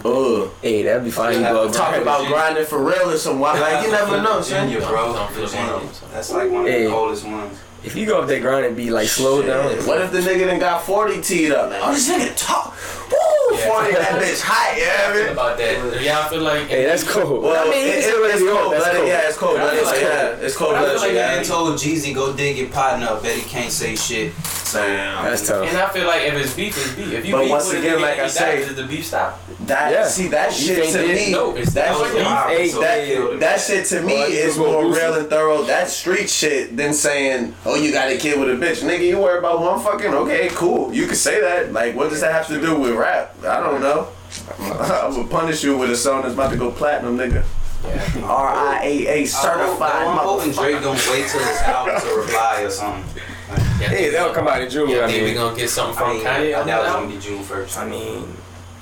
Ugh. 0.04 0.50
Hey, 0.60 0.82
that'd 0.82 1.04
be 1.04 1.10
fine. 1.10 1.34
You 1.34 1.40
go 1.40 1.72
Talk 1.72 1.96
about 1.96 2.26
grinding 2.28 2.66
for 2.66 2.82
real 2.84 3.10
or 3.10 3.16
some 3.16 3.40
wild. 3.40 3.60
Like 3.60 3.84
you 3.84 3.92
never 3.92 4.20
know, 4.20 4.40
son. 4.42 4.70
Bro. 4.70 5.12
Don't 5.14 5.32
feel 5.32 5.46
Virginia. 5.46 5.72
one. 5.72 5.88
That's 6.12 6.30
like 6.32 6.50
one 6.50 6.62
of 6.62 6.68
Hey. 6.68 6.84
the 6.84 6.90
coldest 6.90 7.24
ones. 7.24 7.58
If 7.86 7.94
you 7.94 8.04
go 8.04 8.20
up 8.20 8.28
that 8.28 8.42
grind 8.42 8.66
and 8.66 8.76
be 8.76 8.90
like 8.90 9.06
slow 9.08 9.42
down, 9.42 9.70
What 9.86 10.00
if 10.00 10.10
the 10.10 10.18
nigga 10.18 10.46
done 10.48 10.58
got 10.58 10.82
40 10.84 11.20
teed 11.22 11.52
up? 11.52 11.70
Man? 11.70 11.80
Oh, 11.82 11.92
this 11.94 12.10
nigga 12.10 12.34
talk. 12.36 12.74
Woo, 13.10 13.56
Yeah. 13.56 13.66
40, 13.68 13.92
that 13.92 14.20
bitch 14.20 14.40
hot, 14.42 14.74
yeah, 14.76 15.14
man. 15.14 15.32
about 15.32 15.56
that. 15.56 16.02
Yeah, 16.02 16.18
I 16.18 16.28
feel 16.28 16.42
like. 16.42 16.66
hey, 16.66 16.84
that's 16.84 17.04
cool. 17.08 17.40
Well, 17.42 17.64
I 17.66 17.70
mean, 17.70 17.86
it, 17.86 17.92
he 17.92 17.98
it, 18.00 18.02
still 18.02 18.24
it's 18.24 18.40
really 18.40 18.52
cold 18.52 18.62
cool. 18.62 18.70
That's 18.72 18.84
blooded. 18.84 19.00
cool. 19.00 19.08
Yeah, 19.08 19.28
it's 19.28 19.38
cold 19.38 19.56
blooded. 19.56 19.78
It's 19.80 19.92
cool. 19.92 20.00
Yeah, 20.02 20.44
it's 20.46 20.56
cold 20.56 20.70
But 20.72 20.76
I 20.76 20.80
feel 20.80 20.88
blooded. 20.98 21.00
like 21.00 21.24
Like 21.24 21.36
Yeah. 21.36 21.40
I 21.40 21.44
told 21.44 21.74
Jeezy, 21.78 22.12
go 22.14 22.32
dig 22.32 22.58
your 22.58 22.68
partner 22.70 23.06
up. 23.06 23.22
Bet 23.22 23.36
he 23.38 23.42
can't 23.48 23.70
say 23.70 23.94
shit. 23.94 24.32
Damn. 24.72 25.24
That's 25.24 25.46
tough. 25.46 25.68
And 25.68 25.76
I 25.78 25.88
feel 25.90 26.06
like 26.06 26.22
if 26.22 26.34
it's 26.34 26.54
beef, 26.54 26.76
it's 26.76 26.94
beef. 26.94 27.12
If 27.12 27.26
you 27.26 27.32
But 27.32 27.42
beef 27.42 27.50
once 27.50 27.66
with 27.68 27.76
a 27.76 27.78
again, 27.80 27.98
nigga 27.98 28.02
like 28.02 28.12
and 28.18 28.22
I 28.22 28.28
say- 28.28 28.56
dies, 28.56 28.66
does 28.68 28.76
the 28.76 28.82
beef 28.84 29.06
stop? 29.06 29.40
That 29.66 29.92
Yeah. 29.92 30.06
see 30.08 30.28
that 30.28 30.58
You 30.58 30.66
shit 30.66 30.78
think 30.84 30.92
to 30.94 31.04
it- 31.04 31.14
me. 31.14 31.32
No, 31.32 31.54
it's 31.56 31.72
that, 31.72 31.90
not. 31.90 32.06
shit- 32.50 32.58
Hey, 32.58 32.68
that, 32.80 32.98
hey. 33.00 33.36
that 33.38 33.60
shit 33.60 33.84
to 33.86 34.00
me 34.02 34.14
Well, 34.14 34.30
is 34.30 34.58
more 34.58 34.84
real 34.84 35.14
it. 35.14 35.18
and 35.20 35.30
thorough. 35.30 35.62
That 35.62 35.88
street 35.90 36.28
shit 36.30 36.76
than 36.76 36.92
saying, 36.94 37.54
"Oh, 37.64 37.74
you 37.74 37.92
got 37.92 38.08
a 38.10 38.16
kid 38.16 38.38
with 38.38 38.48
a 38.50 38.52
bitch." 38.52 38.82
Nigga, 38.82 39.00
you 39.06 39.18
worry 39.18 39.38
about 39.38 39.60
one 39.60 39.80
fucking. 39.80 40.12
Okay, 40.14 40.50
cool. 40.54 40.92
You 40.92 41.06
can 41.06 41.16
say 41.16 41.40
that. 41.40 41.72
Like, 41.72 41.94
what 41.96 42.10
does 42.10 42.20
that 42.20 42.32
have 42.32 42.46
to 42.48 42.60
do 42.60 42.74
with 42.76 42.92
rap? 42.92 43.34
I 43.46 43.60
don't 43.60 43.80
know. 43.80 44.08
I 44.60 45.08
would 45.08 45.30
punish 45.30 45.62
you 45.64 45.76
with 45.76 45.90
a 45.90 45.96
song 45.96 46.22
that's 46.22 46.34
about 46.34 46.50
to 46.50 46.56
go 46.56 46.70
platinum, 46.70 47.16
nigga. 47.18 47.42
Yeah. 47.86 48.24
R 48.24 48.48
I 48.48 48.80
A 48.82 49.06
A 49.22 49.26
certified 49.26 50.06
I'm 50.06 50.16
hoping. 50.16 50.50
Drake 50.52 50.82
gonna 50.82 50.98
wait 51.10 51.28
till 51.28 51.40
his 51.40 51.60
album 51.62 52.00
to 52.00 52.14
reply 52.16 52.62
or 52.62 52.70
something. 52.70 53.04
Yeah. 53.80 53.88
Hey, 53.88 54.10
that'll 54.10 54.34
come 54.34 54.48
out 54.48 54.62
in 54.62 54.70
June. 54.70 54.88
Yeah, 54.88 54.98
I 55.00 55.04
I 55.04 55.06
think 55.08 55.22
we 55.22 55.28
mean, 55.28 55.34
gonna 55.36 55.56
get 55.56 55.70
something 55.70 55.96
I 55.96 56.00
from 56.00 56.16
mean, 56.16 56.24
Kanye 56.26 56.54
I 56.56 56.60
on 56.60 56.66
doubt 56.66 56.82
that 56.82 56.86
it's 56.86 56.94
gonna 56.94 57.06
be 57.08 57.18
June 57.18 57.42
first. 57.44 57.78
I 57.78 57.88
mean, 57.88 58.36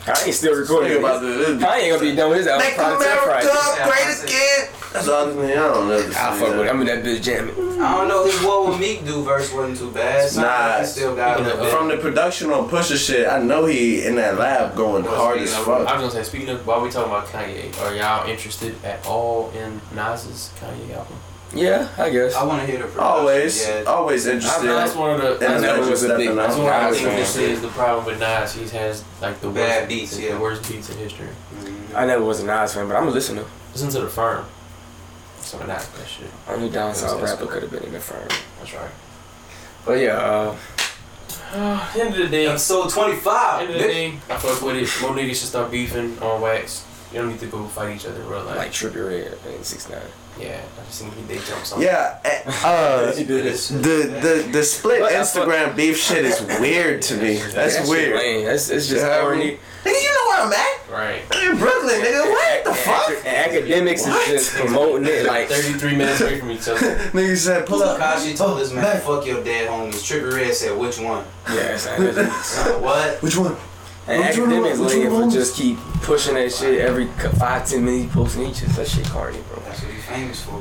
Kanye 0.04 0.32
still 0.32 0.54
recording. 0.54 0.90
Think 0.92 1.00
about 1.04 1.22
Kanye 1.22 1.82
ain't 1.82 1.90
gonna 1.96 2.10
be 2.10 2.16
done 2.16 2.28
with 2.30 2.38
his 2.38 2.46
album 2.46 2.66
Make 2.66 2.76
probably 2.76 3.04
till 3.06 3.12
America 3.14 3.48
Friday. 3.48 3.90
great 3.90 4.24
again. 4.24 4.68
That's 4.92 5.08
all 5.08 5.26
I 5.28 5.32
mean. 5.32 5.50
I 5.50 5.54
don't 5.54 5.88
know. 5.88 5.98
I 5.98 6.38
fuck 6.38 6.40
with 6.56 6.66
it. 6.66 6.70
I'm 6.70 6.80
in 6.82 6.86
that 6.86 7.02
bitch 7.02 7.22
jamming. 7.22 7.54
I 7.82 7.96
don't 7.98 8.06
know. 8.08 8.24
His 8.26 8.40
"What 8.42 8.68
Will 8.68 8.78
Meek 8.78 9.04
Do" 9.04 9.24
verse 9.24 9.52
wasn't 9.52 9.76
too 9.78 9.90
bad. 9.90 10.28
Something 10.30 10.48
Nah. 10.50 10.78
he 10.80 10.86
still 10.86 11.16
got 11.16 11.40
a 11.40 11.42
little. 11.42 11.62
Uh, 11.66 11.70
from 11.70 11.88
the 11.88 11.96
production 11.96 12.52
on 12.52 12.68
Pusha 12.70 12.96
shit, 12.96 13.26
I 13.26 13.40
know 13.40 13.66
he 13.66 14.04
in 14.06 14.14
that 14.16 14.38
lab 14.38 14.76
going 14.76 15.02
hard 15.04 15.38
as 15.40 15.52
of- 15.52 15.64
fuck. 15.64 15.88
I 15.88 15.94
was 16.00 16.02
gonna 16.02 16.10
say, 16.12 16.22
speaking 16.22 16.50
of, 16.50 16.64
while 16.64 16.80
we 16.80 16.90
talking 16.90 17.10
about 17.10 17.26
Kanye, 17.26 17.76
are 17.82 17.92
y'all 17.96 18.28
interested 18.30 18.76
at 18.84 19.04
all 19.04 19.50
in 19.56 19.80
Nas's 19.96 20.50
Kanye 20.60 20.94
album? 20.96 21.16
Yeah, 21.54 21.88
I 21.98 22.10
guess. 22.10 22.34
I 22.34 22.44
want 22.44 22.60
to 22.62 22.66
hear 22.66 22.78
the 22.78 22.84
production. 22.88 23.00
Always, 23.04 23.66
Yeah. 23.66 23.82
always 23.86 24.26
interested. 24.26 24.66
That's 24.68 24.94
one 24.94 25.10
of 25.14 25.20
the. 25.20 25.32
And 25.32 25.40
That's, 25.40 25.62
never 25.62 25.90
was 25.90 26.02
a 26.02 26.08
big 26.08 26.16
stepping 26.16 26.36
that's 26.36 26.54
out. 26.54 26.62
one 26.62 26.72
of 26.84 26.90
the 26.90 26.96
things 26.96 27.06
fan. 27.08 27.16
this 27.16 27.36
is 27.36 27.60
the 27.62 27.68
problem 27.68 28.04
with 28.06 28.18
Nas. 28.20 28.52
He 28.54 28.68
has 28.76 29.04
like 29.20 29.40
the 29.40 29.48
Bad 29.48 29.82
worst 29.82 29.88
beats, 29.88 30.16
the, 30.16 30.22
yeah. 30.22 30.34
the 30.34 30.40
worst 30.40 30.68
beats 30.70 30.90
in 30.90 30.98
history. 30.98 31.28
Mhm. 31.60 31.94
I 31.94 32.06
never 32.06 32.24
was 32.24 32.40
a 32.40 32.44
Nas 32.46 32.74
fan, 32.74 32.88
but 32.88 32.96
I'm 32.96 33.06
a 33.08 33.10
listener. 33.10 33.44
Listen 33.72 33.88
to 33.90 34.00
the 34.00 34.08
firm. 34.08 34.44
Some 35.40 35.60
of 35.60 35.66
that 35.66 35.80
that 35.98 36.08
shit. 36.08 36.26
Only 36.48 36.70
down 36.70 36.94
south 36.94 37.20
That's 37.20 37.32
rapper 37.32 37.46
could 37.52 37.62
have 37.62 37.70
been 37.70 37.82
in 37.84 37.92
the 37.92 38.00
firm. 38.00 38.26
That's 38.58 38.72
right. 38.74 38.90
But 39.84 39.98
yeah, 40.00 40.16
uh, 40.16 40.56
Uh, 41.52 41.86
end 41.98 42.08
of 42.14 42.18
the 42.18 42.28
day, 42.28 42.44
end 42.46 42.52
Episode 42.52 42.90
25. 42.90 43.68
of 43.68 43.72
the 43.74 43.78
day, 43.78 44.18
I 44.28 44.36
fuck 44.38 44.60
with 44.62 44.76
it. 44.76 44.88
More 45.02 45.12
niggas 45.12 45.28
should 45.36 45.48
start 45.48 45.70
beefing 45.70 46.18
on 46.20 46.40
wax. 46.40 46.84
You 47.12 47.20
don't 47.20 47.28
need 47.28 47.38
to 47.40 47.46
go 47.46 47.64
fight 47.68 47.94
each 47.94 48.06
other 48.06 48.20
in 48.20 48.28
real 48.28 48.42
life. 48.42 48.56
like 48.56 48.72
Trippie 48.72 49.06
Redd 49.08 49.38
and 49.54 49.64
Six 49.64 49.88
Nine. 49.88 50.00
Yeah, 50.40 50.60
I 50.60 50.84
just 50.86 51.02
think 51.02 51.28
they 51.28 51.36
jump 51.38 51.64
something. 51.64 51.86
Yeah, 51.86 52.18
eh, 52.24 52.42
uh, 52.64 53.14
He 53.14 53.24
did 53.24 53.46
it. 53.46 53.52
the 53.70 54.42
the 54.44 54.48
the 54.52 54.62
split 54.64 55.00
But 55.00 55.12
I 55.12 55.22
fuck- 55.24 55.46
Instagram 55.48 55.76
beef 55.76 55.96
shit 55.98 56.24
is 56.24 56.40
weird 56.60 57.02
to 57.02 57.16
me. 57.16 57.36
That's 57.36 57.54
That 57.54 57.72
shit 57.82 57.88
weird. 57.88 58.16
lame. 58.16 58.44
That's 58.46 58.68
it's 58.68 58.88
just 58.88 59.04
Yeah, 59.04 59.18
I 59.18 59.20
corny. 59.20 59.38
mean- 59.46 59.58
Nigga, 59.84 60.02
you 60.02 60.14
know 60.14 60.26
where 60.28 60.40
I'm 60.46 60.52
at? 60.52 60.90
Right. 60.90 61.22
I'm 61.30 61.52
in 61.52 61.58
Brooklyn, 61.58 62.00
nigga. 62.00 62.20
What 62.30 62.64
the 62.64 62.70
And 62.70 62.78
fuck? 62.78 63.10
and 63.26 63.52
Akademiks 63.52 64.08
What? 64.08 64.28
is 64.28 64.44
just 64.46 64.56
promoting 64.56 65.06
it 65.06 65.26
like 65.26 65.48
33 65.48 65.94
minutes 65.96 66.20
away 66.22 66.40
from 66.40 66.50
each 66.52 66.66
other. 66.68 66.80
Nigga 67.12 67.36
said, 67.36 67.66
pull 67.66 67.82
up. 67.82 68.00
Tekashi 68.00 68.34
told 68.36 68.58
this 68.60 68.72
man, 68.72 69.00
fuck 69.02 69.26
your 69.26 69.44
dead 69.44 69.68
homies. 69.68 70.00
Trippie 70.02 70.32
Redd 70.32 70.54
said, 70.54 70.76
which 70.78 70.98
one? 70.98 71.24
yeah, 71.50 71.74
it's 71.74 71.86
like, 71.86 72.80
what? 72.80 73.22
Which 73.22 73.36
one? 73.36 73.56
And 74.06 74.22
Which 74.22 74.38
one 74.38 74.48
Akademiks 74.50 74.70
was- 74.70 74.80
which 74.80 75.04
lame 75.04 75.12
one 75.12 75.30
for 75.30 75.36
just 75.36 75.54
keep 75.56 75.78
pushing 76.02 76.34
that 76.34 76.50
shit 76.52 76.80
every 76.80 77.06
five 77.38 77.68
ten 77.68 77.84
minutes 77.84 78.14
posting 78.14 78.46
each. 78.46 78.60
That 78.60 78.88
shit 78.88 79.06
corny, 79.10 79.38
bro. 79.48 79.62
That's 79.66 79.82
what 79.82 79.92
he 79.92 79.93
famous 80.04 80.42
for. 80.42 80.60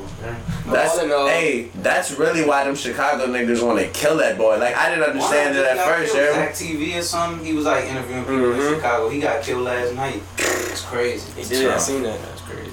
That's 0.71 0.97
All 0.97 1.03
in 1.27 1.31
hey, 1.31 1.69
that's 1.75 2.11
really 2.17 2.45
why 2.45 2.63
them 2.63 2.75
Chicago 2.75 3.27
niggas 3.27 3.65
want 3.65 3.79
to 3.79 3.87
kill 3.89 4.17
that 4.17 4.37
boy. 4.37 4.57
Like 4.57 4.75
I 4.75 4.89
didn't 4.89 5.05
understand 5.09 5.57
it 5.57 5.65
at 5.65 5.85
first, 5.85 6.15
yeah. 6.15 6.21
yeah. 6.21 6.33
Zack 6.33 6.53
TV 6.53 6.97
or 6.97 7.01
something. 7.01 7.45
He 7.45 7.53
was 7.53 7.65
like 7.65 7.85
interviewing 7.85 8.23
people 8.23 8.37
Mhm. 8.37 8.69
in 8.69 8.75
Chicago. 8.75 9.09
He 9.09 9.19
got 9.19 9.43
killed 9.43 9.63
last 9.63 9.93
night. 9.93 10.21
It's 10.37 10.81
crazy. 10.81 11.31
He 11.41 11.47
did. 11.47 11.69
I 11.69 11.77
seen 11.77 12.03
that. 12.03 12.19
That's 12.21 12.41
crazy. 12.41 12.71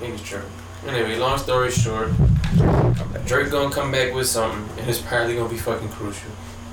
Niggas 0.00 0.24
tripping. 0.24 0.50
Anyway, 0.86 1.16
long 1.16 1.38
story 1.38 1.70
short, 1.70 2.10
Drake 3.26 3.50
gonna 3.50 3.74
come 3.74 3.90
back 3.90 4.12
with 4.12 4.26
something, 4.26 4.68
and 4.78 4.88
it's 4.90 5.00
probably 5.00 5.34
gonna 5.34 5.48
be 5.48 5.56
fucking 5.56 5.88
crucial. 5.88 6.30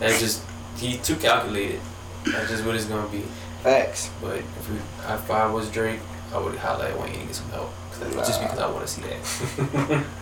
That's 0.00 0.18
just 0.18 0.42
he 0.78 0.96
too 0.98 1.16
calculated. 1.16 1.80
That's 2.24 2.48
just 2.50 2.64
what 2.64 2.74
it's 2.74 2.86
gonna 2.86 3.08
be. 3.08 3.22
Facts. 3.62 4.10
But 4.20 4.36
if, 4.38 4.70
we, 4.70 4.76
if 4.76 5.30
I 5.30 5.50
was 5.50 5.70
Drake, 5.70 6.00
I 6.34 6.38
would 6.38 6.56
highlight 6.56 6.98
Wayne 6.98 7.14
and 7.14 7.26
get 7.26 7.34
some 7.36 7.48
help. 7.50 7.70
'Cause 8.00 8.16
I- 8.16 8.24
Just 8.26 8.40
because 8.42 8.58
I 8.58 8.66
want 8.70 8.86
to 8.86 8.92
see 8.92 9.02
that. 9.02 10.04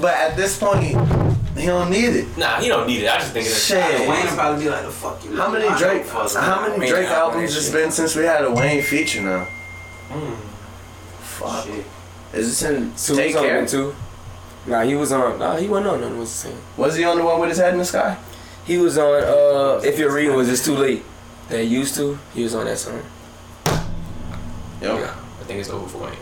But 0.00 0.14
at 0.14 0.36
this 0.36 0.58
point, 0.58 0.82
he 0.84 1.66
don't 1.66 1.90
need 1.90 2.04
it. 2.16 2.38
nah, 2.38 2.58
he 2.58 2.68
don't 2.68 2.86
need 2.86 3.02
it. 3.02 3.10
I 3.10 3.18
just 3.18 3.32
think 3.34 3.44
it's 3.46 3.66
Shit. 3.66 4.08
Wayne 4.08 4.26
probably 4.28 4.64
be 4.64 4.70
like, 4.70 4.86
the 4.86 4.90
fuck 4.90 5.22
you. 5.22 5.36
How 5.36 5.50
many 5.50 5.68
Drake? 5.78 6.04
fuck 6.06 6.32
How 6.32 6.66
many 6.66 6.88
Drake 6.88 7.08
album 7.08 7.40
albums 7.42 7.50
and 7.50 7.56
it's 7.58 7.64
shit. 7.66 7.74
been 7.74 7.90
since 7.90 8.16
we 8.16 8.24
had 8.24 8.42
a 8.44 8.50
Wayne 8.50 8.82
feature 8.82 9.20
now? 9.20 9.46
Mm. 10.08 10.36
Fuck. 11.20 11.66
Shit. 11.66 11.84
Is 12.32 12.48
this 12.58 12.62
in 12.70 12.92
Two 12.96 13.16
Take 13.16 13.34
Care? 13.34 13.66
too. 13.66 13.94
Nah, 14.66 14.80
he 14.82 14.94
was 14.94 15.12
on. 15.12 15.38
Nah, 15.38 15.56
he 15.56 15.68
wasn't 15.68 15.88
on 15.88 16.00
none. 16.00 16.18
Was 16.18 16.30
the 16.30 16.48
same. 16.48 16.58
Was 16.78 16.96
he 16.96 17.04
on 17.04 17.18
the 17.18 17.24
one 17.24 17.38
with 17.38 17.50
his 17.50 17.58
head 17.58 17.72
in 17.74 17.78
the 17.78 17.84
sky? 17.84 18.16
He 18.64 18.78
was 18.78 18.96
on. 18.96 19.22
Uh, 19.24 19.80
if 19.84 19.98
you're 19.98 20.12
reading, 20.12 20.34
was 20.34 20.48
it's 20.48 20.64
too 20.64 20.74
late. 20.74 21.04
That 21.50 21.64
used 21.66 21.94
to. 21.96 22.18
He 22.34 22.42
was 22.44 22.54
on 22.54 22.64
that 22.64 22.78
song. 22.78 23.02
Yo, 24.80 24.98
Yeah, 24.98 25.14
I 25.40 25.44
think 25.44 25.60
it's 25.60 25.68
over 25.70 25.86
for 25.86 25.98
Wayne. 25.98 26.16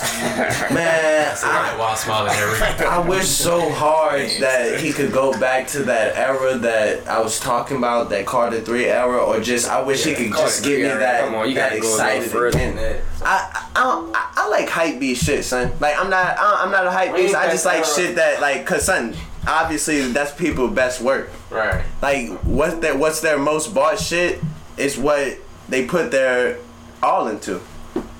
man, 0.72 1.36
I, 1.42 1.74
While 1.78 1.96
smiling. 1.96 2.32
I 2.32 3.04
wish 3.06 3.26
so 3.26 3.70
hard 3.72 4.28
that 4.40 4.80
he 4.80 4.92
could 4.92 5.12
go 5.12 5.38
back 5.38 5.66
to 5.68 5.82
that 5.84 6.16
era 6.16 6.56
that 6.58 7.08
I 7.08 7.20
was 7.20 7.40
talking 7.40 7.76
about, 7.76 8.10
that 8.10 8.26
Carter 8.26 8.60
Three 8.60 8.86
era, 8.86 9.18
or 9.18 9.40
just 9.40 9.68
I 9.68 9.82
wish 9.82 10.04
he 10.04 10.14
could 10.14 10.30
just 10.32 10.62
give 10.62 10.80
me 10.80 10.88
that, 10.88 11.24
Come 11.24 11.34
on, 11.34 11.48
you 11.48 11.54
that 11.54 11.70
gotta 11.70 11.80
go 11.80 11.88
a 11.88 11.90
little 11.90 12.06
excited 12.06 12.30
further 12.30 12.58
again. 12.58 12.76
that. 12.76 13.00
I, 13.22 13.68
I, 13.74 14.10
I 14.14 14.42
I 14.44 14.48
like 14.48 14.68
hype 14.68 15.00
beast 15.00 15.24
shit, 15.24 15.44
son. 15.44 15.72
Like 15.80 15.98
I'm 15.98 16.10
not 16.10 16.38
I, 16.38 16.62
I'm 16.64 16.70
not 16.70 16.86
a 16.86 16.90
hype 16.90 17.12
Wayne 17.12 17.24
beast. 17.26 17.34
I 17.34 17.50
just 17.50 17.66
like 17.66 17.84
shit 17.84 18.16
that 18.16 18.40
like, 18.40 18.64
cause 18.66 18.84
son, 18.84 19.14
obviously 19.46 20.12
that's 20.12 20.32
people's 20.32 20.74
best 20.74 21.00
work. 21.00 21.30
Right. 21.50 21.84
Like 22.00 22.30
what 22.44 22.80
their 22.80 22.96
what's 22.96 23.20
their 23.20 23.38
most 23.38 23.74
bought 23.74 23.98
shit 23.98 24.40
is 24.76 24.96
what 24.96 25.38
they 25.68 25.86
put 25.86 26.10
their 26.10 26.58
all 27.02 27.28
into. 27.28 27.60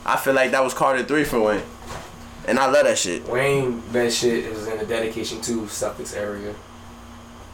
I 0.08 0.16
feel 0.16 0.32
like 0.34 0.50
that 0.52 0.64
was 0.64 0.72
Carter 0.74 1.04
Three 1.04 1.24
for 1.24 1.38
Wayne, 1.40 1.62
and 2.46 2.58
I 2.58 2.66
love 2.66 2.84
that 2.84 2.96
shit. 2.96 3.28
Wayne 3.28 3.80
best 3.92 4.18
shit 4.18 4.44
is 4.46 4.66
in 4.66 4.78
the 4.78 4.86
dedication 4.86 5.40
to 5.42 5.68
Suffolk 5.68 6.06
area. 6.16 6.54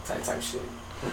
Type 0.05 0.23
type 0.23 0.41
shit. 0.41 0.63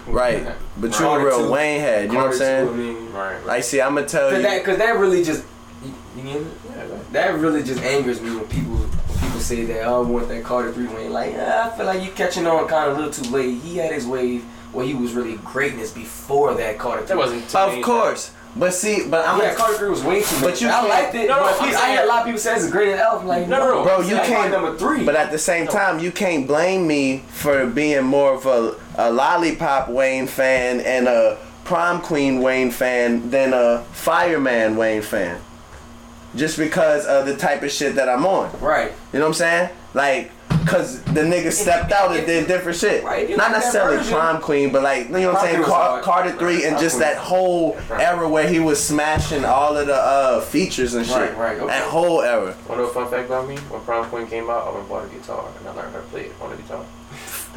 Right, 0.08 0.46
but 0.78 0.88
you 0.92 1.06
a 1.06 1.10
Carter 1.10 1.26
real 1.26 1.46
two- 1.46 1.52
Wayne 1.52 1.80
head. 1.80 2.06
You 2.06 2.14
know 2.14 2.26
what 2.26 2.34
I'm 2.34 2.38
saying? 2.38 2.68
too, 2.68 2.74
I 2.74 2.78
mean, 2.78 3.14
Right. 3.14 3.46
Like, 3.46 3.64
see, 3.64 3.82
I'm 3.82 3.96
gonna 3.96 4.08
tell 4.08 4.30
Cause 4.30 4.38
you. 4.38 4.44
that, 4.44 4.64
cause 4.64 4.78
that 4.78 4.98
really 4.98 5.24
just 5.24 5.44
You, 5.84 5.94
you 6.16 6.22
get 6.24 6.36
it? 6.42 6.48
Yeah. 6.70 6.86
That 7.14 7.40
really 7.40 7.64
just 7.64 7.82
angers 7.82 8.22
me 8.22 8.30
when 8.36 8.46
people 8.48 8.74
when 8.76 9.20
people 9.20 9.40
say 9.40 9.66
that 9.66 9.84
oh, 9.86 10.04
I 10.06 10.08
want 10.08 10.28
that 10.30 10.44
Carter 10.44 10.72
Three 10.72 10.88
Wayne. 10.88 11.12
Like, 11.12 11.32
yeah, 11.32 11.72
I 11.74 11.76
feel 11.76 11.88
like 11.88 12.04
you 12.04 12.12
catching 12.12 12.46
on 12.46 12.68
kind 12.68 12.92
of 12.92 12.98
a 12.98 13.02
little 13.02 13.12
too 13.24 13.30
late. 13.32 13.60
He 13.62 13.78
had 13.78 13.92
his 13.92 14.06
wave 14.06 14.44
where 14.74 14.86
he 14.86 14.94
was 14.94 15.14
really 15.14 15.38
greatness 15.38 15.92
before 15.92 16.54
that 16.54 16.78
Carter. 16.78 17.02
That 17.02 17.08
Three. 17.10 17.18
wasn't. 17.18 17.56
Of 17.56 17.70
many 17.72 17.82
course. 17.82 18.32
But 18.56 18.74
see, 18.74 19.08
but 19.08 19.26
I'm 19.28 19.40
Yeah, 19.40 19.54
Carter 19.56 19.78
Three 19.78 19.90
was 19.90 20.04
way 20.04 20.22
too. 20.22 20.36
But 20.42 20.50
much. 20.52 20.62
you 20.62 20.68
I 20.68 20.86
liked 20.86 21.16
it. 21.16 21.28
No, 21.30 21.38
no, 21.38 21.44
but 21.44 21.62
I'm 21.62 21.76
I 21.76 21.92
hear 21.92 22.04
a 22.04 22.06
lot 22.06 22.20
of 22.20 22.26
people 22.26 22.40
say 22.40 22.56
it's 22.56 22.66
the 22.66 22.72
greatest 22.72 23.00
album. 23.02 23.28
Like, 23.28 23.48
No, 23.48 23.60
no, 23.60 23.76
no. 23.76 23.84
Bro, 23.84 24.02
you 24.02 24.16
That's 24.16 24.28
can't- 24.28 24.52
number 24.52 24.78
three. 24.78 25.06
But 25.06 25.16
at 25.16 25.32
the 25.32 25.38
same 25.40 25.68
time, 25.68 26.00
you 26.00 26.12
can't 26.12 26.46
blame 26.46 26.86
me 26.86 27.24
for 27.30 27.66
being 27.66 28.04
more 28.04 28.34
of 28.34 28.46
a, 28.46 28.76
a 28.98 29.10
lollipop 29.12 29.88
Wayne 29.90 30.28
fan 30.28 30.82
and 30.82 31.08
a 31.08 31.38
prom 31.64 32.02
queen 32.02 32.42
Wayne 32.42 32.72
fan 32.72 33.30
than 33.30 33.54
a 33.54 33.84
fireman 33.94 34.76
Wayne 34.76 35.02
fan. 35.02 35.40
Just 36.36 36.58
because 36.58 37.06
of 37.06 37.26
the 37.26 37.36
type 37.38 37.62
of 37.64 37.72
shit 37.72 37.96
that 37.96 38.10
I'm 38.10 38.26
on. 38.26 38.52
right. 38.60 38.92
You 39.14 39.20
know 39.20 39.26
what 39.26 39.30
I'm 39.30 39.34
saying? 39.36 39.70
Like, 39.94 40.32
cause 40.66 41.02
the 41.04 41.22
nigga 41.22 41.52
stepped 41.52 41.92
out 41.92 42.16
and 42.16 42.26
did 42.26 42.48
different 42.48 42.78
shit. 42.78 43.04
Right, 43.04 43.30
Not 43.36 43.52
necessarily 43.52 43.98
version. 43.98 44.14
prom 44.14 44.42
queen, 44.42 44.72
but 44.72 44.84
like, 44.84 45.08
you 45.08 45.12
know 45.14 45.34
what 45.34 45.42
I'm 45.44 45.48
saying? 45.48 45.64
Car- 45.64 45.90
hard. 45.90 46.04
Carter 46.04 46.32
3 46.38 46.66
and 46.66 46.78
just 46.80 46.96
Queen. 46.96 47.02
that 47.02 47.18
whole 47.18 47.78
era 47.92 48.28
where 48.28 48.48
he 48.48 48.60
was 48.60 48.82
smashing 48.84 49.46
all 49.46 49.76
of 49.78 49.88
the 49.88 49.96
uh, 49.96 50.42
features 50.42 50.94
and 50.94 51.06
shit. 51.06 51.16
Right, 51.16 51.38
right, 51.38 51.58
okay. 51.58 51.68
That 51.68 51.90
whole 51.90 52.22
era. 52.22 52.46
Want 52.46 52.58
to 52.68 52.76
know 52.78 52.84
a 52.86 52.94
fun 52.94 53.10
fact 53.10 53.26
about 53.28 53.48
me? 53.48 53.58
When 53.58 53.82
Prom 53.82 54.10
Queen 54.10 54.28
came 54.28 54.50
out, 54.50 54.64
I 54.68 54.70
went 54.70 54.80
and 54.80 54.90
bought 54.90 55.06
a 55.06 55.10
guitar 55.10 55.50
and 55.60 55.68
I 55.68 55.72
learned 55.74 55.94
how 55.94 56.02
to 56.02 56.08
play 56.08 56.22
it 56.26 56.34
on 56.42 56.50
the 56.52 56.56
guitar. 56.58 56.86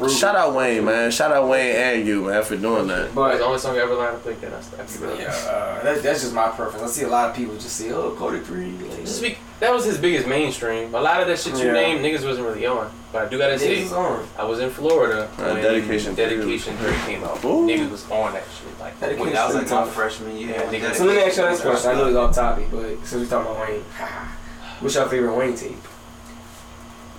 Shout 0.09 0.35
out 0.35 0.53
Wayne, 0.53 0.83
man. 0.83 1.09
Shout 1.09 1.31
out 1.31 1.47
Wayne 1.47 1.73
and 1.75 2.05
you, 2.07 2.25
man, 2.25 2.43
for 2.43 2.57
doing 2.57 2.87
that. 2.87 3.15
That's 3.15 3.37
the 3.37 3.45
only 3.45 3.59
song 3.59 3.77
I 3.77 3.79
ever 3.79 3.95
learned 3.95 4.17
to 4.17 4.23
play. 4.23 4.33
Then 4.33 4.53
I 4.53 4.59
stopped. 4.59 4.91
keep 4.91 5.01
it 5.03 5.19
yeah, 5.21 5.27
uh, 5.27 5.83
that, 5.83 6.03
that's 6.03 6.19
just 6.21 6.33
my 6.33 6.49
preference. 6.49 6.83
I 6.83 6.87
see 6.87 7.03
a 7.03 7.07
lot 7.07 7.29
of 7.29 7.35
people 7.35 7.53
just 7.55 7.77
say, 7.77 7.91
"Oh, 7.91 8.11
Carter 8.11 8.41
Three. 8.41 8.71
Like, 8.71 8.99
Just 9.05 9.21
be, 9.21 9.37
that 9.61 9.71
was 9.71 9.85
his 9.85 9.97
biggest 9.97 10.27
mainstream. 10.27 10.93
A 10.93 10.99
lot 10.99 11.21
of 11.21 11.27
that 11.27 11.39
shit 11.39 11.57
you 11.57 11.67
Yeah. 11.67 11.71
named, 11.71 12.03
niggas 12.03 12.25
wasn't 12.25 12.45
really 12.45 12.65
on. 12.65 12.91
But 13.13 13.27
I 13.27 13.29
do 13.29 13.37
gotta 13.37 13.55
Niggas 13.55 13.87
say. 13.89 14.27
I 14.37 14.43
was 14.43 14.59
in 14.59 14.69
Florida 14.69 15.29
Uh, 15.37 15.43
when 15.53 15.63
Dedication 15.63 16.13
Three. 16.13 16.25
Dedication 16.25 16.75
3 16.75 16.93
came 17.05 17.23
out. 17.23 17.41
Ooh. 17.45 17.65
Niggas 17.65 17.89
was 17.89 18.11
on 18.11 18.33
that 18.33 18.43
shit. 18.43 18.77
Like, 18.77 18.99
Dedication 18.99 19.25
when 19.25 19.33
That 19.33 19.47
was 19.47 19.55
like 19.55 19.69
my 19.87 19.87
freshman 19.93 20.35
year. 20.37 20.49
Yeah, 20.49 20.69
when 20.69 20.93
So 20.93 21.05
let 21.05 21.15
me 21.15 21.21
ask 21.23 21.37
you 21.37 21.43
this 21.45 21.59
that 21.61 21.69
question. 21.69 21.91
I 21.91 21.93
know 21.93 21.99
was 22.07 22.09
it's 22.09 22.17
off 22.17 22.35
topic, 22.35 22.65
but 22.69 23.07
since 23.07 23.13
we 23.23 23.27
talking 23.29 23.49
about 23.49 23.65
Wayne, 23.69 23.81
what's 24.81 24.95
your 24.95 25.07
favorite 25.07 25.35
Wayne 25.35 25.55
tape? 25.55 25.77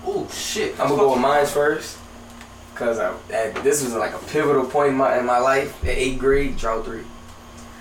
Oh 0.06 0.28
shit! 0.30 0.72
I'm 0.78 0.88
gonna 0.88 1.00
go 1.00 1.12
with 1.12 1.20
mine 1.20 1.46
first, 1.46 1.96
cause 2.76 2.98
I, 2.98 3.12
at, 3.32 3.54
this 3.64 3.82
was 3.82 3.94
like 3.94 4.14
a 4.14 4.18
pivotal 4.18 4.64
point 4.66 4.90
in 4.90 4.96
my 4.96 5.18
in 5.18 5.26
my 5.26 5.38
life. 5.38 5.82
At 5.84 5.90
eighth 5.90 6.18
grade, 6.18 6.56
draw 6.56 6.82
Three. 6.82 7.02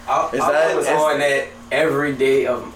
I, 0.08 0.30
Is 0.34 0.40
I 0.42 0.52
that- 0.52 0.76
was 0.76 0.88
on 0.88 1.20
that 1.20 1.48
every 1.72 2.14
day 2.16 2.46
of. 2.48 2.74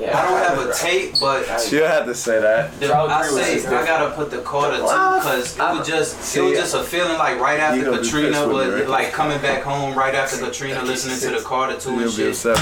Yeah, 0.00 0.18
I 0.18 0.28
don't 0.28 0.58
have 0.58 0.68
a 0.68 0.72
tape, 0.72 1.14
but 1.20 1.42
You 1.70 1.82
had 1.82 2.04
to 2.06 2.14
say 2.14 2.40
that. 2.40 2.78
the, 2.80 2.86
Drought 2.86 3.10
I 3.10 3.28
say 3.28 3.66
I 3.66 3.84
gotta 3.84 4.14
put 4.14 4.30
the 4.30 4.38
Carter 4.38 4.78
too 4.78 4.84
What? 4.84 5.22
because 5.22 5.54
it 5.56 5.60
I- 5.60 5.78
was 5.78 5.86
just 5.86 6.20
See, 6.22 6.40
it 6.40 6.42
was 6.42 6.58
just 6.58 6.74
a 6.74 6.82
feeling 6.82 7.18
like 7.18 7.38
right 7.38 7.60
after 7.60 7.84
Katrina, 7.84 8.28
pissed 8.30 8.48
with 8.48 8.66
me, 8.68 8.70
but 8.72 8.74
right? 8.80 8.88
like 8.88 9.12
coming 9.12 9.40
back 9.42 9.62
home 9.62 9.94
right 9.96 10.14
after 10.14 10.38
Katrina, 10.38 10.82
listening 10.82 11.18
to 11.20 11.38
the 11.38 11.44
Carter 11.44 11.78
two 11.78 11.90
You'll 11.92 12.00
and 12.04 12.12
shit. 12.12 12.28
upset. 12.30 12.56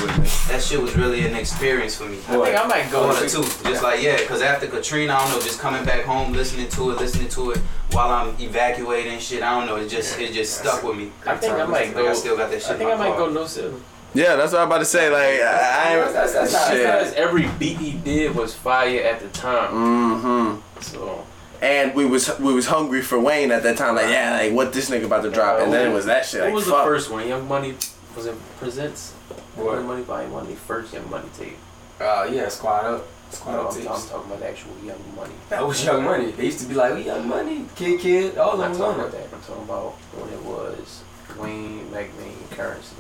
That 0.49 0.62
shit 0.62 0.80
was 0.82 0.97
really 0.97 1.24
an 1.26 1.34
experience 1.36 1.95
for 1.97 2.05
me. 2.07 2.18
I 2.28 2.32
think 2.45 2.57
I 2.59 2.66
might 2.66 2.91
go 2.91 3.05
Carter 3.05 3.22
with 3.22 3.32
two, 3.32 3.70
just 3.70 3.82
like 3.82 4.03
yeah, 4.03 4.16
because 4.16 4.43
after 4.43 4.66
Katrina, 4.66 5.14
I 5.14 5.20
don't 5.22 5.30
know, 5.39 5.41
just 5.41 5.61
coming 5.61 5.84
back 5.84 6.05
home, 6.05 6.32
listening 6.32 6.68
to 6.70 6.91
it, 6.91 6.99
listening 6.99 7.28
to 7.28 7.53
it 7.53 7.59
while 7.93 8.11
I'm 8.11 8.34
evacuating 8.41 9.18
shit. 9.20 9.43
I 9.43 9.57
don't 9.59 9.66
know, 9.66 9.76
it 9.76 9.89
just 9.89 10.18
it 10.18 10.32
just 10.32 10.59
stuck 10.59 10.82
with 10.82 10.97
me. 10.97 11.12
I 11.26 11.36
think 11.36 11.53
I 11.55 11.64
might 11.66 11.95
go. 11.95 12.09
I 12.09 12.12
still 12.14 12.36
got 12.36 12.51
that 12.51 12.62
shit. 12.62 12.72
I 12.72 12.78
think 12.78 12.91
I 12.91 12.97
might 12.97 13.16
go 13.16 13.28
no 13.30 13.47
ceiling. 13.47 13.82
Yeah, 14.19 14.35
that's 14.37 14.53
what 14.53 14.62
I'm 14.62 14.66
about 14.66 14.79
to 14.79 14.85
say. 14.85 15.11
Like, 15.11 15.41
I, 15.41 15.93
I 16.09 16.12
That's, 16.12 16.33
that's 16.33 16.53
not. 16.53 16.69
Shit. 16.73 16.83
Because 16.87 17.12
every 17.14 17.47
beat 17.59 17.77
he 17.77 17.93
did 17.93 18.35
was 18.35 18.53
fire 18.55 19.01
at 19.03 19.21
the 19.21 19.29
time. 19.29 19.73
Mm-hmm. 19.73 20.81
So 20.81 21.25
And 21.62 21.95
we 21.95 22.05
was 22.05 22.37
we 22.41 22.53
was 22.53 22.66
hungry 22.66 23.01
for 23.03 23.19
Wayne 23.19 23.53
at 23.53 23.62
that 23.62 23.77
time. 23.77 23.95
Like, 23.95 24.09
yeah, 24.11 24.39
like 24.41 24.53
what 24.53 24.73
this 24.73 24.91
nigga 24.91 25.05
about 25.05 25.23
to 25.23 25.31
drop, 25.31 25.61
and 25.61 25.73
then 25.73 25.91
it 25.91 25.95
was 25.95 26.07
that 26.07 26.27
shit. 26.27 26.41
what 26.41 26.47
Like, 26.47 26.55
was 26.55 26.64
fuck. 26.66 26.79
the 26.85 26.91
first 26.91 27.11
one? 27.11 27.29
Young 27.29 27.47
Money 27.47 27.75
was 28.16 28.27
it 28.27 28.35
Presents? 28.59 29.12
What? 29.55 29.75
Young 29.75 29.87
Money 29.87 30.03
Volume 30.03 30.33
One, 30.33 30.47
the 30.49 30.55
first 30.57 30.93
Young 30.93 31.09
Money 31.11 31.29
tape. 31.39 31.57
Uh, 32.01 32.29
yeah, 32.31 32.49
Squad 32.49 32.85
Up. 32.87 33.07
Squad 33.31 33.53
No, 33.53 33.69
Up 33.69 33.73
I'm, 33.75 33.79
I'm 33.81 33.87
talking 33.87 34.27
about 34.31 34.41
the 34.41 34.49
actual 34.49 34.73
Young 34.85 35.03
Money. 35.14 35.35
That 35.51 35.64
was 35.66 35.85
Young 35.85 36.03
Money. 36.03 36.31
They 36.33 36.47
used 36.47 36.61
to 36.61 36.66
be 36.66 36.75
like, 36.75 36.95
we 36.95 37.03
Young 37.03 37.29
Money, 37.29 37.66
Kidd 37.77 38.01
Kidd, 38.01 38.39
all 38.39 38.61
I'm 38.61 38.73
of 38.73 38.79
not 38.79 38.79
them 38.79 38.79
was 38.79 38.79
talking 38.79 39.01
about 39.01 39.12
that. 39.12 39.37
I'm 39.37 39.43
talking 39.43 39.62
about 39.64 39.93
when 40.19 40.33
it 40.33 40.43
was 40.43 41.03
Wayne, 41.39 41.91
Mack 41.93 42.09
Maine, 42.19 42.35
Currency. 42.51 42.97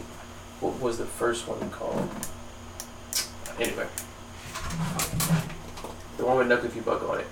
What 0.60 0.80
was 0.80 0.98
the 0.98 1.06
first 1.06 1.46
one 1.48 1.70
called? 1.70 2.08
Anyway. 3.58 3.86
The 6.16 6.24
one 6.24 6.38
with 6.38 6.48
Knuckle 6.48 6.66
If 6.66 6.76
You 6.76 6.82
Buck 6.82 7.08
on 7.08 7.20
it. 7.20 7.26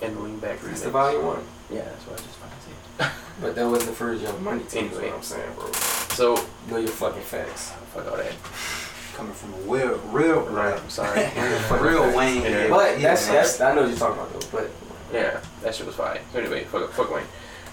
And 0.00 0.20
Lean 0.22 0.38
Back 0.38 0.60
That's 0.60 0.80
remix. 0.80 0.84
the 0.84 0.90
volume 0.90 1.24
one. 1.26 1.44
Yeah, 1.70 1.82
that's 1.82 2.04
what 2.06 2.18
I 2.18 2.22
just 2.22 2.36
fucking 2.36 2.58
said. 2.98 3.10
But 3.40 3.54
that 3.56 3.66
wasn't 3.66 3.90
the 3.90 3.96
first 3.96 4.22
Young 4.22 4.42
Money 4.44 4.62
tape. 4.64 4.82
Anyway, 4.84 4.96
Anyway. 4.96 5.08
what 5.10 5.16
I'm 5.16 5.22
saying, 5.22 5.52
bro. 5.56 5.72
So, 5.72 6.44
Know 6.68 6.76
your 6.76 6.88
fucking 6.88 7.22
facts. 7.22 7.70
fuck 7.94 8.06
all 8.10 8.16
that. 8.16 8.32
coming 9.14 9.32
from 9.32 9.54
a 9.54 9.56
real, 9.72 9.98
real, 10.10 10.40
Right, 10.42 10.78
I'm 10.78 10.90
sorry. 10.90 11.28
real 11.80 12.16
Wayne. 12.16 12.42
Yeah. 12.42 12.68
But 12.68 12.98
Yeah, 13.00 13.08
that's 13.08 13.26
man. 13.26 13.34
that's 13.36 13.60
I 13.60 13.74
know 13.74 13.82
what 13.82 13.90
you're 13.90 13.98
talking 13.98 14.20
about 14.22 14.40
though. 14.40 14.48
But 14.58 14.70
Yeah, 15.12 15.40
that 15.62 15.74
shit 15.74 15.86
was 15.86 15.96
fine. 15.96 16.20
So 16.32 16.40
anyway, 16.40 16.64
fuck, 16.64 16.90
fuck 16.92 17.10
Wayne. 17.14 17.24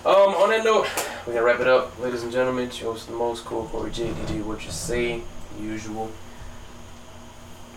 Um, 0.05 0.33
on 0.35 0.49
that 0.49 0.63
note, 0.63 0.87
we're 1.27 1.33
gonna 1.33 1.45
wrap 1.45 1.59
it 1.59 1.67
up, 1.67 1.99
ladies 1.99 2.23
and 2.23 2.31
gentlemen. 2.31 2.67
It's 2.67 2.79
your 2.79 2.93
host, 2.93 3.07
the 3.07 3.13
most 3.13 3.43
cool 3.43 3.65
Corey 3.65 3.91
J. 3.91 4.07
DJ, 4.11 4.41
what 4.43 4.63
you 4.63 4.71
say, 4.71 5.21
usual. 5.59 6.09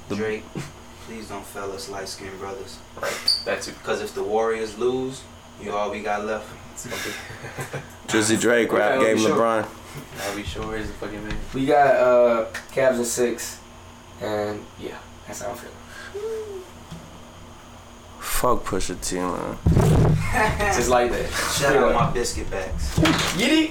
Drake. 0.08 0.44
Please 1.06 1.28
don't 1.28 1.44
fail 1.44 1.72
us, 1.72 1.88
light 1.88 2.08
skinned 2.08 2.38
brothers. 2.38 2.78
Right, 3.00 3.40
that's 3.44 3.66
it. 3.66 3.74
Because 3.78 4.00
if 4.02 4.14
the 4.14 4.22
Warriors 4.22 4.78
lose, 4.78 5.22
you 5.60 5.72
all 5.72 5.90
we 5.90 6.00
got 6.00 6.24
left. 6.24 6.48
Drizzy 8.06 8.40
Drake 8.40 8.72
rap 8.72 8.98
Okay, 8.98 9.14
game 9.14 9.18
sure. 9.18 9.36
LeBron. 9.36 9.66
I'll 10.20 10.36
be 10.36 10.42
sure 10.44 10.76
is 10.76 10.86
the 10.86 10.94
fucking 10.94 11.26
man. 11.26 11.36
we 11.52 11.66
got 11.66 11.96
uh 11.96 12.46
Cavs 12.72 12.96
and 12.96 13.06
six, 13.06 13.58
and 14.20 14.64
yeah, 14.80 14.96
that's 15.26 15.42
how 15.42 15.50
I'm 15.50 15.56
feeling. 15.56 16.61
Fuck 18.42 18.64
Pusha 18.64 19.00
T, 19.00 19.18
man. 19.18 19.56
Just 20.74 20.88
like 20.88 21.12
that. 21.12 21.30
Shout 21.56 21.76
out 21.76 21.94
my 21.94 22.10
biscuit 22.10 22.50
bags. 22.50 22.92
Giddy. 23.38 23.70